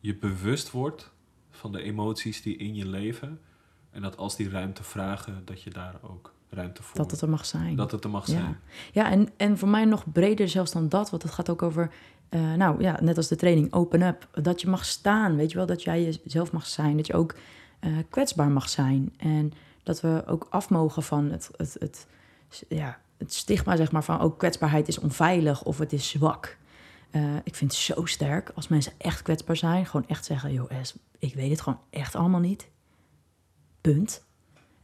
je 0.00 0.16
bewust 0.16 0.70
wordt 0.70 1.12
van 1.50 1.72
de 1.72 1.82
emoties 1.82 2.42
die 2.42 2.56
in 2.56 2.74
je 2.74 2.86
leven. 2.86 3.40
En 3.90 4.02
dat 4.02 4.16
als 4.16 4.36
die 4.36 4.48
ruimte 4.48 4.82
vragen, 4.82 5.42
dat 5.44 5.62
je 5.62 5.70
daar 5.70 5.94
ook 6.02 6.32
ruimte 6.48 6.82
voor 6.82 6.96
dat 6.96 7.10
het 7.10 7.20
er 7.20 7.28
mag 7.28 7.46
zijn. 7.46 7.76
dat 7.76 7.90
het 7.90 8.04
er 8.04 8.10
mag 8.10 8.26
ja, 8.26 8.32
zijn. 8.32 8.58
ja 8.92 9.10
en, 9.10 9.28
en 9.36 9.58
voor 9.58 9.68
mij 9.68 9.84
nog 9.84 10.12
breder 10.12 10.48
zelfs 10.48 10.72
dan 10.72 10.88
dat. 10.88 11.10
Want 11.10 11.22
het 11.22 11.32
gaat 11.32 11.50
ook 11.50 11.62
over, 11.62 11.92
eh, 12.28 12.52
nou 12.54 12.82
ja, 12.82 12.98
net 13.00 13.16
als 13.16 13.28
de 13.28 13.36
training, 13.36 13.72
open 13.72 14.02
up. 14.02 14.28
Dat 14.42 14.60
je 14.60 14.68
mag 14.68 14.84
staan, 14.84 15.36
weet 15.36 15.50
je 15.50 15.56
wel. 15.56 15.66
Dat 15.66 15.82
jij 15.82 16.18
jezelf 16.22 16.52
mag 16.52 16.66
zijn. 16.66 16.96
Dat 16.96 17.06
je 17.06 17.14
ook 17.14 17.34
eh, 17.80 17.92
kwetsbaar 18.10 18.50
mag 18.50 18.68
zijn. 18.68 19.12
En 19.16 19.52
dat 19.82 20.00
we 20.00 20.22
ook 20.26 20.46
af 20.50 20.70
mogen 20.70 21.02
van 21.02 21.30
het, 21.30 21.50
het, 21.56 21.76
het, 21.78 22.06
ja, 22.68 22.98
het 23.16 23.34
stigma, 23.34 23.76
zeg 23.76 23.92
maar, 23.92 24.04
van 24.04 24.20
ook 24.20 24.38
kwetsbaarheid 24.38 24.88
is 24.88 24.98
onveilig 24.98 25.62
of 25.62 25.78
het 25.78 25.92
is 25.92 26.08
zwak. 26.08 26.56
Eh, 27.10 27.36
ik 27.44 27.54
vind 27.54 27.72
het 27.72 27.80
zo 27.80 28.04
sterk 28.04 28.50
als 28.54 28.68
mensen 28.68 28.92
echt 28.98 29.22
kwetsbaar 29.22 29.56
zijn. 29.56 29.86
Gewoon 29.86 30.08
echt 30.08 30.24
zeggen, 30.24 30.52
joh, 30.52 30.70
ik 31.18 31.34
weet 31.34 31.50
het 31.50 31.60
gewoon 31.60 31.80
echt 31.90 32.14
allemaal 32.14 32.40
niet. 32.40 32.68
Punt. 33.80 34.24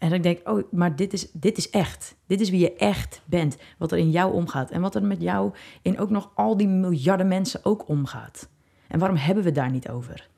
En 0.01 0.11
dan 0.11 0.21
denk 0.21 0.39
ik, 0.39 0.49
oh, 0.49 0.73
maar 0.73 0.97
dit 0.97 1.13
is, 1.13 1.31
dit 1.33 1.57
is 1.57 1.71
echt. 1.71 2.17
Dit 2.27 2.41
is 2.41 2.51
wie 2.51 2.61
je 2.61 2.77
echt 2.77 3.23
bent. 3.25 3.57
Wat 3.79 3.93
er 3.93 3.99
in 3.99 4.11
jou 4.11 4.33
omgaat. 4.33 4.71
En 4.71 4.81
wat 4.81 4.95
er 4.95 5.05
met 5.05 5.23
jou 5.23 5.53
in 5.83 5.99
ook 5.99 6.11
nog 6.11 6.31
al 6.35 6.57
die 6.57 6.69
miljarden 6.69 7.29
mensen 7.29 7.65
ook 7.65 7.89
omgaat. 7.89 8.49
En 8.89 8.99
waarom 8.99 9.17
hebben 9.17 9.45
we 9.45 9.53
daar 9.53 9.71
niet 9.71 9.89
over? 9.89 10.29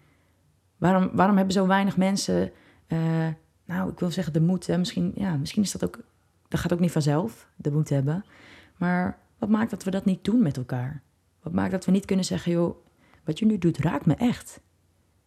Waarom, 0.76 1.10
waarom 1.12 1.36
hebben 1.36 1.54
zo 1.54 1.66
weinig 1.66 1.96
mensen, 1.96 2.50
eh, 2.86 2.98
nou, 3.64 3.90
ik 3.90 3.98
wil 3.98 4.10
zeggen 4.10 4.32
de 4.32 4.40
moed. 4.40 4.66
Hè? 4.66 4.78
Misschien, 4.78 5.12
ja, 5.14 5.36
misschien 5.36 5.62
is 5.62 5.72
dat 5.72 5.84
ook, 5.84 6.00
dat 6.48 6.60
gaat 6.60 6.72
ook 6.72 6.80
niet 6.80 6.92
vanzelf, 6.92 7.48
de 7.56 7.72
moed 7.72 7.88
hebben. 7.88 8.24
Maar 8.76 9.18
wat 9.38 9.48
maakt 9.48 9.70
dat 9.70 9.84
we 9.84 9.90
dat 9.90 10.04
niet 10.04 10.24
doen 10.24 10.42
met 10.42 10.56
elkaar? 10.56 11.02
Wat 11.42 11.52
maakt 11.52 11.70
dat 11.70 11.84
we 11.84 11.92
niet 11.92 12.04
kunnen 12.04 12.24
zeggen, 12.24 12.52
joh, 12.52 12.76
wat 13.24 13.38
je 13.38 13.46
nu 13.46 13.58
doet 13.58 13.78
raakt 13.78 14.06
me 14.06 14.14
echt. 14.14 14.60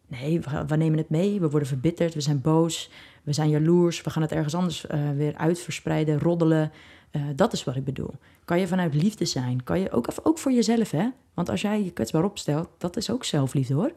Nee, 0.07 0.41
we, 0.41 0.65
we 0.67 0.75
nemen 0.75 0.97
het 0.97 1.09
mee, 1.09 1.39
we 1.39 1.49
worden 1.49 1.67
verbitterd, 1.67 2.13
we 2.13 2.21
zijn 2.21 2.41
boos, 2.41 2.91
we 3.23 3.33
zijn 3.33 3.49
jaloers, 3.49 4.01
we 4.01 4.09
gaan 4.09 4.21
het 4.21 4.31
ergens 4.31 4.55
anders 4.55 4.87
eh, 4.87 5.09
weer 5.15 5.35
uitverspreiden, 5.35 6.19
roddelen. 6.19 6.71
Eh, 7.11 7.21
dat 7.35 7.53
is 7.53 7.63
wat 7.63 7.75
ik 7.75 7.83
bedoel. 7.83 8.13
Kan 8.45 8.59
je 8.59 8.67
vanuit 8.67 8.93
liefde 8.93 9.25
zijn? 9.25 9.63
Kan 9.63 9.79
je 9.79 9.91
ook, 9.91 10.07
ook 10.23 10.37
voor 10.37 10.51
jezelf, 10.51 10.91
hè? 10.91 11.09
Want 11.33 11.49
als 11.49 11.61
jij 11.61 11.83
je 11.83 11.91
kwetsbaar 11.91 12.23
opstelt, 12.23 12.69
dat 12.77 12.97
is 12.97 13.09
ook 13.09 13.23
zelfliefde 13.23 13.73
hoor. 13.73 13.91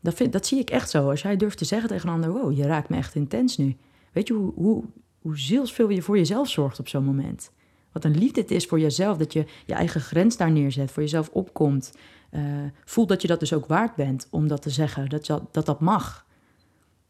Dat, 0.00 0.22
dat 0.30 0.46
zie 0.46 0.58
ik 0.58 0.70
echt 0.70 0.90
zo. 0.90 1.10
Als 1.10 1.22
jij 1.22 1.36
durft 1.36 1.58
te 1.58 1.64
zeggen 1.64 1.88
tegen 1.88 2.08
een 2.08 2.14
ander: 2.14 2.30
Wow, 2.30 2.56
je 2.56 2.66
raakt 2.66 2.88
me 2.88 2.96
echt 2.96 3.14
intens 3.14 3.56
nu. 3.56 3.76
Weet 4.12 4.28
je 4.28 4.34
hoe, 4.34 4.52
hoe, 4.54 4.84
hoe 5.18 5.38
zielsveel 5.38 5.88
je 5.88 6.02
voor 6.02 6.16
jezelf 6.16 6.48
zorgt 6.48 6.78
op 6.78 6.88
zo'n 6.88 7.04
moment? 7.04 7.50
Wat 7.92 8.04
een 8.04 8.18
liefde 8.18 8.40
het 8.40 8.50
is 8.50 8.66
voor 8.66 8.80
jezelf, 8.80 9.16
dat 9.16 9.32
je 9.32 9.44
je 9.66 9.74
eigen 9.74 10.00
grens 10.00 10.36
daar 10.36 10.50
neerzet, 10.50 10.90
voor 10.90 11.02
jezelf 11.02 11.28
opkomt. 11.28 11.92
Eh, 12.32 12.42
voelt 12.84 13.08
dat 13.08 13.22
je 13.22 13.28
dat 13.28 13.40
dus 13.40 13.52
ook 13.52 13.66
waard 13.66 13.94
bent 13.94 14.26
om 14.30 14.48
dat 14.48 14.62
te 14.62 14.70
zeggen, 14.70 15.08
dat 15.08 15.26
dat, 15.26 15.54
dat, 15.54 15.66
dat 15.66 15.80
mag. 15.80 16.26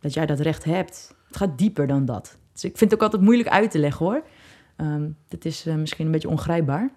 Dat 0.01 0.15
jij 0.15 0.27
dat 0.27 0.41
recht 0.41 0.65
hebt. 0.65 1.15
Het 1.27 1.37
gaat 1.37 1.59
dieper 1.59 1.87
dan 1.87 2.05
dat. 2.05 2.39
Dus 2.53 2.65
ik 2.65 2.77
vind 2.77 2.91
het 2.91 2.99
ook 3.01 3.05
altijd 3.05 3.23
moeilijk 3.23 3.49
uit 3.49 3.71
te 3.71 3.79
leggen 3.79 4.07
hoor. 4.07 4.25
Ehm 4.77 5.11
dat 5.29 5.45
is 5.45 5.67
eh, 5.67 5.75
misschien 5.75 6.07
een 6.07 6.13
beetje 6.13 6.29
ongrijpbaar. 6.29 6.91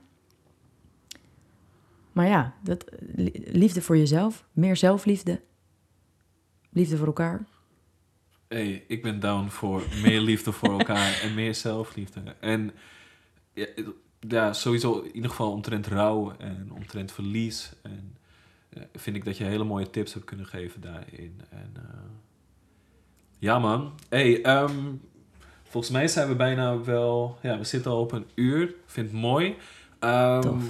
Maar 2.11 2.28
ja, 2.28 2.53
dat, 2.63 2.86
li- 3.15 3.43
liefde 3.45 3.82
voor 3.82 3.97
jezelf, 3.97 4.45
meer 4.51 4.76
zelfliefde, 4.78 5.41
liefde 6.69 6.97
voor 6.97 7.07
elkaar. 7.07 7.45
hey, 8.47 8.84
ik 8.88 9.01
ben 9.01 9.19
down 9.19 9.47
voor 9.49 9.84
meer 10.03 10.19
liefde 10.21 10.51
voor 10.51 10.69
elkaar 10.80 11.19
en 11.21 11.34
meer 11.34 11.55
zelfliefde. 11.55 12.21
En 12.39 12.71
ja, 13.53 13.65
ja, 14.19 14.53
sowieso 14.53 14.99
in 14.99 15.15
ieder 15.15 15.30
geval 15.30 15.51
omtrent 15.51 15.88
rouw 15.88 16.36
en 16.38 16.71
omtrent 16.71 17.11
verlies. 17.11 17.73
Eh, 18.76 18.82
vind 18.93 19.15
ik 19.15 19.26
dat 19.26 19.38
je 19.38 19.43
hele 19.43 19.63
mooie 19.63 19.89
tips 19.89 20.13
hebt 20.13 20.26
kunnen 20.26 20.45
geven 20.45 20.82
daarin. 20.82 21.41
En, 21.49 21.71
eh, 21.76 21.82
ja 23.39 23.59
man, 23.59 23.93
hey, 24.09 24.41
ehm, 24.41 24.76
volgens 25.63 25.93
mij 25.93 26.07
zijn 26.07 26.28
we 26.28 26.36
bijna 26.36 26.84
wel, 26.84 27.38
ja, 27.41 27.57
we 27.57 27.63
zitten 27.63 27.91
al 27.91 27.99
op 27.99 28.11
een 28.11 28.28
uur. 28.36 28.73
Vind 28.86 29.11
het 29.11 29.19
mooi. 29.19 29.55
Tof. 30.41 30.63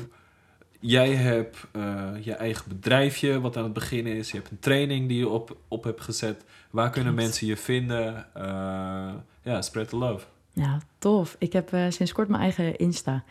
Jij 0.80 1.14
hebt 1.16 1.58
eh, 1.72 2.12
je 2.22 2.34
eigen 2.34 2.68
bedrijfje 2.68 3.41
wat 3.41 3.58
aan 3.58 3.64
het 3.64 3.74
beginnen 3.74 4.14
is. 4.14 4.32
Je 4.32 4.38
hebt 4.38 4.51
een 4.51 4.60
training 4.60 5.08
die 5.08 5.18
je 5.18 5.30
op, 5.30 5.58
op 5.68 5.84
hebt 5.84 6.01
gezet. 6.01 6.43
Waar 6.70 6.89
kunnen 6.89 7.14
Klopt. 7.14 7.28
mensen 7.28 7.47
je 7.47 7.58
vinden? 7.58 8.28
Ja, 9.41 9.62
spread 9.62 9.89
the 9.89 9.95
love. 9.95 10.26
Ja, 10.53 10.82
tof. 10.97 11.36
Ik 11.39 11.53
heb 11.53 11.70
sinds 11.89 12.12
kort 12.12 12.28
mijn 12.28 12.41
eigen 12.41 12.78
Insta. 12.78 13.24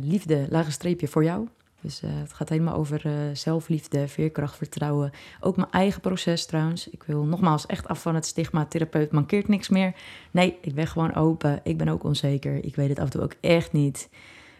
Liefde, 0.00 0.46
lage 0.50 0.70
streepje 0.70 1.08
voor 1.08 1.24
jou. 1.24 1.48
Dus 1.80 2.02
eh, 2.02 2.10
het 2.12 2.32
gaat 2.32 2.48
helemaal 2.48 2.74
over 2.74 3.06
eh, 3.06 3.12
zelfliefde, 3.32 4.08
veerkracht, 4.08 4.56
vertrouwen. 4.56 5.10
Ook 5.40 5.56
mijn 5.56 5.70
eigen 5.70 6.00
proces 6.00 6.46
trouwens. 6.46 6.88
Ik 6.90 7.02
wil 7.02 7.24
nogmaals 7.24 7.66
echt 7.66 7.88
af 7.88 8.02
van 8.02 8.14
het 8.14 8.26
stigma, 8.26 8.64
therapeut 8.66 9.12
mankeert 9.12 9.48
niks 9.48 9.68
meer. 9.68 9.94
Nee, 10.30 10.58
ik 10.60 10.74
ben 10.74 10.86
gewoon 10.86 11.14
open. 11.14 11.60
Ik 11.62 11.76
ben 11.76 11.88
ook 11.88 12.04
onzeker. 12.04 12.64
Ik 12.64 12.76
weet 12.76 12.88
het 12.88 12.98
af 12.98 13.04
en 13.04 13.10
toe 13.10 13.22
ook 13.22 13.34
echt 13.40 13.72
niet. 13.72 14.08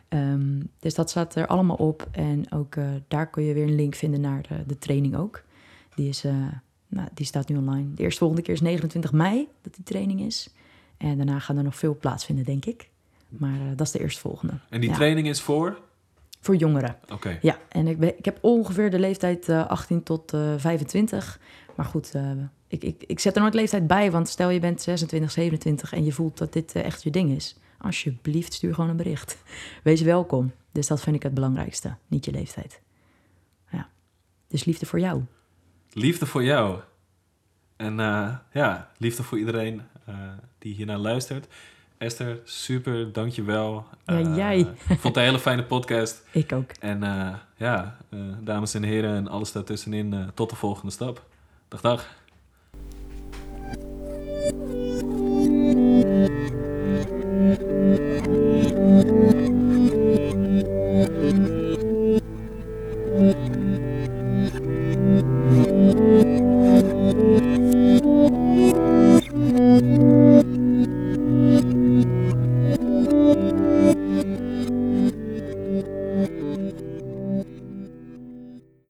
Ehm, 0.08 0.60
dus 0.78 0.94
dat 0.94 1.10
staat 1.10 1.34
er 1.34 1.46
allemaal 1.46 1.76
op. 1.76 2.08
En 2.10 2.52
ook 2.52 2.76
eh, 2.76 2.84
daar 3.08 3.30
kun 3.30 3.42
je 3.42 3.54
weer 3.54 3.66
een 3.66 3.74
link 3.74 3.94
vinden 3.94 4.20
naar 4.20 4.42
de, 4.48 4.66
de 4.66 4.78
training 4.78 5.16
ook. 5.16 5.42
Die, 5.94 6.08
is, 6.08 6.22
nou, 6.88 7.08
die 7.14 7.26
staat 7.26 7.48
nu 7.48 7.56
online. 7.56 7.94
De 7.94 8.02
eerste 8.02 8.18
volgende 8.18 8.42
keer 8.42 8.54
is 8.54 8.60
29 8.60 9.12
mei 9.12 9.48
dat 9.62 9.74
die 9.74 9.84
training 9.84 10.20
is. 10.20 10.54
En 10.96 11.16
daarna 11.16 11.38
gaan 11.38 11.56
er 11.56 11.62
nog 11.64 11.76
veel 11.76 11.96
plaatsvinden, 11.96 12.44
denk 12.44 12.64
ik. 12.64 12.88
Maar 13.28 13.58
dat 13.76 13.86
is 13.86 13.92
de 13.92 14.00
eerstvolgende. 14.00 14.54
En 14.68 14.80
die 14.80 14.88
Ja. 14.90 14.94
training 14.94 15.28
is 15.28 15.40
voor? 15.40 15.78
Voor 16.48 16.56
jongeren. 16.56 16.96
Oké. 17.12 17.38
Ja, 17.42 17.58
en 17.68 17.86
ik, 17.86 17.98
ben, 17.98 18.18
ik 18.18 18.24
heb 18.24 18.38
ongeveer 18.40 18.90
de 18.90 18.98
leeftijd 18.98 19.48
eh, 19.48 19.66
18 19.66 20.02
tot 20.02 20.32
eh 20.32 20.54
25. 20.56 21.40
Maar 21.74 21.86
goed, 21.86 22.14
eh, 22.14 22.30
ik, 22.68 22.84
ik, 22.84 23.04
ik 23.06 23.18
zet 23.18 23.34
er 23.34 23.40
nooit 23.40 23.54
leeftijd 23.54 23.86
bij. 23.86 24.10
Want 24.10 24.28
stel 24.28 24.50
je 24.50 24.60
bent 24.60 24.82
26, 24.82 25.30
27 25.30 25.92
en 25.92 26.04
je 26.04 26.12
voelt 26.12 26.38
dat 26.38 26.52
dit 26.52 26.74
eh, 26.74 26.84
echt 26.84 27.02
je 27.02 27.10
ding 27.10 27.30
is. 27.30 27.56
Alsjeblieft, 27.78 28.52
stuur 28.52 28.74
gewoon 28.74 28.90
een 28.90 28.96
bericht. 28.96 29.42
Wees 29.82 30.00
welkom. 30.00 30.52
Dus 30.72 30.86
dat 30.86 31.00
vind 31.00 31.16
ik 31.16 31.22
het 31.22 31.34
belangrijkste, 31.34 31.96
niet 32.06 32.24
je 32.24 32.30
leeftijd. 32.30 32.80
Ja, 33.70 33.88
dus 34.48 34.64
liefde 34.64 34.86
voor 34.86 35.00
jou. 35.00 35.22
Liefde 35.92 36.26
voor 36.26 36.44
jou. 36.44 36.80
En 37.76 38.00
eh, 38.00 38.36
ja, 38.52 38.90
liefde 38.96 39.22
voor 39.22 39.38
iedereen 39.38 39.82
eh, 40.04 40.14
die 40.58 40.74
hiernaar 40.74 40.98
luistert. 40.98 41.46
Esther, 41.98 42.40
super, 42.44 43.12
dankjewel. 43.12 43.84
Ja, 44.06 44.18
eh, 44.18 44.36
jij. 44.36 44.68
Vond 44.86 45.02
het 45.02 45.16
een 45.16 45.22
hele 45.22 45.38
fijne 45.38 45.64
podcast. 45.64 46.22
Ik 46.32 46.52
ook. 46.52 46.70
En 46.80 47.02
eh, 47.02 47.34
ja, 47.56 47.96
eh, 48.10 48.18
dames 48.40 48.74
en 48.74 48.82
heren 48.82 49.14
en 49.14 49.28
alles 49.28 49.52
daartussenin, 49.52 50.30
tot 50.34 50.50
de 50.50 50.56
volgende 50.56 50.92
stap. 50.92 51.22
Dag, 51.68 51.80
dag. 51.80 52.16
dag. 59.30 59.47